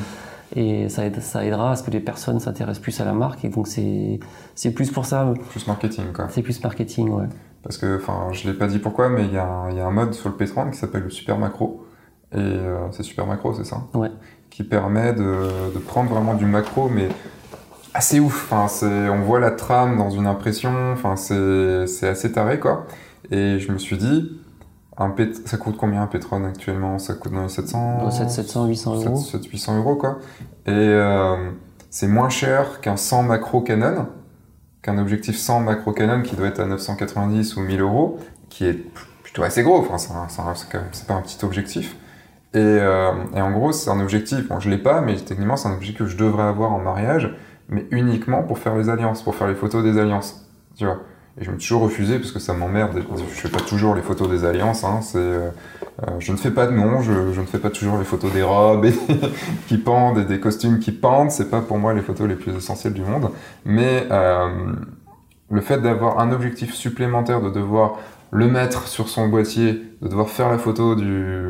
et 0.58 0.89
ça, 0.89 1.06
aide, 1.06 1.22
ça, 1.22 1.45
aidera 1.45 1.72
à 1.72 1.76
ce 1.78 1.84
que 1.84 1.91
les 1.91 2.02
personnes 2.02 2.41
s'intéressent 2.41 2.82
plus 2.82 3.00
à 3.00 3.06
la 3.06 3.14
marque. 3.14 3.45
Et 3.45 3.50
donc, 3.50 3.68
c'est 3.68 4.72
plus 4.72 4.91
pour 4.91 5.06
ça. 5.06 5.34
Plus 5.50 5.66
marketing, 5.66 6.12
quoi. 6.14 6.28
C'est 6.30 6.41
plus 6.41 6.62
marketing, 6.62 7.08
ouais. 7.10 7.28
Parce 7.64 7.78
que, 7.78 7.95
enfin, 7.95 8.34
je 8.34 8.50
l'ai 8.50 8.54
pas 8.54 8.68
dit 8.68 8.80
pourquoi, 8.80 9.08
mais 9.08 9.24
il 9.24 9.32
y, 9.32 9.36
y, 9.36 9.38
a 9.38 9.86
un 9.86 9.91
mode 9.91 10.14
sur 10.14 10.28
le 10.28 10.36
P30 10.36 10.72
qui 10.72 10.78
s'appelle 10.78 11.04
le 11.04 11.10
Super 11.10 11.38
Macro. 11.38 11.86
Et 12.34 12.38
euh, 12.38 12.91
c'est 12.91 13.04
Super 13.04 13.26
Macro, 13.26 13.54
c'est 13.54 13.64
ça? 13.64 13.84
Ouais. 13.93 14.12
Qui 14.58 14.64
permet 14.64 15.14
de, 15.14 15.72
de 15.72 15.78
prendre 15.78 16.10
vraiment 16.10 16.34
du 16.34 16.47
macro, 16.47 16.89
mais 16.89 17.10
assez 17.93 18.20
ouf. 18.20 18.51
Enfin, 18.51 18.66
on 19.12 19.22
voit 19.22 19.39
la 19.39 19.51
trame 19.51 19.99
dans 19.99 20.10
une 20.10 20.26
impression. 20.26 20.93
Enfin, 20.93 21.16
c'est 21.16 22.08
assez 22.08 22.32
taré, 22.32 22.60
quoi. 22.60 22.88
Et 23.30 23.60
je 23.60 23.72
me 23.72 23.78
suis 23.78 23.97
dit, 23.97 24.41
un 24.97 25.14
ça 25.45 25.58
coûte 25.58 25.78
combien 25.78 26.01
un 26.01 26.08
Petron 26.08 26.43
actuellement? 26.43 26.97
Ça 26.97 27.14
coûte 27.14 27.34
dans 27.34 27.43
les 27.43 27.49
700 27.49 28.10
700, 28.10 28.66
800 28.66 28.95
euros. 28.95 29.18
700, 29.18 29.49
800 29.51 29.78
euros, 29.78 29.95
quoi. 29.95 30.18
Et 30.66 30.72
euh, 30.72 31.51
c'est 31.91 32.08
moins 32.08 32.30
cher 32.30 32.82
qu'un 32.82 32.97
100 32.97 33.22
macro 33.22 33.62
Canon, 33.62 34.08
qu'un 34.82 34.97
objectif 34.97 35.38
100 35.38 35.60
macro 35.60 35.91
Canon 35.91 36.24
qui 36.24 36.36
doit 36.36 36.47
être 36.47 36.62
à 36.62 36.66
990 36.66 37.58
ou 37.58 37.62
1000 37.62 37.80
euros, 37.82 38.18
qui 38.49 38.66
est 38.66 38.74
plutôt 39.22 39.43
assez 39.43 39.62
gros. 39.62 39.78
Enfin, 39.78 39.99
c'est 39.99 41.05
pas 41.05 41.14
un 41.14 41.22
petit 41.22 41.45
objectif. 41.45 41.95
Et, 42.58 42.80
euh, 42.80 43.12
et 43.36 43.41
en 43.41 43.51
gros, 43.51 43.72
c'est 43.72 43.89
un 43.89 43.99
objectif. 43.99 44.47
Bon, 44.47 44.60
je 44.60 44.70
l'ai 44.70 44.78
pas, 44.78 45.01
mais 45.01 45.16
techniquement, 45.16 45.58
c'est 45.58 45.68
un 45.68 45.74
objectif 45.74 45.99
que 45.99 46.05
je 46.08 46.18
devrais 46.18 46.43
avoir 46.43 46.72
en 46.74 46.80
mariage 46.80 47.36
mais 47.70 47.86
uniquement 47.91 48.43
pour 48.43 48.60
faire 48.60 48.76
les 48.76 48.89
alliances, 48.89 49.22
pour 49.22 49.36
faire 49.36 49.47
les 49.47 49.55
photos 49.55 49.84
des 49.84 49.99
alliances. 49.99 50.47
Tu 50.76 50.86
vois 50.86 50.99
et 51.39 51.43
je 51.43 51.51
me 51.51 51.60
suis 51.60 51.68
toujours 51.68 51.84
refusé 51.84 52.18
parce 52.18 52.32
que 52.32 52.39
ça 52.39 52.53
m'emmerde. 52.53 52.99
Je 53.16 53.24
fais 53.39 53.49
pas 53.49 53.60
toujours 53.60 53.93
les 53.93 54.01
photos 54.01 54.28
des 54.28 54.43
alliances. 54.43 54.84
Hein, 54.84 55.01
euh, 55.14 55.51
euh, 56.01 56.12
je 56.18 56.32
ne 56.32 56.38
fais 56.38 56.49
pas 56.49 56.66
de 56.66 56.72
nom, 56.72 57.01
je, 57.01 57.12
ne 57.12 57.45
fais 57.45 57.60
pas 57.60 57.70
toujours 57.70 57.99
les 57.99 58.05
photos 58.05 58.34
des 58.34 58.41
robes 58.41 58.86
et 58.86 58.93
qui 59.68 59.78
pendent 59.78 60.18
et 60.18 60.26
des 60.26 60.39
costumes 60.39 60.80
qui 60.80 60.91
pendent. 60.91 61.30
C'est 61.30 61.51
pas 61.51 61.62
pour 61.62 61.78
moi 61.78 61.93
les 61.93 62.01
photos 62.01 62.28
les 62.28 62.34
plus 62.34 62.55
essentielles 62.55 62.93
du 62.93 63.03
monde. 63.03 63.30
Mais 63.66 64.08
le 64.10 65.62
fait 65.62 65.80
d'avoir 65.80 66.20
un 66.20 66.32
objectif 66.32 66.74
supplémentaire, 66.74 67.39
de 67.39 67.51
devoir 67.51 67.99
le 68.32 68.47
mettre 68.47 68.88
sur 68.88 69.09
son 69.09 69.28
boîtier, 69.28 69.82
de 70.01 70.07
devoir 70.07 70.30
faire 70.30 70.49
la 70.49 70.57
photo 70.57 70.95
du, 70.95 71.45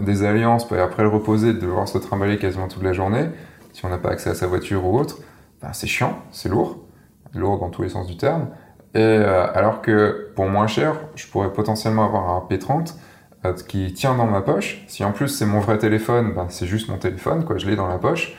des 0.00 0.24
alliances, 0.24 0.70
et 0.72 0.78
après 0.78 1.02
le 1.02 1.08
reposer, 1.08 1.52
de 1.52 1.60
devoir 1.60 1.88
se 1.88 1.98
trimballer 1.98 2.38
quasiment 2.38 2.68
toute 2.68 2.82
la 2.82 2.92
journée, 2.92 3.26
si 3.72 3.84
on 3.84 3.88
n'a 3.88 3.98
pas 3.98 4.10
accès 4.10 4.30
à 4.30 4.34
sa 4.34 4.46
voiture 4.46 4.84
ou 4.84 4.98
autre, 4.98 5.18
ben, 5.62 5.72
c'est 5.72 5.86
chiant, 5.86 6.18
c'est 6.32 6.48
lourd, 6.48 6.78
lourd 7.34 7.58
dans 7.58 7.70
tous 7.70 7.82
les 7.82 7.90
sens 7.90 8.06
du 8.06 8.16
terme. 8.16 8.48
Et 8.94 8.98
euh, 8.98 9.46
alors 9.54 9.82
que 9.82 10.30
pour 10.34 10.46
moins 10.46 10.66
cher, 10.66 10.96
je 11.14 11.26
pourrais 11.28 11.52
potentiellement 11.52 12.04
avoir 12.04 12.30
un 12.30 12.46
P30 12.50 12.94
euh, 13.44 13.52
qui 13.68 13.92
tient 13.92 14.16
dans 14.16 14.26
ma 14.26 14.40
poche. 14.40 14.84
Si 14.88 15.04
en 15.04 15.12
plus 15.12 15.28
c'est 15.28 15.46
mon 15.46 15.60
vrai 15.60 15.78
téléphone, 15.78 16.32
ben, 16.34 16.46
c'est 16.48 16.66
juste 16.66 16.88
mon 16.88 16.98
téléphone, 16.98 17.44
quoi, 17.44 17.56
je 17.58 17.66
l'ai 17.66 17.76
dans 17.76 17.86
la 17.86 17.98
poche. 17.98 18.34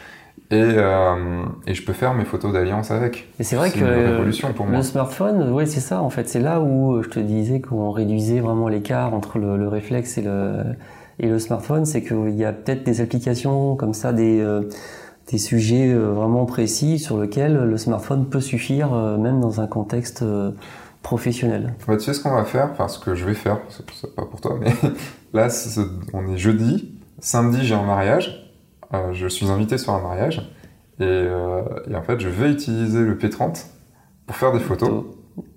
Et, 0.52 0.56
euh, 0.56 1.44
et, 1.66 1.74
je 1.74 1.86
peux 1.86 1.94
faire 1.94 2.14
mes 2.14 2.26
photos 2.26 2.52
d'alliance 2.52 2.92
avec. 2.92 3.30
Et 3.40 3.44
c'est 3.44 3.56
vrai 3.56 3.72
que 3.72 3.84
révolution 3.84 4.54
pour 4.54 4.66
le 4.66 4.82
smartphone, 4.82 5.52
oui, 5.54 5.66
c'est 5.66 5.80
ça 5.80 6.02
en 6.02 6.10
fait. 6.10 6.28
C'est 6.28 6.42
là 6.42 6.60
où 6.60 7.02
je 7.02 7.10
te 7.10 7.20
disais 7.20 7.62
qu'on 7.62 7.92
réduisait 7.92 8.42
vraiment 8.42 8.68
l'écart 8.68 9.14
entre 9.14 9.40
le, 9.40 9.58
le, 9.58 9.68
réflexe 9.68 10.18
et 10.18 10.22
le, 10.22 10.64
et 11.20 11.28
le 11.28 11.40
smartphone. 11.40 11.86
C'est 11.86 12.04
qu'il 12.04 12.36
y 12.36 12.44
a 12.44 12.52
peut-être 12.52 12.84
des 12.84 13.00
applications 13.00 13.76
comme 13.76 13.94
ça, 13.94 14.12
des, 14.12 14.44
des 15.32 15.38
sujets 15.38 15.88
euh, 15.88 16.12
vraiment 16.12 16.46
précis 16.46 17.00
sur 17.00 17.20
lesquels 17.20 17.56
le 17.56 17.78
smartphone 17.78 18.28
peut 18.28 18.42
suffire, 18.42 18.94
euh, 18.94 19.18
même 19.18 19.40
dans 19.40 19.62
un 19.62 19.68
contexte 19.68 20.24
euh, 20.24 20.52
professionnel. 21.04 21.74
Bah, 21.88 21.96
tu 21.98 22.04
sais 22.04 22.14
ce 22.14 22.22
qu'on 22.22 22.36
va 22.36 22.46
faire, 22.46 22.70
enfin 22.72 22.88
ce 22.88 23.00
que 23.00 23.16
je 23.16 23.26
vais 23.26 23.34
faire, 23.34 23.60
c'est 23.70 24.16
pas 24.16 24.26
pour 24.26 24.42
toi, 24.42 24.58
mais 24.60 24.74
là 25.34 25.48
on 26.14 26.28
est 26.28 26.38
jeudi, 26.38 26.94
samedi 27.20 27.66
j'ai 27.66 27.76
un 27.76 27.84
mariage, 27.84 28.41
je 29.14 29.28
suis 29.28 29.50
invité 29.50 29.78
sur 29.78 29.94
un 29.94 30.02
mariage, 30.02 30.52
et, 31.00 31.28
en 31.96 32.02
fait 32.04 32.20
je 32.20 32.30
vais 32.30 32.52
utiliser 32.52 33.02
le 33.02 33.16
P30 33.16 33.66
pour 34.28 34.36
faire 34.36 34.52
des 34.54 34.60
photos. 34.60 35.06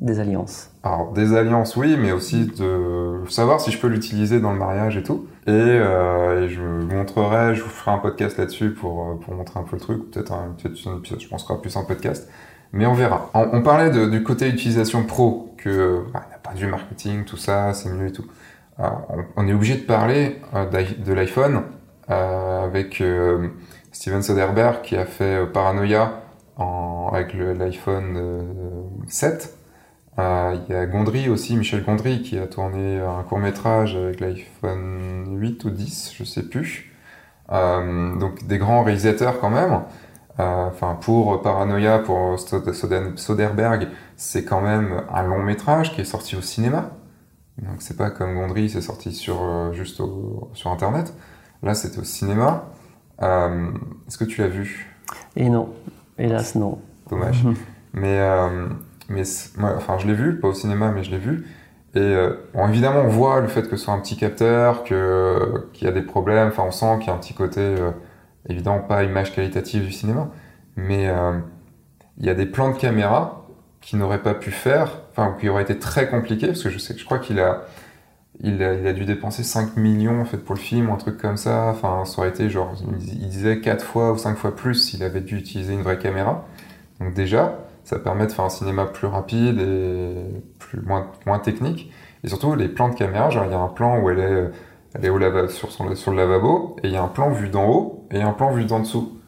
Des 0.01 0.21
alliances. 0.21 0.71
Alors, 0.83 1.13
des 1.13 1.35
alliances, 1.37 1.77
oui, 1.77 1.97
mais 1.99 2.13
aussi 2.13 2.47
de 2.47 3.23
savoir 3.29 3.61
si 3.61 3.71
je 3.71 3.79
peux 3.79 3.89
l'utiliser 3.89 4.41
dans 4.41 4.53
le 4.53 4.59
mariage 4.59 4.97
et 4.97 5.03
tout. 5.03 5.27
Et, 5.47 5.51
euh, 5.51 6.49
je 6.49 6.61
vous 6.61 6.87
montrerai, 6.87 7.55
je 7.55 7.63
vous 7.63 7.69
ferai 7.69 7.91
un 7.91 7.99
podcast 7.99 8.39
là-dessus 8.39 8.71
pour, 8.71 9.09
euh, 9.09 9.15
pour 9.15 9.35
montrer 9.35 9.59
un 9.59 9.65
peu 9.65 9.77
le 9.77 9.81
truc. 9.81 10.11
Peut-être 10.11 10.33
un, 10.33 10.55
peut 10.63 10.69
un, 10.69 10.99
épisode, 10.99 11.21
je 11.21 11.29
pense, 11.29 11.43
sera 11.43 11.61
plus 11.61 11.77
un 11.77 11.85
podcast. 11.85 12.29
Mais 12.73 12.87
on 12.87 12.95
verra. 12.95 13.31
On, 13.35 13.63
parlait 13.63 13.91
de, 13.91 14.07
du 14.07 14.23
côté 14.23 14.49
utilisation 14.49 15.05
pro, 15.05 15.55
que 15.57 16.03
bah, 16.13 16.25
n'y 16.29 16.35
a 16.35 16.39
pas 16.39 16.55
du 16.55 16.67
marketing, 16.67 17.25
tout 17.25 17.37
ça, 17.37 17.73
c'est 17.73 17.89
mieux 17.89 18.09
et 18.09 18.13
tout. 18.13 18.27
Alors, 18.79 19.07
on, 19.37 19.47
est 19.47 19.53
obligé 19.53 19.77
de 19.77 19.85
parler 19.85 20.41
euh, 20.55 20.67
de 20.67 21.13
l'iPhone 21.13 21.57
euh, 21.57 21.61
avec 22.09 23.01
euh, 23.01 23.49
Steven 23.93 24.23
Soderbergh 24.23 24.83
qui 24.83 24.97
a 24.97 25.07
fait 25.07 25.47
Paranoia 25.47 26.23
en, 26.57 27.11
avec 27.13 27.35
l'iPhone 27.35 28.45
7 29.07 29.55
euh, 30.19 30.57
il 30.69 30.73
y 30.73 30.77
a 30.77 30.87
Gondry 30.87 31.29
aussi, 31.29 31.57
Michel 31.57 31.83
Gondry, 31.85 32.23
qui 32.23 32.39
a 32.39 32.47
tourné 32.47 33.01
un 33.01 33.23
court 33.25 33.39
métrage 33.39 33.97
avec 33.97 34.21
l'iPhone 34.21 35.39
8 35.41 35.65
ou 35.65 35.71
10, 35.71 36.15
je 36.17 36.25
sais 36.25 36.43
plus. 36.45 36.93
Euh, 37.53 38.17
donc 38.17 38.47
des 38.47 38.59
grands 38.59 38.85
réalisateurs 38.85 39.41
quand 39.41 39.51
même. 39.51 39.83
Euh, 40.41 40.67
enfin, 40.69 40.97
pour 41.01 41.43
Paranoia, 41.43 41.99
pour 42.01 42.39
Soderbergh, 42.39 43.89
c'est 44.17 44.45
quand 44.45 44.61
même 44.61 45.03
un 45.13 45.23
long 45.25 45.43
métrage 45.43 45.93
qui 45.95 46.01
est 46.01 46.05
sorti 46.05 46.37
au 46.37 46.41
cinéma. 46.41 46.91
Donc 47.59 47.77
c'est 47.81 47.97
pas 47.97 48.11
comme 48.11 48.35
Gondry, 48.35 48.69
c'est 48.69 48.81
sorti 48.81 49.13
sur 49.13 49.73
juste 49.73 50.01
sur 50.55 50.71
internet. 50.71 51.15
Là, 51.65 51.75
c'était 51.75 51.99
au 51.99 52.05
cinéma. 52.05 52.67
Est-ce 53.21 54.19
que 54.19 54.25
tu 54.25 54.43
l'as 54.43 54.49
vu? 54.49 54.95
Et 55.35 55.49
non, 55.49 55.71
hélas 56.19 56.55
non. 56.55 56.79
Dommage. 57.11 57.43
Mais 57.93 58.21
mais 59.09 59.23
enfin, 59.59 59.99
je 59.99 60.07
l'ai 60.07 60.15
vu, 60.15 60.39
pas 60.39 60.49
au 60.49 60.55
cinéma, 60.55 60.91
mais 60.91 61.05
je 61.05 61.11
l'ai 61.11 61.19
vu. 61.19 61.47
Et 61.95 62.01
euh, 62.01 62.35
bon, 62.55 62.67
évidemment, 62.69 63.01
on 63.01 63.09
voit 63.09 63.41
le 63.41 63.49
fait 63.49 63.63
que 63.69 63.77
ce 63.77 63.85
soit 63.85 63.95
un 63.95 64.01
petit 64.01 64.17
capteur, 64.17 64.83
que 64.85 65.69
qu'il 65.73 65.87
y 65.87 65.91
a 65.91 65.93
des 65.93 66.03
problèmes. 66.03 66.49
Enfin, 66.49 66.65
on 66.67 66.71
sent 66.73 66.99
qu'il 66.99 67.09
y 67.09 67.11
a 67.11 67.15
un 67.15 67.19
petit 67.19 67.35
côté 67.35 67.61
euh, 67.61 67.91
évidemment 68.49 68.81
pas 68.81 69.05
image 69.05 69.35
qualitative 69.35 69.85
du 69.85 69.93
cinéma, 69.93 70.29
mais 70.77 71.09
euh, 71.09 71.39
il 72.19 72.27
y 72.27 72.31
a 72.31 72.35
des 72.35 72.47
plans 72.47 72.71
de 72.71 72.77
caméra 72.77 73.47
qui 73.81 73.97
n'auraient 73.97 74.23
pas 74.23 74.35
pu 74.35 74.51
faire, 74.51 74.91
enfin, 75.11 75.37
qui 75.39 75.49
auraient 75.49 75.63
été 75.63 75.79
très 75.79 76.09
compliqués, 76.09 76.49
parce 76.49 76.63
que 76.63 76.71
je 76.71 76.79
sais, 76.79 76.97
je 76.97 77.05
crois 77.05 77.19
qu'il 77.19 77.39
a, 77.39 77.63
il 78.41 78.63
a, 78.63 78.93
dû 78.93 79.05
dépenser 79.05 79.43
5 79.43 79.77
millions 79.77 80.21
en 80.21 80.25
fait 80.25 80.39
pour 80.39 80.55
le 80.55 80.61
film, 80.61 80.91
un 80.91 80.97
truc 80.97 81.19
comme 81.19 81.37
ça. 81.37 81.69
Enfin, 81.69 82.05
ça 82.05 82.19
aurait 82.19 82.31
été 82.31 82.51
genre, 82.51 82.75
il 83.01 83.29
disait 83.29 83.61
4 83.61 83.85
fois 83.85 84.13
ou 84.13 84.19
5 84.19 84.37
fois 84.37 84.55
plus 84.55 84.75
s'il 84.75 85.03
avait 85.03 85.21
dû 85.21 85.39
utiliser 85.39 85.73
une 85.73 85.83
vraie 85.83 85.99
caméra. 85.99 86.47
Donc 87.01 87.15
déjà, 87.15 87.59
ça 87.85 87.99
permet 87.99 88.27
de 88.27 88.33
faire 88.33 88.45
un 88.45 88.51
cinéma 88.51 88.87
plus 88.87 89.07
rapide 89.07 89.61
et 89.61 90.15
plus, 90.59 90.81
moins, 90.81 91.11
moins 91.27 91.39
technique. 91.39 91.93
Et 92.25 92.29
surtout, 92.29 92.55
les 92.55 92.69
plans 92.69 92.89
de 92.89 92.95
caméra, 92.95 93.31
genre, 93.31 93.45
il 93.45 93.53
y 93.53 93.55
a 93.55 93.61
un 93.61 93.69
plan 93.69 94.01
où 94.01 94.11
elle 94.11 94.19
est, 94.19 94.51
elle 94.95 95.05
est 95.05 95.11
au 95.11 95.19
lava, 95.19 95.49
sur, 95.49 95.71
son, 95.71 95.95
sur 95.95 96.11
le 96.11 96.17
lavabo, 96.17 96.77
et 96.83 96.89
il 96.89 96.93
y 96.93 96.97
a 96.97 97.03
un 97.03 97.09
plan 97.09 97.31
vu 97.31 97.49
d'en 97.49 97.69
haut, 97.69 98.07
et 98.11 98.23
un 98.23 98.33
plan 98.33 98.53
vu 98.53 98.65
d'en 98.65 98.81
dessous. 98.81 99.19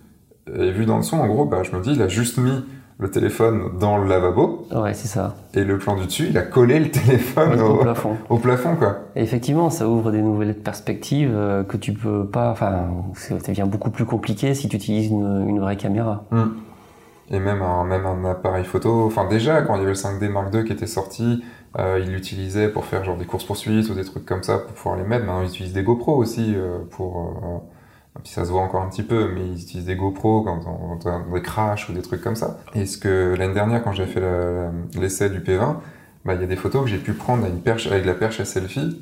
Et 0.55 0.71
vu 0.71 0.87
d'en 0.87 0.99
dessous, 0.99 1.17
en 1.17 1.27
gros, 1.27 1.45
bah, 1.45 1.63
je 1.63 1.77
me 1.77 1.83
dis, 1.83 1.93
il 1.93 2.03
a 2.03 2.09
juste 2.09 2.39
mis 2.39 2.65
le 2.99 3.11
téléphone 3.11 3.78
dans 3.78 3.99
le 3.99 4.09
lavabo. 4.09 4.66
Ouais, 4.74 4.94
c'est 4.94 5.09
ça. 5.09 5.36
Et 5.55 5.64
le 5.64 5.78
plan 5.78 5.97
du 5.97 6.07
dessus, 6.07 6.26
il 6.30 6.38
a 6.38 6.42
collé 6.42 6.80
le 6.80 6.90
téléphone 6.90 7.61
au, 7.61 7.76
plafond. 7.76 8.16
Au 8.30 8.38
plafond, 8.38 8.76
quoi. 8.76 8.99
Et 9.14 9.22
effectivement, 9.22 9.68
ça 9.70 9.88
ouvre 9.88 10.11
des 10.11 10.22
nouvelles 10.22 10.55
perspectives 10.55 11.34
euh, 11.34 11.62
que 11.62 11.76
tu 11.76 11.92
peux 11.92 12.26
pas. 12.26 12.51
Enfin, 12.51 12.88
ça 13.14 13.36
devient 13.36 13.66
beaucoup 13.66 13.90
plus 13.90 14.07
compliqué 14.07 14.55
si 14.55 14.68
tu 14.68 14.76
utilises 14.76 15.11
une, 15.11 15.47
une 15.49 15.61
vraie 15.61 15.76
caméra. 15.76 16.24
Hum 16.32 16.57
et 17.30 17.38
même 17.38 17.62
un, 17.62 17.84
même 17.84 18.07
un 18.07 18.24
appareil 18.24 18.64
photo. 18.64 19.05
Enfin, 19.05 19.26
déjà, 19.28 19.62
quand 19.62 19.74
il 19.74 19.78
y 19.78 19.82
avait 19.82 19.90
le 19.90 19.97
5D 19.97 20.28
Mark 20.28 20.55
II 20.55 20.64
qui 20.64 20.72
était 20.72 20.86
sorti, 20.86 21.42
euh, 21.78 22.01
ils 22.03 22.12
l'utilisaient 22.12 22.68
pour 22.68 22.84
faire 22.84 23.05
genre 23.05 23.16
des 23.16 23.24
courses 23.24 23.44
poursuites 23.44 23.88
ou 23.90 23.94
des 23.94 24.05
trucs 24.05 24.24
comme 24.24 24.42
ça 24.42 24.59
pour 24.59 24.72
pouvoir 24.72 24.97
les 24.97 25.05
mettre. 25.05 25.24
Maintenant, 25.24 25.42
ils 25.42 25.49
utilisent 25.49 25.72
des 25.72 25.82
GoPro 25.82 26.16
aussi 26.16 26.55
euh, 26.55 26.78
pour. 26.90 27.64
Puis 28.23 28.33
ça 28.33 28.45
se 28.45 28.51
voit 28.51 28.62
encore 28.62 28.83
un 28.83 28.89
petit 28.89 29.03
peu, 29.03 29.31
mais 29.35 29.47
ils 29.47 29.62
utilisent 29.62 29.87
des 29.87 29.97
GoPro 29.97 30.43
quand 30.43 30.61
on, 30.67 31.09
a 31.09 31.35
des 31.35 31.43
crashs 31.43 31.89
ou 31.89 31.93
des 31.93 32.03
trucs 32.03 32.23
comme 32.23 32.37
ça. 32.37 32.59
Et 32.75 32.87
ce 32.87 32.99
que 32.99 33.35
l'année 33.37 33.55
dernière, 33.55 33.83
quand 33.83 33.93
j'ai 33.93 34.07
fait 34.07 34.23
l'essai 34.95 35.31
du 35.31 35.41
P20, 35.41 35.77
bah, 36.27 36.35
il 36.35 36.41
y 36.41 36.45
a 36.45 36.47
des 36.49 36.57
photos 36.57 36.83
que 36.83 36.89
j'ai 36.89 36.99
pu 36.99 37.12
prendre 37.12 37.45
avec, 37.45 38.05
la 38.05 38.14
perche 38.14 38.41
à 38.41 38.45
selfie. 38.45 39.01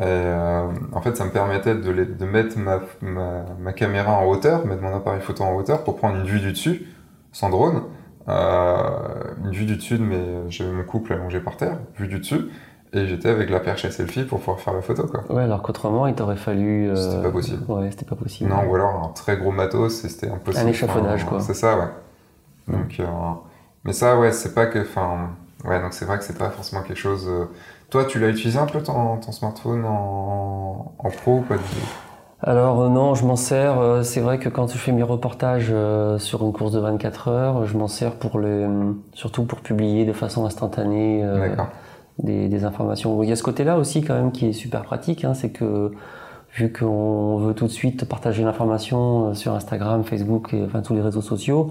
Euh, 0.00 0.68
en 0.92 1.00
fait, 1.00 1.16
ça 1.16 1.24
me 1.24 1.30
permettait 1.30 1.74
de, 1.74 2.24
mettre 2.24 2.58
ma, 2.58 3.72
caméra 3.72 4.12
en 4.12 4.26
hauteur, 4.26 4.66
mettre 4.66 4.82
mon 4.82 4.94
appareil 4.94 5.22
photo 5.22 5.44
en 5.44 5.54
hauteur 5.54 5.84
pour 5.84 5.96
prendre 5.96 6.16
une 6.16 6.26
vue 6.26 6.40
du 6.40 6.52
dessus 6.52 6.86
sans 7.32 7.48
drone, 7.48 7.84
euh, 8.28 9.34
une 9.44 9.52
vue 9.52 9.64
du 9.64 9.76
dessus, 9.76 9.98
mais 9.98 10.20
j'avais 10.48 10.72
mon 10.72 10.84
couple 10.84 11.14
allongé 11.14 11.40
par 11.40 11.56
terre, 11.56 11.78
vue 11.96 12.08
du 12.08 12.18
dessus, 12.18 12.50
et 12.92 13.06
j'étais 13.06 13.28
avec 13.28 13.50
la 13.50 13.60
perche 13.60 13.84
à 13.84 13.90
selfie 13.90 14.24
pour 14.24 14.40
pouvoir 14.40 14.60
faire 14.60 14.74
la 14.74 14.82
photo. 14.82 15.06
Quoi. 15.06 15.24
Ouais, 15.32 15.42
alors 15.42 15.62
qu'autrement, 15.62 16.06
il 16.06 16.14
t'aurait 16.14 16.36
fallu. 16.36 16.90
Euh... 16.90 16.96
C'était 16.96 17.22
pas 17.22 17.30
possible. 17.30 17.64
Ouais, 17.68 17.90
c'était 17.90 18.04
pas 18.04 18.16
possible. 18.16 18.50
Non, 18.50 18.68
ou 18.68 18.74
alors 18.74 19.04
un 19.04 19.12
très 19.12 19.36
gros 19.36 19.52
matos, 19.52 20.04
et 20.04 20.08
c'était 20.08 20.30
impossible. 20.30 20.66
Un 20.66 20.70
échafaudage, 20.70 21.24
quoi. 21.24 21.40
C'est 21.40 21.54
ça, 21.54 21.78
ouais. 21.78 21.88
Donc, 22.68 23.00
euh... 23.00 23.04
mais 23.84 23.92
ça, 23.92 24.18
ouais, 24.18 24.32
c'est 24.32 24.54
pas 24.54 24.66
que. 24.66 24.80
Enfin, 24.80 25.30
ouais, 25.64 25.80
donc 25.80 25.92
c'est 25.92 26.04
vrai 26.04 26.18
que 26.18 26.24
c'est 26.24 26.38
pas 26.38 26.50
forcément 26.50 26.82
quelque 26.82 26.98
chose. 26.98 27.26
Euh, 27.28 27.46
toi, 27.90 28.04
tu 28.04 28.18
l'as 28.18 28.28
utilisé 28.28 28.58
un 28.58 28.66
peu 28.66 28.82
ton, 28.82 29.16
ton 29.16 29.32
smartphone 29.32 29.84
en, 29.84 30.92
en 30.98 31.10
pro 31.10 31.38
ou 31.38 31.42
pas 31.42 31.56
du 31.56 31.62
tout? 31.62 31.86
Alors 32.42 32.80
euh, 32.80 32.88
non, 32.88 33.14
je 33.14 33.24
m'en 33.24 33.36
sers. 33.36 33.78
Euh, 33.78 34.02
c'est 34.02 34.20
vrai 34.20 34.38
que 34.38 34.48
quand 34.48 34.72
je 34.72 34.78
fais 34.78 34.92
mes 34.92 35.02
reportages 35.02 35.68
euh, 35.70 36.18
sur 36.18 36.42
une 36.42 36.52
course 36.52 36.72
de 36.72 36.78
24 36.78 37.28
heures, 37.28 37.66
je 37.66 37.76
m'en 37.76 37.88
sers 37.88 38.12
pour 38.14 38.40
les, 38.40 38.66
surtout 39.12 39.44
pour 39.44 39.60
publier 39.60 40.06
de 40.06 40.12
façon 40.12 40.46
instantanée 40.46 41.22
des, 42.22 42.64
informations. 42.64 43.22
Il 43.22 43.28
y 43.28 43.32
a 43.32 43.36
ce 43.36 43.42
côté-là 43.42 43.78
aussi 43.78 44.02
quand 44.02 44.14
même 44.14 44.32
qui 44.32 44.46
est 44.46 44.52
super 44.52 44.82
pratique, 44.82 45.24
hein, 45.24 45.34
c'est 45.34 45.50
que 45.50 45.92
vu 46.54 46.72
qu'on 46.72 47.38
veut 47.38 47.54
tout 47.54 47.66
de 47.66 47.72
suite 47.72 48.04
partager 48.04 48.42
l'information 48.42 49.34
sur 49.34 49.54
Instagram, 49.54 50.04
Facebook 50.04 50.52
et 50.52 50.64
enfin 50.64 50.82
tous 50.82 50.94
les 50.94 51.00
réseaux 51.00 51.22
sociaux, 51.22 51.70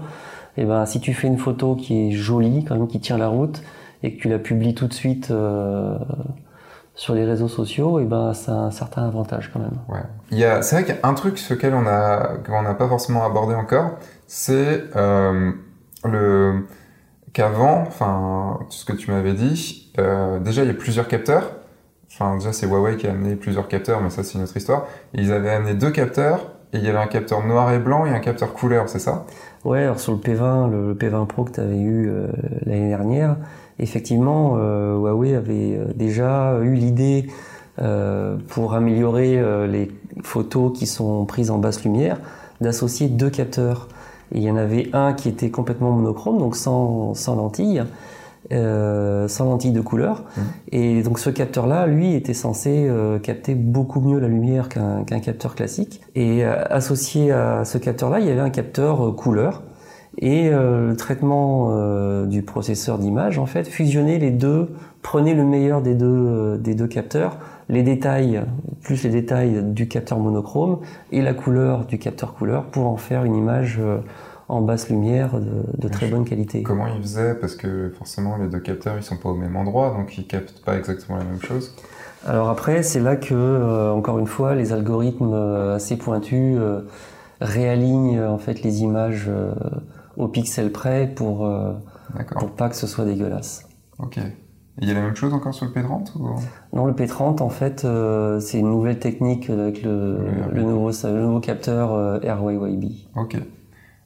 Et 0.56 0.64
ben, 0.64 0.86
si 0.86 1.00
tu 1.00 1.14
fais 1.14 1.28
une 1.28 1.38
photo 1.38 1.76
qui 1.76 2.08
est 2.08 2.10
jolie, 2.12 2.64
quand 2.64 2.74
même, 2.74 2.88
qui 2.88 3.00
tient 3.00 3.18
la 3.18 3.28
route, 3.28 3.62
et 4.02 4.14
que 4.14 4.22
tu 4.22 4.28
la 4.28 4.38
publies 4.38 4.74
tout 4.74 4.86
de 4.86 4.94
suite 4.94 5.30
euh, 5.30 5.96
sur 6.94 7.14
les 7.14 7.24
réseaux 7.24 7.48
sociaux, 7.48 8.00
et 8.00 8.04
ben, 8.04 8.32
ça 8.32 8.52
un 8.52 8.70
certain 8.70 9.06
avantage 9.06 9.50
quand 9.52 9.60
même. 9.60 9.78
Ouais. 9.88 10.02
Il 10.30 10.38
y 10.38 10.44
a, 10.44 10.62
c'est 10.62 10.76
vrai 10.76 10.84
qu'il 10.84 11.14
truc 11.14 11.38
sur 11.38 11.54
lequel 11.54 11.74
on 11.74 11.86
a, 11.86 12.38
qu'on 12.46 12.62
n'a 12.62 12.74
pas 12.74 12.88
forcément 12.88 13.24
abordé 13.24 13.54
encore, 13.54 13.92
c'est 14.26 14.84
euh, 14.96 15.52
le 16.04 16.66
qu'avant, 17.32 17.84
enfin, 17.86 18.58
ce 18.68 18.84
que 18.84 18.92
tu 18.92 19.10
m'avais 19.10 19.34
dit, 19.34 19.92
euh, 19.98 20.38
déjà 20.40 20.62
il 20.62 20.68
y 20.68 20.70
a 20.70 20.74
plusieurs 20.74 21.08
capteurs. 21.08 21.52
Enfin, 22.12 22.36
déjà 22.36 22.52
c'est 22.52 22.66
Huawei 22.66 22.96
qui 22.96 23.06
a 23.06 23.10
amené 23.10 23.36
plusieurs 23.36 23.68
capteurs, 23.68 24.00
mais 24.00 24.10
ça 24.10 24.22
c'est 24.24 24.36
une 24.36 24.44
autre 24.44 24.56
histoire. 24.56 24.86
Ils 25.14 25.32
avaient 25.32 25.50
amené 25.50 25.74
deux 25.74 25.90
capteurs, 25.90 26.52
et 26.72 26.78
il 26.78 26.84
y 26.84 26.88
avait 26.88 26.98
un 26.98 27.06
capteur 27.06 27.44
noir 27.44 27.72
et 27.72 27.78
blanc 27.78 28.06
et 28.06 28.10
un 28.10 28.20
capteur 28.20 28.52
couleur, 28.52 28.88
c'est 28.88 28.98
ça? 28.98 29.26
Ouais, 29.64 29.82
alors 29.82 30.00
sur 30.00 30.12
le 30.12 30.18
P20, 30.18 30.70
le, 30.70 30.94
P20 30.94 31.26
Pro 31.26 31.44
que 31.44 31.52
tu 31.52 31.60
avais 31.60 31.78
eu 31.78 32.08
euh, 32.08 32.28
l'année 32.64 32.88
dernière, 32.88 33.36
effectivement, 33.78 34.56
euh, 34.56 34.96
Huawei 34.96 35.34
avait 35.34 35.78
déjà 35.94 36.58
eu 36.62 36.74
l'idée 36.74 37.28
pour 38.48 38.74
améliorer 38.74 39.42
les 39.66 39.90
photos 40.22 40.78
qui 40.78 40.86
sont 40.86 41.24
prises 41.24 41.50
en 41.50 41.56
basse 41.56 41.82
lumière 41.82 42.18
d'associer 42.60 43.08
deux 43.08 43.30
capteurs. 43.30 43.88
Et 44.32 44.38
il 44.38 44.42
y 44.42 44.50
en 44.50 44.56
avait 44.56 44.88
un 44.92 45.12
qui 45.12 45.28
était 45.28 45.50
complètement 45.50 45.90
monochrome, 45.90 46.38
donc 46.38 46.56
sans, 46.56 47.14
sans 47.14 47.36
lentille, 47.36 47.82
euh, 48.52 49.28
sans 49.28 49.44
lentille 49.44 49.72
de 49.72 49.80
couleur. 49.80 50.24
Mmh. 50.36 50.40
Et 50.72 51.02
donc 51.02 51.18
ce 51.18 51.30
capteur-là, 51.30 51.86
lui, 51.86 52.14
était 52.14 52.34
censé 52.34 52.86
euh, 52.88 53.18
capter 53.18 53.54
beaucoup 53.54 54.00
mieux 54.00 54.18
la 54.18 54.28
lumière 54.28 54.68
qu'un 54.68 55.04
capteur 55.04 55.54
classique. 55.54 56.00
Et 56.14 56.44
euh, 56.44 56.64
associé 56.70 57.32
à 57.32 57.64
ce 57.64 57.78
capteur-là, 57.78 58.20
il 58.20 58.26
y 58.26 58.30
avait 58.30 58.40
un 58.40 58.50
capteur 58.50 59.14
couleur. 59.14 59.62
Et 60.18 60.50
le 60.50 60.94
traitement 60.96 62.26
du 62.26 62.42
processeur 62.42 62.98
d'image, 62.98 63.38
en 63.38 63.46
fait, 63.46 63.68
fusionnait 63.68 64.18
les 64.18 64.32
deux, 64.32 64.74
prenait 65.02 65.34
le 65.34 65.44
meilleur 65.44 65.80
des 65.82 65.94
deux, 65.94 66.58
des 66.58 66.74
deux 66.74 66.88
capteurs, 66.88 67.38
les 67.70 67.82
détails, 67.82 68.42
plus 68.82 69.02
les 69.04 69.10
détails 69.10 69.62
du 69.62 69.88
capteur 69.88 70.18
monochrome 70.18 70.80
et 71.12 71.22
la 71.22 71.32
couleur 71.32 71.86
du 71.86 71.98
capteur 71.98 72.34
couleur 72.34 72.64
pour 72.64 72.86
en 72.86 72.96
faire 72.96 73.24
une 73.24 73.36
image 73.36 73.78
euh, 73.80 73.98
en 74.48 74.60
basse 74.60 74.90
lumière 74.90 75.40
de, 75.40 75.62
de 75.78 75.88
très 75.88 76.08
bonne 76.08 76.24
qualité. 76.24 76.62
Comment 76.62 76.88
ils 76.88 77.00
faisaient? 77.00 77.36
Parce 77.36 77.54
que 77.54 77.90
forcément 77.96 78.36
les 78.36 78.48
deux 78.48 78.58
capteurs 78.60 78.96
ils 78.96 79.02
sont 79.02 79.16
pas 79.16 79.30
au 79.30 79.36
même 79.36 79.56
endroit, 79.56 79.94
donc 79.96 80.18
ils 80.18 80.26
captent 80.26 80.62
pas 80.64 80.76
exactement 80.76 81.18
la 81.18 81.24
même 81.24 81.40
chose. 81.40 81.74
Alors 82.26 82.50
après, 82.50 82.82
c'est 82.82 83.00
là 83.00 83.16
que, 83.16 83.34
euh, 83.34 83.92
encore 83.92 84.18
une 84.18 84.26
fois, 84.26 84.54
les 84.54 84.72
algorithmes 84.72 85.32
euh, 85.32 85.76
assez 85.76 85.96
pointus 85.96 86.58
réalignent 87.40 88.20
en 88.20 88.38
fait 88.38 88.62
les 88.62 88.82
images 88.82 89.30
au 90.16 90.28
pixel 90.28 90.70
près 90.72 91.06
pour, 91.06 91.48
pour 92.38 92.50
pas 92.50 92.68
que 92.68 92.76
ce 92.76 92.86
soit 92.86 93.06
dégueulasse. 93.06 93.66
Ok. 93.98 94.18
Il 94.78 94.88
y 94.88 94.90
a 94.90 94.94
la 94.94 95.02
même 95.02 95.16
chose 95.16 95.34
encore 95.34 95.52
sur 95.52 95.66
le 95.66 95.72
P30 95.72 96.16
ou... 96.18 96.34
Non, 96.72 96.86
le 96.86 96.92
P30, 96.92 97.42
en 97.42 97.48
fait, 97.50 97.84
euh, 97.84 98.40
c'est 98.40 98.58
une 98.58 98.70
nouvelle 98.70 98.98
technique 98.98 99.50
avec 99.50 99.82
le, 99.82 100.18
Le 100.48 100.54
le, 100.54 100.62
nouveau, 100.62 100.90
le 100.90 101.20
nouveau 101.20 101.40
capteur 101.40 101.92
euh, 101.92 102.18
Airway 102.22 102.54
YB. 102.54 102.84
Ok. 103.16 103.36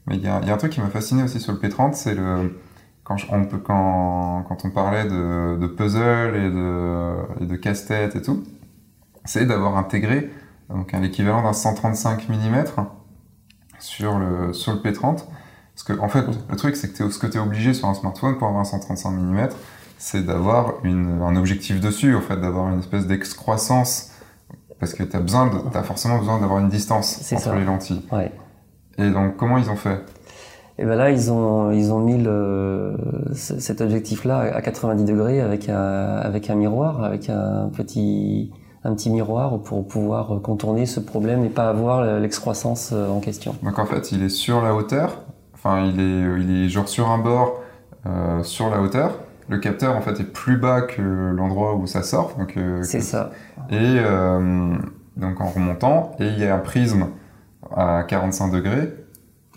Mais 0.06 0.16
il 0.16 0.22
y 0.22 0.26
a, 0.26 0.40
il 0.42 0.48
y 0.48 0.50
a 0.50 0.54
un 0.54 0.56
truc 0.56 0.72
qui 0.72 0.80
m'a 0.80 0.88
fasciné 0.88 1.22
aussi 1.22 1.38
sur 1.38 1.52
le 1.52 1.58
P30, 1.58 1.92
c'est 1.94 2.14
le 2.14 2.58
quand, 3.04 3.16
je- 3.18 3.26
on 3.30 3.44
peut, 3.44 3.58
quand, 3.58 4.44
quand 4.48 4.64
on 4.64 4.70
parlait 4.70 5.04
de, 5.04 5.58
de 5.58 5.66
puzzle 5.66 6.34
et 6.36 6.50
de, 6.50 7.42
et 7.42 7.46
de 7.46 7.56
casse-tête 7.56 8.16
et 8.16 8.22
tout, 8.22 8.42
c'est 9.24 9.46
d'avoir 9.46 9.76
intégré 9.76 10.30
donc 10.70 10.92
un 10.94 11.00
l'équivalent 11.00 11.42
d'un 11.42 11.52
135 11.52 12.28
mm 12.30 12.64
sur 13.78 14.18
le 14.18 14.52
sur 14.52 14.72
le 14.72 14.78
P30. 14.80 15.24
Parce 15.74 15.82
que 15.84 15.98
en 16.00 16.08
fait, 16.08 16.24
le 16.48 16.56
truc 16.56 16.76
c'est 16.76 16.92
que 16.92 17.10
ce 17.10 17.18
que 17.18 17.26
tu 17.26 17.36
es 17.36 17.40
obligé 17.40 17.74
sur 17.74 17.88
un 17.88 17.94
smartphone 17.94 18.38
pour 18.38 18.46
avoir 18.48 18.62
un 18.62 18.64
135 18.64 19.10
mm, 19.10 19.48
c'est 20.04 20.26
d'avoir 20.26 20.74
un 20.84 21.34
objectif 21.36 21.80
dessus, 21.80 22.14
en 22.14 22.20
fait, 22.20 22.36
d'avoir 22.38 22.70
une 22.70 22.80
espèce 22.80 23.06
d'excroissance. 23.06 24.10
Parce 24.78 24.92
que 24.92 25.02
tu 25.02 25.16
as 25.16 25.20
besoin, 25.20 25.46
de- 25.46 25.70
t'as 25.72 25.82
forcément 25.82 26.18
besoin 26.18 26.38
d'avoir 26.40 26.58
une 26.60 26.68
distance 26.68 27.32
entre 27.32 27.40
ça. 27.42 27.54
les 27.56 27.64
lentilles. 27.64 28.02
Ouais. 28.12 28.30
Et 28.98 29.08
donc, 29.08 29.38
comment 29.38 29.56
ils 29.56 29.70
ont 29.70 29.76
fait? 29.76 30.04
Et 30.78 30.84
ben 30.84 30.96
là, 30.96 31.10
ils 31.10 31.32
ont, 31.32 31.70
ils 31.70 31.90
ont 31.90 32.00
mis 32.00 32.18
le, 32.22 32.96
cet 33.32 33.80
objectif-là 33.80 34.40
à 34.54 34.60
90 34.60 35.04
degrés 35.04 35.40
avec 35.40 35.70
un, 35.70 35.74
avec 36.16 36.50
un 36.50 36.54
miroir, 36.54 37.02
avec 37.02 37.30
un 37.30 37.70
petit, 37.74 38.52
un 38.84 38.92
petit 38.94 39.08
miroir 39.08 39.58
pour 39.62 39.86
pouvoir 39.88 40.42
contourner 40.42 40.84
ce 40.84 41.00
problème 41.00 41.44
et 41.46 41.48
pas 41.48 41.70
avoir 41.70 42.20
l'excroissance 42.20 42.90
euh, 42.92 43.08
en 43.08 43.20
question. 43.20 43.54
Donc, 43.62 43.78
en 43.78 43.86
fait, 43.86 44.12
il 44.12 44.22
est 44.22 44.28
sur 44.28 44.60
la 44.60 44.74
hauteur. 44.74 45.22
Enfin, 45.54 45.86
il 45.86 45.98
est, 45.98 46.42
il 46.42 46.64
est 46.66 46.68
genre 46.68 46.88
sur 46.88 47.08
un 47.08 47.18
bord, 47.18 47.60
euh, 48.04 48.42
sur 48.42 48.68
la 48.68 48.82
hauteur. 48.82 49.12
Le 49.48 49.58
capteur, 49.58 49.96
en 49.96 50.00
fait, 50.00 50.20
est 50.20 50.32
plus 50.32 50.56
bas 50.56 50.82
que 50.82 51.02
l'endroit 51.02 51.74
où 51.74 51.86
ça 51.86 52.02
sort. 52.02 52.34
Donc, 52.38 52.56
euh, 52.56 52.82
C'est 52.82 53.00
ça. 53.00 53.30
Et 53.70 53.76
euh, 53.78 54.74
donc, 55.16 55.40
en 55.40 55.48
remontant, 55.48 56.12
et 56.18 56.26
il 56.28 56.38
y 56.38 56.46
a 56.46 56.54
un 56.54 56.60
prisme 56.60 57.08
à 57.76 58.04
45 58.04 58.50
degrés 58.50 58.94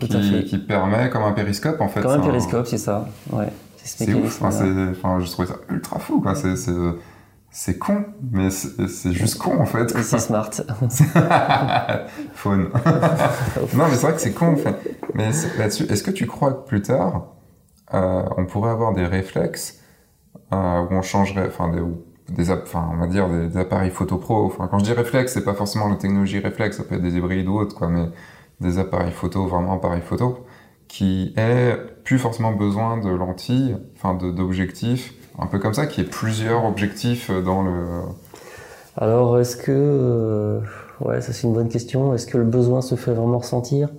qui, 0.00 0.44
qui 0.44 0.58
permet, 0.58 1.10
comme 1.10 1.22
un 1.22 1.32
périscope, 1.32 1.80
en 1.80 1.88
fait. 1.88 2.02
Comme 2.02 2.20
un 2.20 2.20
périscope, 2.20 2.66
c'est 2.66 2.78
ça. 2.78 3.06
Ouais. 3.32 3.48
C'est 3.76 4.04
ce 4.04 4.12
C'est 4.12 4.14
ouf. 4.14 4.42
Enfin, 4.42 5.20
je 5.20 5.30
trouvais 5.30 5.48
ça 5.48 5.56
ultra 5.70 5.98
fou, 5.98 6.20
quoi. 6.20 6.34
C'est, 7.50 7.78
con, 7.78 8.04
mais 8.30 8.50
c'est, 8.50 9.12
juste 9.12 9.38
con, 9.38 9.58
en 9.58 9.64
fait. 9.64 9.90
C'est 10.02 10.18
smart. 10.18 10.50
Faune. 12.34 12.68
non, 13.74 13.84
mais 13.88 13.94
c'est 13.94 14.02
vrai 14.02 14.12
que 14.12 14.20
c'est 14.20 14.32
con, 14.34 14.52
en 14.52 14.56
fait. 14.56 14.76
Mais 15.14 15.32
c'est- 15.32 15.56
là-dessus, 15.56 15.84
est-ce 15.84 16.02
que 16.02 16.10
tu 16.10 16.26
crois 16.26 16.52
que 16.52 16.66
plus 16.66 16.82
tard, 16.82 17.28
euh, 17.94 18.22
on 18.36 18.44
pourrait 18.44 18.70
avoir 18.70 18.92
des 18.92 19.06
réflexes 19.06 19.77
euh, 20.52 20.82
où 20.82 20.94
on 20.94 21.02
changerait, 21.02 21.46
enfin, 21.46 21.68
des, 21.68 21.82
des, 22.34 22.50
enfin, 22.50 22.88
on 22.92 22.96
va 22.96 23.06
dire 23.06 23.28
des, 23.28 23.56
appareils 23.56 23.90
photo 23.90 24.16
pro. 24.16 24.46
Enfin, 24.46 24.68
quand 24.70 24.78
je 24.78 24.84
dis 24.84 24.92
réflexe, 24.92 25.32
c'est 25.32 25.44
pas 25.44 25.54
forcément 25.54 25.88
la 25.88 25.96
technologie 25.96 26.38
réflexe, 26.38 26.76
ça 26.76 26.84
peut 26.84 26.96
être 26.96 27.02
des 27.02 27.16
hybrides 27.16 27.48
ou 27.48 27.58
autres, 27.58 27.76
quoi, 27.76 27.88
mais 27.88 28.06
des 28.60 28.78
appareils 28.78 29.12
photo, 29.12 29.46
vraiment 29.46 29.74
appareils 29.74 30.02
photo, 30.02 30.46
qui 30.88 31.32
aient 31.36 31.76
plus 32.04 32.18
forcément 32.18 32.52
besoin 32.52 32.98
de 32.98 33.10
lentilles, 33.10 33.76
enfin, 33.96 34.14
d'objectifs, 34.14 35.14
un 35.38 35.46
peu 35.46 35.58
comme 35.58 35.74
ça, 35.74 35.86
qui 35.86 36.00
ait 36.00 36.04
plusieurs 36.04 36.64
objectifs 36.64 37.30
dans 37.30 37.62
le. 37.62 37.72
Alors, 38.96 39.38
est-ce 39.38 39.56
que, 39.56 39.70
euh, 39.70 40.60
ouais, 41.00 41.20
ça 41.20 41.32
c'est 41.32 41.46
une 41.46 41.52
bonne 41.52 41.68
question. 41.68 42.14
Est-ce 42.14 42.26
que 42.26 42.36
le 42.36 42.44
besoin 42.44 42.80
se 42.80 42.96
fait 42.96 43.12
vraiment 43.12 43.38
ressentir? 43.38 43.90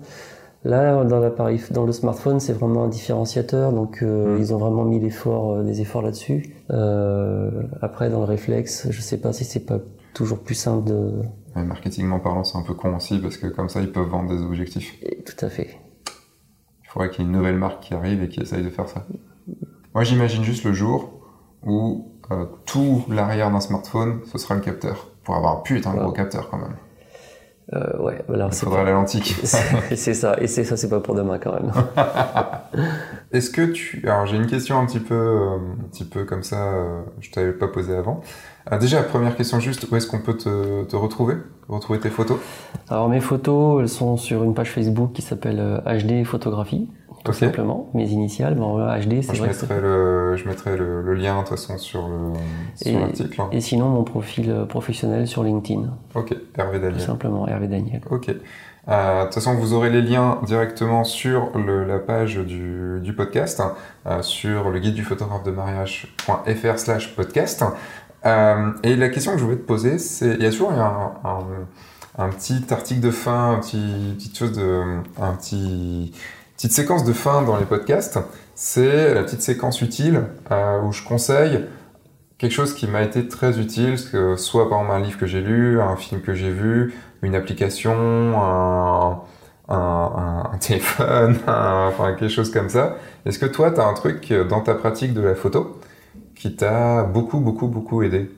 Là, 0.65 1.05
dans 1.05 1.19
l'appareil, 1.19 1.61
dans 1.71 1.85
le 1.85 1.91
smartphone, 1.93 2.39
c'est 2.41 2.51
vraiment 2.53 2.83
un 2.83 2.87
différenciateur, 2.89 3.71
donc 3.71 3.99
euh, 4.03 4.35
Mm. 4.35 4.39
ils 4.39 4.53
ont 4.53 4.57
vraiment 4.57 4.83
mis 4.83 4.99
l'effort, 4.99 5.53
euh, 5.53 5.63
des 5.63 5.79
efforts 5.81 6.01
là-dessus. 6.01 6.53
Euh, 6.69 7.49
après, 7.81 8.09
dans 8.09 8.19
le 8.19 8.25
réflexe, 8.25 8.87
je 8.89 9.01
sais 9.01 9.17
pas 9.21 9.31
si 9.31 9.45
c'est 9.45 9.65
pas 9.65 9.77
toujours 10.13 10.39
plus 10.39 10.55
simple 10.55 10.83
de. 10.89 11.11
Mais 11.55 11.63
marketingment 11.63 12.19
parlant, 12.19 12.43
c'est 12.43 12.57
un 12.57 12.61
peu 12.63 12.73
con 12.73 12.93
aussi, 12.95 13.19
parce 13.19 13.37
que 13.37 13.47
comme 13.47 13.69
ça, 13.69 13.79
ils 13.79 13.91
peuvent 13.91 14.09
vendre 14.09 14.29
des 14.35 14.43
objectifs. 14.43 14.97
Et 15.01 15.23
Tout 15.23 15.45
à 15.45 15.49
fait. 15.49 15.77
Il 16.83 16.89
faudrait 16.89 17.09
qu'il 17.09 17.21
y 17.23 17.27
ait 17.27 17.31
une 17.31 17.37
nouvelle 17.37 17.55
marque 17.57 17.81
qui 17.83 17.93
arrive 17.93 18.21
et 18.23 18.27
qui 18.29 18.41
essaye 18.41 18.63
de 18.63 18.69
faire 18.69 18.89
ça. 18.89 19.05
Moi, 19.95 20.03
j'imagine 20.03 20.43
juste 20.43 20.65
le 20.65 20.73
jour 20.73 21.09
où 21.65 22.05
tout 22.65 23.03
l'arrière 23.09 23.49
d'un 23.49 23.59
smartphone, 23.59 24.19
ce 24.25 24.37
sera 24.37 24.55
le 24.55 24.61
capteur. 24.61 25.07
Pour 25.23 25.35
avoir 25.35 25.57
un 25.57 25.61
putain 25.61 25.93
de 25.93 25.99
gros 25.99 26.09
Ouais. 26.09 26.15
capteur 26.15 26.49
quand 26.49 26.57
même. 26.57 26.75
Euh, 27.73 27.97
ouais, 27.99 28.23
voilà. 28.27 28.47
Il 28.47 28.53
c'est 28.53 28.65
faudra 28.65 28.83
la 28.83 28.91
lentille. 28.91 29.21
Et 29.91 29.95
c'est 29.95 30.13
ça, 30.13 30.35
et 30.39 30.47
c'est 30.47 30.63
ça, 30.63 30.75
c'est 30.75 30.89
pas 30.89 30.99
pour 30.99 31.13
demain 31.13 31.37
quand 31.37 31.53
même. 31.53 31.71
Est-ce 33.31 33.51
que 33.51 33.61
tu... 33.61 34.01
Alors, 34.07 34.25
j'ai 34.25 34.37
une 34.37 34.47
question 34.47 34.79
un 34.79 34.85
petit 34.87 34.99
peu, 34.99 35.13
euh, 35.13 35.57
un 35.57 35.87
petit 35.91 36.03
peu 36.03 36.25
comme 36.25 36.41
ça, 36.41 36.73
euh, 36.73 37.01
je 37.19 37.29
t'avais 37.29 37.51
pas 37.51 37.67
posé 37.67 37.95
avant. 37.95 38.21
Euh, 38.71 38.79
déjà, 38.79 39.03
première 39.03 39.35
question 39.35 39.59
juste, 39.59 39.87
où 39.91 39.95
est-ce 39.95 40.07
qu'on 40.07 40.19
peut 40.19 40.35
te, 40.35 40.83
te 40.85 40.95
retrouver 40.95 41.35
Retrouver 41.67 41.99
tes 41.99 42.09
photos? 42.09 42.39
Alors 42.89 43.07
mes 43.07 43.19
photos, 43.19 43.81
elles 43.81 43.89
sont 43.89 44.17
sur 44.17 44.43
une 44.43 44.55
page 44.55 44.71
Facebook 44.71 45.11
qui 45.13 45.21
s'appelle 45.21 45.83
HD 45.85 46.25
Photographie, 46.25 46.89
tout 47.23 47.33
simplement. 47.33 47.89
Mes 47.93 48.07
initiales, 48.09 48.55
bon 48.55 48.77
HD, 48.79 49.21
c'est 49.21 49.37
vrai 49.37 49.49
que 49.49 49.53
mettrai, 49.53 49.81
le, 49.81 50.35
je 50.37 50.47
mettrai 50.47 50.77
le, 50.77 51.01
le 51.01 51.13
lien, 51.13 51.35
de 51.35 51.39
toute 51.41 51.49
façon, 51.57 51.77
sur 51.77 52.07
le- 52.07 52.33
Et- 52.89 52.93
l'article. 52.97 53.41
hein. 53.41 53.49
Et 53.51 53.61
sinon, 53.61 53.89
mon 53.89 54.03
profil 54.03 54.49
euh, 54.51 54.65
professionnel 54.65 55.27
sur 55.27 55.43
LinkedIn, 55.43 55.83
Ok, 56.15 56.35
Hervé 56.57 56.77
tout 56.77 56.83
Daniel. 56.85 57.01
simplement, 57.01 57.47
Hervé 57.47 57.67
Daniel. 57.67 58.01
Ok. 58.09 58.29
Euh, 58.87 59.19
De 59.19 59.25
toute 59.25 59.35
façon, 59.35 59.53
vous 59.55 59.73
aurez 59.73 59.89
les 59.91 60.01
liens 60.01 60.39
directement 60.47 61.03
sur 61.03 61.51
le- 61.55 61.83
la 61.83 61.99
page 61.99 62.37
du, 62.37 62.99
du 63.03 63.13
podcast, 63.13 63.61
euh, 64.07 64.21
sur 64.23 64.69
le 64.71 64.79
guide 64.79 64.95
du 64.95 65.03
photographe 65.03 65.43
de 65.43 65.51
mariage.fr 65.51 66.79
slash 66.79 67.15
podcast. 67.15 67.63
Euh, 68.25 68.71
et 68.83 68.95
la 68.95 69.09
question 69.09 69.33
que 69.33 69.37
je 69.37 69.43
voulais 69.43 69.57
te 69.57 69.65
poser, 69.65 69.97
c'est, 69.99 70.33
il 70.35 70.43
y 70.43 70.45
a 70.45 70.49
toujours 70.51 70.71
un, 70.71 71.13
un, 71.23 71.39
un 72.25 72.29
petit 72.29 72.65
article 72.71 72.99
de 73.01 73.11
fin, 73.11 73.51
un 73.53 73.59
petit, 73.59 74.13
petite 74.17 74.37
chose 74.37 74.57
de, 74.57 74.81
un 75.21 75.33
petit, 75.33 76.11
petite 76.59 76.73
séquence 76.73 77.05
de 77.05 77.13
fin 77.13 77.41
dans 77.41 77.55
les 77.55 77.63
podcasts. 77.63 78.19
C'est 78.53 79.13
la 79.13 79.23
petite 79.23 79.41
séquence 79.41 79.81
utile 79.81 80.23
euh, 80.51 80.81
où 80.81 80.91
je 80.91 81.01
conseille 81.03 81.63
quelque 82.37 82.51
chose 82.51 82.73
qui 82.73 82.85
m'a 82.85 83.01
été 83.01 83.29
très 83.29 83.59
utile, 83.59 83.95
que 84.11 84.35
soit 84.35 84.69
par 84.69 84.81
exemple 84.81 84.97
un 84.97 84.99
livre 84.99 85.17
que 85.17 85.25
j'ai 85.25 85.39
lu, 85.39 85.79
un 85.79 85.95
film 85.95 86.19
que 86.19 86.33
j'ai 86.33 86.49
vu, 86.51 86.93
une 87.21 87.33
application, 87.33 87.93
un, 88.41 89.21
un, 89.69 90.57
téléphone, 90.59 91.37
enfin 91.47 92.13
quelque 92.19 92.27
chose 92.27 92.51
comme 92.51 92.67
ça. 92.67 92.97
Est-ce 93.25 93.39
que 93.39 93.45
toi, 93.45 93.71
tu 93.71 93.79
as 93.79 93.85
un 93.85 93.93
truc 93.93 94.33
dans 94.49 94.59
ta 94.59 94.75
pratique 94.75 95.13
de 95.13 95.21
la 95.21 95.35
photo 95.35 95.79
qui 96.35 96.57
t'a 96.57 97.03
beaucoup, 97.03 97.39
beaucoup, 97.39 97.67
beaucoup 97.67 98.03
aidé? 98.03 98.29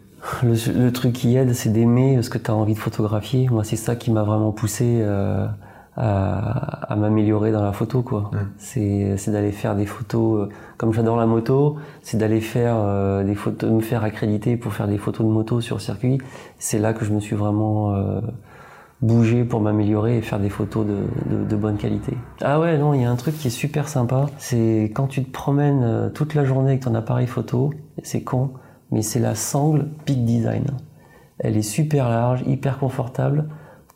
Le, 0.43 0.91
truc 0.91 1.13
qui 1.13 1.35
aide, 1.37 1.55
c'est 1.55 1.69
d'aimer 1.69 2.21
ce 2.21 2.29
que 2.29 2.37
tu 2.37 2.51
as 2.51 2.53
envie 2.53 2.75
de 2.75 2.79
photographier. 2.79 3.47
Moi, 3.49 3.63
c'est 3.63 3.77
ça 3.77 3.95
qui 3.95 4.11
m'a 4.11 4.21
vraiment 4.21 4.51
poussé 4.51 4.99
euh, 5.01 5.47
à, 5.97 6.95
m'améliorer 6.95 7.51
dans 7.51 7.63
la 7.63 7.73
photo. 7.73 8.01
quoi. 8.01 8.31
C'est 8.57 9.15
d'aller 9.27 9.51
faire 9.51 9.75
des 9.75 9.85
photos, 9.85 10.47
euh, 10.47 10.49
comme 10.77 10.93
j'adore 10.93 11.17
la 11.17 11.25
moto, 11.25 11.77
c'est 12.01 12.17
d'aller 12.17 12.41
faire 12.41 12.75
euh, 12.77 13.23
des 13.23 13.35
photos, 13.35 13.69
me 13.69 13.81
faire 13.81 14.03
accréditer 14.03 14.57
pour 14.57 14.73
faire 14.73 14.87
des 14.87 14.97
photos 14.97 15.25
de 15.25 15.31
moto 15.31 15.61
sur 15.61 15.81
circuit. 15.81 16.19
C'est 16.59 16.79
là 16.79 16.93
que 16.93 17.05
je 17.05 17.11
me 17.11 17.19
suis 17.19 17.35
vraiment 17.35 17.93
bouger 19.01 19.43
pour 19.43 19.61
m'améliorer 19.61 20.17
et 20.17 20.21
faire 20.21 20.39
des 20.39 20.49
photos 20.49 20.85
de, 20.85 21.45
de, 21.45 21.55
bonne 21.55 21.77
qualité. 21.77 22.15
Ah 22.41 22.59
ouais, 22.59 22.77
non, 22.77 22.93
il 22.93 23.01
y 23.01 23.05
a 23.05 23.11
un 23.11 23.15
truc 23.15 23.37
qui 23.37 23.47
est 23.47 23.51
super 23.51 23.87
sympa, 23.87 24.27
c'est 24.37 24.91
quand 24.93 25.07
tu 25.07 25.23
te 25.23 25.31
promènes 25.31 25.83
euh, 25.83 26.09
toute 26.09 26.35
la 26.35 26.45
journée 26.45 26.71
avec 26.71 26.81
ton 26.81 26.93
appareil 26.93 27.27
photo, 27.27 27.71
c'est 28.03 28.23
con, 28.23 28.51
mais 28.91 29.01
c'est 29.01 29.19
la 29.19 29.35
sangle 29.35 29.87
Peak 30.05 30.23
Design. 30.23 30.65
Elle 31.39 31.57
est 31.57 31.63
super 31.63 32.09
large, 32.09 32.43
hyper 32.45 32.77
confortable, 32.77 33.47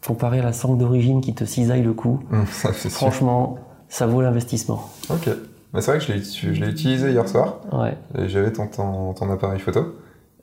comparée 0.05 0.39
à 0.39 0.43
la 0.43 0.53
sangle 0.53 0.77
d'origine 0.77 1.21
qui 1.21 1.33
te 1.33 1.45
cisaille 1.45 1.83
le 1.83 1.93
cou. 1.93 2.19
Franchement, 2.89 3.57
ça 3.89 4.05
vaut 4.05 4.21
l'investissement. 4.21 4.89
Ok. 5.09 5.29
Mais 5.73 5.81
c'est 5.81 5.91
vrai 5.91 5.99
que 5.99 6.05
je 6.05 6.63
l'ai 6.63 6.69
utilisé 6.69 7.11
hier 7.11 7.27
soir. 7.27 7.59
Ouais. 7.73 7.97
Et 8.17 8.29
j'avais 8.29 8.51
ton, 8.51 8.67
ton, 8.67 9.13
ton 9.13 9.29
appareil 9.29 9.59
photo. 9.59 9.95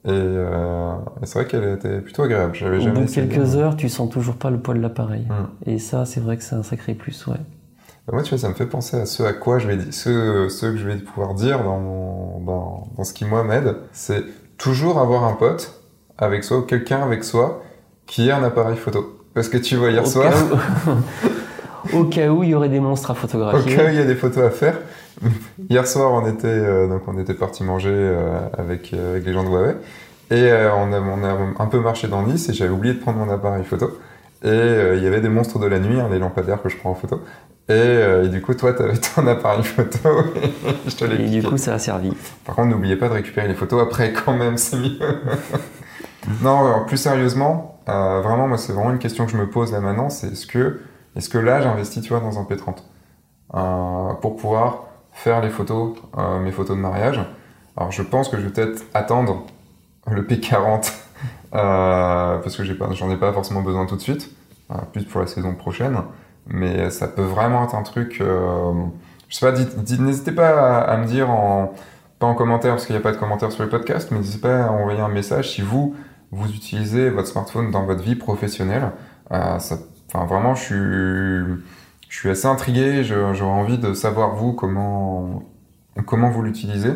Euh, 0.06 0.94
et 1.22 1.26
c'est 1.26 1.38
vrai 1.38 1.46
qu'elle 1.46 1.74
était 1.74 2.00
plutôt 2.00 2.22
agréable. 2.22 2.54
J'avais 2.54 2.86
Au 2.86 2.92
bout 2.92 3.04
de 3.04 3.10
quelques 3.10 3.56
heures, 3.56 3.76
tu 3.76 3.88
sens 3.88 4.10
toujours 4.10 4.34
pas 4.34 4.50
le 4.50 4.58
poids 4.58 4.74
de 4.74 4.80
l'appareil. 4.80 5.26
Hmm. 5.28 5.70
Et 5.70 5.78
ça, 5.78 6.04
c'est 6.04 6.20
vrai 6.20 6.36
que 6.36 6.42
c'est 6.42 6.56
un 6.56 6.62
sacré 6.62 6.94
plus, 6.94 7.26
ouais. 7.28 7.38
Bah, 8.06 8.14
moi, 8.14 8.22
tu 8.22 8.30
vois, 8.30 8.38
ça 8.38 8.48
me 8.48 8.54
fait 8.54 8.66
penser 8.66 8.96
à 8.96 9.06
ce 9.06 9.22
à 9.22 9.32
quoi 9.32 9.58
je 9.58 9.68
vais 9.68 9.92
ce, 9.92 10.48
ce 10.48 10.66
que 10.66 10.76
je 10.76 10.86
vais 10.86 10.96
pouvoir 10.96 11.34
dire 11.34 11.62
dans, 11.62 12.40
dans, 12.40 12.88
dans 12.96 13.04
ce 13.04 13.14
qui 13.14 13.24
moi 13.24 13.44
m'aide. 13.44 13.76
C'est 13.92 14.24
toujours 14.58 14.98
avoir 14.98 15.24
un 15.24 15.34
pote 15.34 15.80
avec 16.18 16.44
soi 16.44 16.58
ou 16.58 16.62
quelqu'un 16.62 17.00
avec 17.00 17.22
soi 17.22 17.62
qui 18.06 18.28
ait 18.28 18.32
un 18.32 18.42
appareil 18.42 18.76
photo. 18.76 19.21
Parce 19.35 19.49
que 19.49 19.57
tu 19.57 19.76
vois, 19.76 19.91
hier 19.91 20.07
soir. 20.07 20.33
Au 21.93 22.05
cas 22.05 22.28
où 22.28 22.43
il 22.43 22.51
y 22.51 22.55
aurait 22.55 22.68
des 22.68 22.80
monstres 22.80 23.11
à 23.11 23.14
photographier. 23.14 23.74
Au 23.74 23.76
cas 23.76 23.87
où 23.87 23.89
il 23.89 23.97
y 23.97 24.01
a 24.01 24.05
des 24.05 24.14
photos 24.14 24.45
à 24.45 24.51
faire. 24.51 24.78
Hier 25.70 25.87
soir, 25.87 26.12
on 26.12 26.26
était, 26.26 26.47
euh, 26.47 26.89
donc 26.89 27.03
on 27.07 27.18
était 27.18 27.35
parti 27.35 27.64
manger 27.64 27.91
euh, 27.93 28.39
avec, 28.57 28.93
euh, 28.93 29.12
avec 29.12 29.26
les 29.26 29.33
gens 29.33 29.45
de 29.45 29.49
Huawei. 29.49 29.76
Et 30.30 30.51
on 30.51 30.93
a, 30.95 31.01
on, 31.01 31.24
a, 31.24 31.62
un 31.62 31.66
peu 31.66 31.78
marché 31.80 32.09
dans 32.09 32.22
Nice 32.22 32.49
et 32.49 32.55
j'avais 32.55 32.70
oublié 32.70 32.95
de 32.95 33.01
prendre 33.01 33.18
mon 33.18 33.30
appareil 33.30 33.64
photo. 33.64 33.99
Et 34.43 34.49
il 34.49 35.03
y 35.03 35.07
avait 35.07 35.20
des 35.20 35.28
monstres 35.28 35.59
de 35.59 35.66
la 35.66 35.78
nuit, 35.78 36.01
hein, 36.01 36.09
les 36.11 36.18
lampadaires 36.18 36.62
que 36.62 36.70
je 36.70 36.78
prends 36.78 36.91
en 36.91 36.95
photo. 36.95 37.20
Et, 37.68 38.28
du 38.28 38.41
coup, 38.41 38.55
toi, 38.55 38.72
tu 38.72 38.83
avais 38.83 38.97
ton 39.14 39.26
appareil 39.26 39.62
photo 39.62 40.09
et 40.35 40.91
je 40.91 40.97
te 40.97 41.05
l'ai 41.05 41.26
Et 41.26 41.41
du 41.41 41.47
coup, 41.47 41.59
ça 41.59 41.74
a 41.74 41.78
servi. 41.78 42.14
Par 42.47 42.55
contre, 42.55 42.68
n'oubliez 42.68 42.97
pas 42.97 43.09
de 43.09 43.12
récupérer 43.12 43.47
les 43.47 43.53
photos 43.53 43.83
après 43.83 44.14
quand 44.14 44.33
même, 44.33 44.57
c'est 44.57 44.78
mieux. 44.78 44.99
non, 46.43 46.83
plus 46.87 46.97
sérieusement, 46.97 47.71
vraiment, 47.87 48.49
moi, 48.49 48.59
c'est 48.59 48.72
vraiment 48.72 48.91
une 48.91 48.99
question 48.99 49.26
que 49.26 49.33
je 49.33 49.37
me 49.37 49.49
pose 49.49 49.72
là 49.72 49.80
maintenant, 49.80 50.11
c'est 50.11 50.28
est-ce 50.28 50.47
que, 50.47 50.80
est-ce 51.16 51.28
que 51.28 51.39
là, 51.39 51.61
j'investis, 51.61 52.03
tu 52.03 52.11
vois, 52.11 52.20
dans 52.20 52.39
un 52.39 52.45
P30 52.45 52.83
pour 54.20 54.37
pouvoir 54.37 54.85
faire 55.12 55.41
les 55.41 55.51
photos, 55.51 55.97
euh, 56.18 56.41
mes 56.41 56.51
photos 56.51 56.76
de 56.76 56.83
mariage. 56.83 57.20
Alors 57.76 57.93
je 57.93 58.03
pense 58.03 58.28
que 58.28 58.39
je 58.39 58.43
vais 58.43 58.51
peut-être 58.51 58.85
attendre 58.95 59.45
le 60.11 60.22
P40 60.22 60.93
euh, 61.55 62.39
parce 62.39 62.57
que 62.57 62.64
j'en 62.64 63.11
ai, 63.11 63.16
pas 63.16 63.33
forcément 63.33 63.62
besoin 63.62 63.87
tout 63.87 63.97
de 63.97 64.01
suite, 64.01 64.30
euh, 64.70 64.74
plus 64.93 65.05
pour 65.05 65.20
la 65.20 65.26
saison 65.26 65.55
prochaine. 65.55 65.99
Mais 66.47 66.91
ça 66.91 67.07
peut 67.07 67.22
vraiment 67.22 67.64
être 67.64 67.76
un 67.76 67.85
truc. 67.85 68.16
je 68.18 69.37
sais 69.37 69.47
pas, 69.47 69.57
n'hésitez 69.99 70.33
pas 70.33 70.80
à, 70.80 70.97
me 70.97 71.07
dire 71.07 71.30
en 71.30 71.72
pas 72.18 72.26
en 72.26 72.35
commentaire 72.35 72.72
parce 72.72 72.87
qu'il 72.87 72.97
n'y 72.97 73.01
a 73.01 73.03
pas 73.03 73.12
de 73.12 73.16
commentaires 73.16 73.53
sur 73.53 73.62
le 73.62 73.68
podcast, 73.68 74.09
mais 74.11 74.18
n'hésitez 74.18 74.41
pas 74.41 74.64
à 74.64 74.70
envoyer 74.70 75.01
un 75.01 75.09
message 75.09 75.53
si 75.53 75.62
vous 75.62 75.95
vous 76.33 76.51
utilisez 76.51 77.11
votre 77.11 77.28
smartphone 77.28 77.70
dans 77.70 77.85
votre 77.85 78.03
vie 78.03 78.16
professionnelle. 78.16 78.91
ça, 79.30 79.78
enfin 80.09 80.24
vraiment, 80.26 80.55
je 80.55 80.62
suis 80.62 81.62
je 82.12 82.18
suis 82.18 82.28
assez 82.28 82.47
intrigué, 82.47 83.03
j'aurais 83.05 83.43
envie 83.43 83.78
de 83.78 83.95
savoir 83.95 84.35
vous 84.35 84.53
comment, 84.53 85.45
comment 86.05 86.28
vous 86.28 86.43
l'utilisez. 86.43 86.91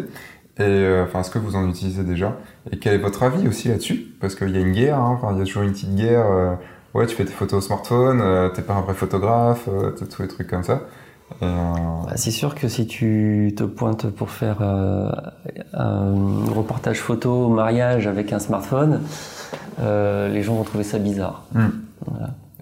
Et 0.58 0.62
euh, 0.62 1.04
enfin, 1.04 1.20
est-ce 1.20 1.30
que 1.30 1.38
vous 1.38 1.56
en 1.56 1.66
utilisez 1.70 2.04
déjà 2.04 2.36
Et 2.70 2.78
quel 2.78 2.92
est 2.94 2.98
votre 2.98 3.22
avis 3.22 3.48
aussi 3.48 3.68
là-dessus? 3.68 4.14
Parce 4.20 4.34
qu'il 4.34 4.50
y 4.50 4.58
a 4.58 4.60
une 4.60 4.72
guerre, 4.72 4.98
hein, 4.98 5.18
il 5.32 5.38
y 5.38 5.40
a 5.40 5.44
toujours 5.44 5.62
une 5.62 5.72
petite 5.72 5.94
guerre. 5.94 6.26
Euh, 6.26 6.54
ouais, 6.92 7.06
tu 7.06 7.16
fais 7.16 7.24
tes 7.24 7.32
photos 7.32 7.64
au 7.64 7.66
smartphone, 7.66 8.20
euh, 8.20 8.50
t'es 8.50 8.60
pas 8.60 8.74
un 8.74 8.82
vrai 8.82 8.92
photographe, 8.92 9.70
tous 10.10 10.22
les 10.22 10.28
trucs 10.28 10.48
comme 10.48 10.62
ça. 10.62 10.82
Bah, 11.40 12.12
c'est 12.16 12.30
sûr 12.30 12.54
que 12.54 12.68
si 12.68 12.86
tu 12.86 13.52
te 13.56 13.64
pointes 13.64 14.08
pour 14.10 14.30
faire 14.30 14.62
un 14.62 16.14
reportage 16.54 17.00
photo 17.00 17.48
mariage 17.48 18.06
avec 18.06 18.32
un 18.32 18.38
smartphone, 18.38 19.00
les 19.80 20.42
gens 20.42 20.54
vont 20.54 20.64
trouver 20.64 20.84
ça 20.84 20.98
bizarre. 20.98 21.42
Hmm. 21.52 21.70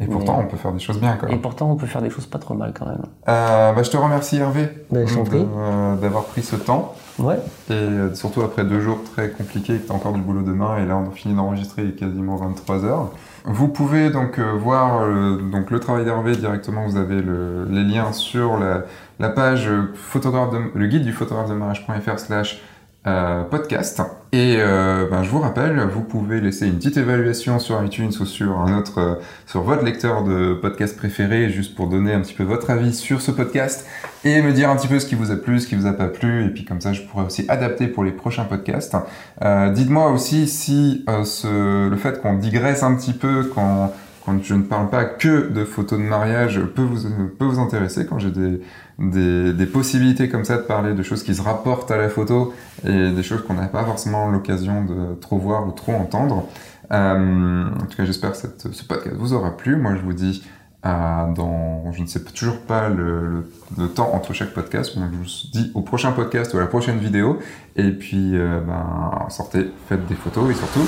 Et 0.01 0.07
pourtant, 0.07 0.41
on 0.41 0.47
peut 0.49 0.57
faire 0.57 0.73
des 0.73 0.81
choses 0.81 0.99
bien 0.99 1.17
quand 1.17 1.29
même. 1.29 1.37
Et 1.37 1.39
pourtant, 1.41 1.71
on 1.71 1.77
peut 1.77 1.87
faire 1.87 2.03
des 2.03 2.11
choses 2.11 2.27
pas 2.27 2.39
trop 2.39 2.55
mal 2.55 2.73
quand 2.77 2.87
même. 2.87 3.03
Euh, 3.29 3.73
bah, 3.73 3.83
je 3.83 3.91
te 3.91 3.97
remercie 3.97 4.39
Hervé 4.39 4.69
bah, 4.91 5.01
euh, 5.01 5.97
d'avoir 5.97 6.25
pris 6.25 6.43
ce 6.43 6.57
temps. 6.57 6.95
Ouais. 7.21 7.37
Et 7.71 7.75
euh, 7.75 8.13
surtout 8.15 8.43
après 8.43 8.65
deux 8.65 8.81
jours 8.81 8.99
très 9.05 9.31
compliqués, 9.31 9.79
que 9.79 9.87
tu 9.87 9.93
as 9.93 9.95
encore 9.95 10.13
du 10.13 10.21
boulot 10.21 10.43
demain, 10.43 10.79
et 10.79 10.87
là 10.87 10.97
on 10.97 11.11
a 11.11 11.13
fini 11.13 11.35
d'enregistrer, 11.35 11.83
il 11.83 11.91
est 11.91 11.93
quasiment 11.93 12.35
23 12.37 12.85
heures. 12.85 13.13
Vous 13.45 13.69
pouvez 13.69 14.11
donc 14.11 14.41
voir 14.41 15.07
donc 15.53 15.71
le 15.71 15.79
travail 15.79 16.05
d'Hervé 16.05 16.35
directement, 16.35 16.87
vous 16.87 16.97
avez 16.97 17.23
les 17.23 17.85
liens 17.85 18.13
sur 18.13 18.59
la, 18.59 19.29
page 19.29 19.69
photographe 19.95 20.55
le 20.75 20.87
guide 20.87 21.05
du 21.05 21.13
photographe 21.13 21.51
de 21.51 21.55
mariage.fr 21.55 22.19
slash 22.19 22.63
euh, 23.07 23.43
podcast. 23.43 24.01
Et 24.35 24.57
euh, 24.59 25.07
ben, 25.09 25.23
je 25.23 25.31
vous 25.31 25.39
rappelle, 25.39 25.79
vous 25.79 26.01
pouvez 26.01 26.41
laisser 26.41 26.67
une 26.67 26.79
petite 26.79 26.97
évaluation 26.97 27.61
sur 27.61 27.81
iTunes 27.85 28.11
ou 28.19 28.27
sur 28.27 28.59
un 28.59 28.77
autre, 28.77 28.99
euh, 28.99 29.15
sur 29.47 29.63
votre 29.63 29.85
lecteur 29.85 30.25
de 30.25 30.55
podcast 30.55 30.97
préféré, 30.97 31.51
juste 31.51 31.77
pour 31.77 31.87
donner 31.87 32.13
un 32.13 32.21
petit 32.21 32.35
peu 32.35 32.43
votre 32.43 32.71
avis 32.71 32.93
sur 32.93 33.21
ce 33.21 33.31
podcast 33.31 33.87
et 34.25 34.43
me 34.43 34.53
dire 34.53 34.71
un 34.71 34.77
petit 34.77 34.89
peu 34.89 34.99
ce 34.99 35.07
qui 35.07 35.15
vous 35.15 35.31
a 35.31 35.37
plu, 35.37 35.61
ce 35.61 35.69
qui 35.69 35.77
vous 35.77 35.87
a 35.87 35.93
pas 35.93 36.09
plu, 36.09 36.47
et 36.47 36.49
puis 36.49 36.65
comme 36.65 36.81
ça, 36.81 36.93
je 36.93 37.03
pourrais 37.03 37.27
aussi 37.27 37.45
adapter 37.47 37.87
pour 37.87 38.03
les 38.03 38.11
prochains 38.11 38.43
podcasts. 38.43 38.97
Dites-moi 39.41 40.11
aussi 40.11 40.49
si 40.49 41.05
ce, 41.07 41.89
le 41.89 41.97
fait 41.97 42.21
qu'on 42.21 42.35
digresse 42.35 42.83
un 42.83 42.97
petit 42.97 43.13
peu 43.13 43.45
quand 43.55 43.93
quand 44.25 44.43
je 44.43 44.55
ne 44.55 44.63
parle 44.63 44.89
pas 44.89 45.05
que 45.05 45.51
de 45.51 45.65
photos 45.65 45.99
de 45.99 46.05
mariage 46.05 46.59
peut 46.75 46.83
vous, 46.83 47.29
peut 47.39 47.45
vous 47.45 47.59
intéresser, 47.59 48.07
quand 48.07 48.19
j'ai 48.19 48.31
des, 48.31 48.61
des, 48.99 49.53
des, 49.53 49.67
possibilités 49.67 50.29
comme 50.29 50.45
ça 50.45 50.57
de 50.57 50.63
parler 50.63 50.95
de 50.95 51.03
choses 51.03 51.23
qui 51.23 51.35
se 51.35 51.43
rapportent 51.43 51.91
à 51.91 51.97
la 51.97 52.09
photo 52.09 52.55
et 52.87 53.11
des 53.11 53.23
choses 53.23 53.43
qu'on 53.43 53.55
n'a 53.55 53.67
pas 53.67 53.85
forcément 53.85 54.31
l'occasion 54.31 54.85
de 54.85 55.15
trop 55.21 55.39
voir 55.39 55.67
ou 55.67 55.73
trop 55.73 55.93
entendre. 55.93 56.47
Euh, 56.93 57.65
en 57.67 57.87
tout 57.87 57.97
cas, 57.97 58.05
j'espère 58.05 58.33
que 58.33 58.37
cette, 58.37 58.73
ce 58.73 58.85
podcast 58.85 59.17
vous 59.17 59.33
aura 59.33 59.57
plu. 59.57 59.77
Moi, 59.77 59.97
je 59.97 60.03
vous 60.03 60.13
dis 60.13 60.45
dans, 60.85 61.93
je 61.93 62.03
ne 62.03 62.07
sais 62.07 62.21
toujours 62.21 62.59
pas 62.59 62.89
le, 62.89 63.51
le, 63.79 63.89
temps 63.89 64.11
entre 64.13 64.33
chaque 64.35 64.53
podcast. 64.53 64.97
Donc, 64.97 65.11
je 65.13 65.17
vous 65.17 65.51
dis 65.53 65.71
au 65.75 65.81
prochain 65.81 66.13
podcast 66.13 66.53
ou 66.55 66.59
à 66.59 66.61
la 66.61 66.67
prochaine 66.67 66.99
vidéo. 66.99 67.39
Et 67.77 67.91
puis, 67.91 68.37
euh, 68.37 68.61
ben, 68.61 69.27
sortez, 69.31 69.71
faites 69.89 70.07
des 70.07 70.15
photos 70.15 70.51
et 70.51 70.55
surtout, 70.55 70.87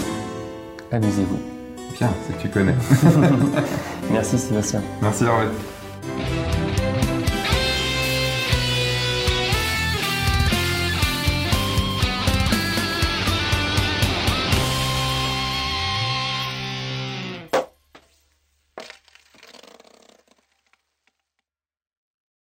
amusez-vous. 0.93 1.39
Bien, 1.99 2.11
c'est 2.27 2.37
que 2.37 2.43
tu 2.43 2.49
connais. 2.49 2.75
Merci 4.13 4.39
Sébastien. 4.39 4.83
Merci 5.01 5.25
Hervé. 5.25 5.47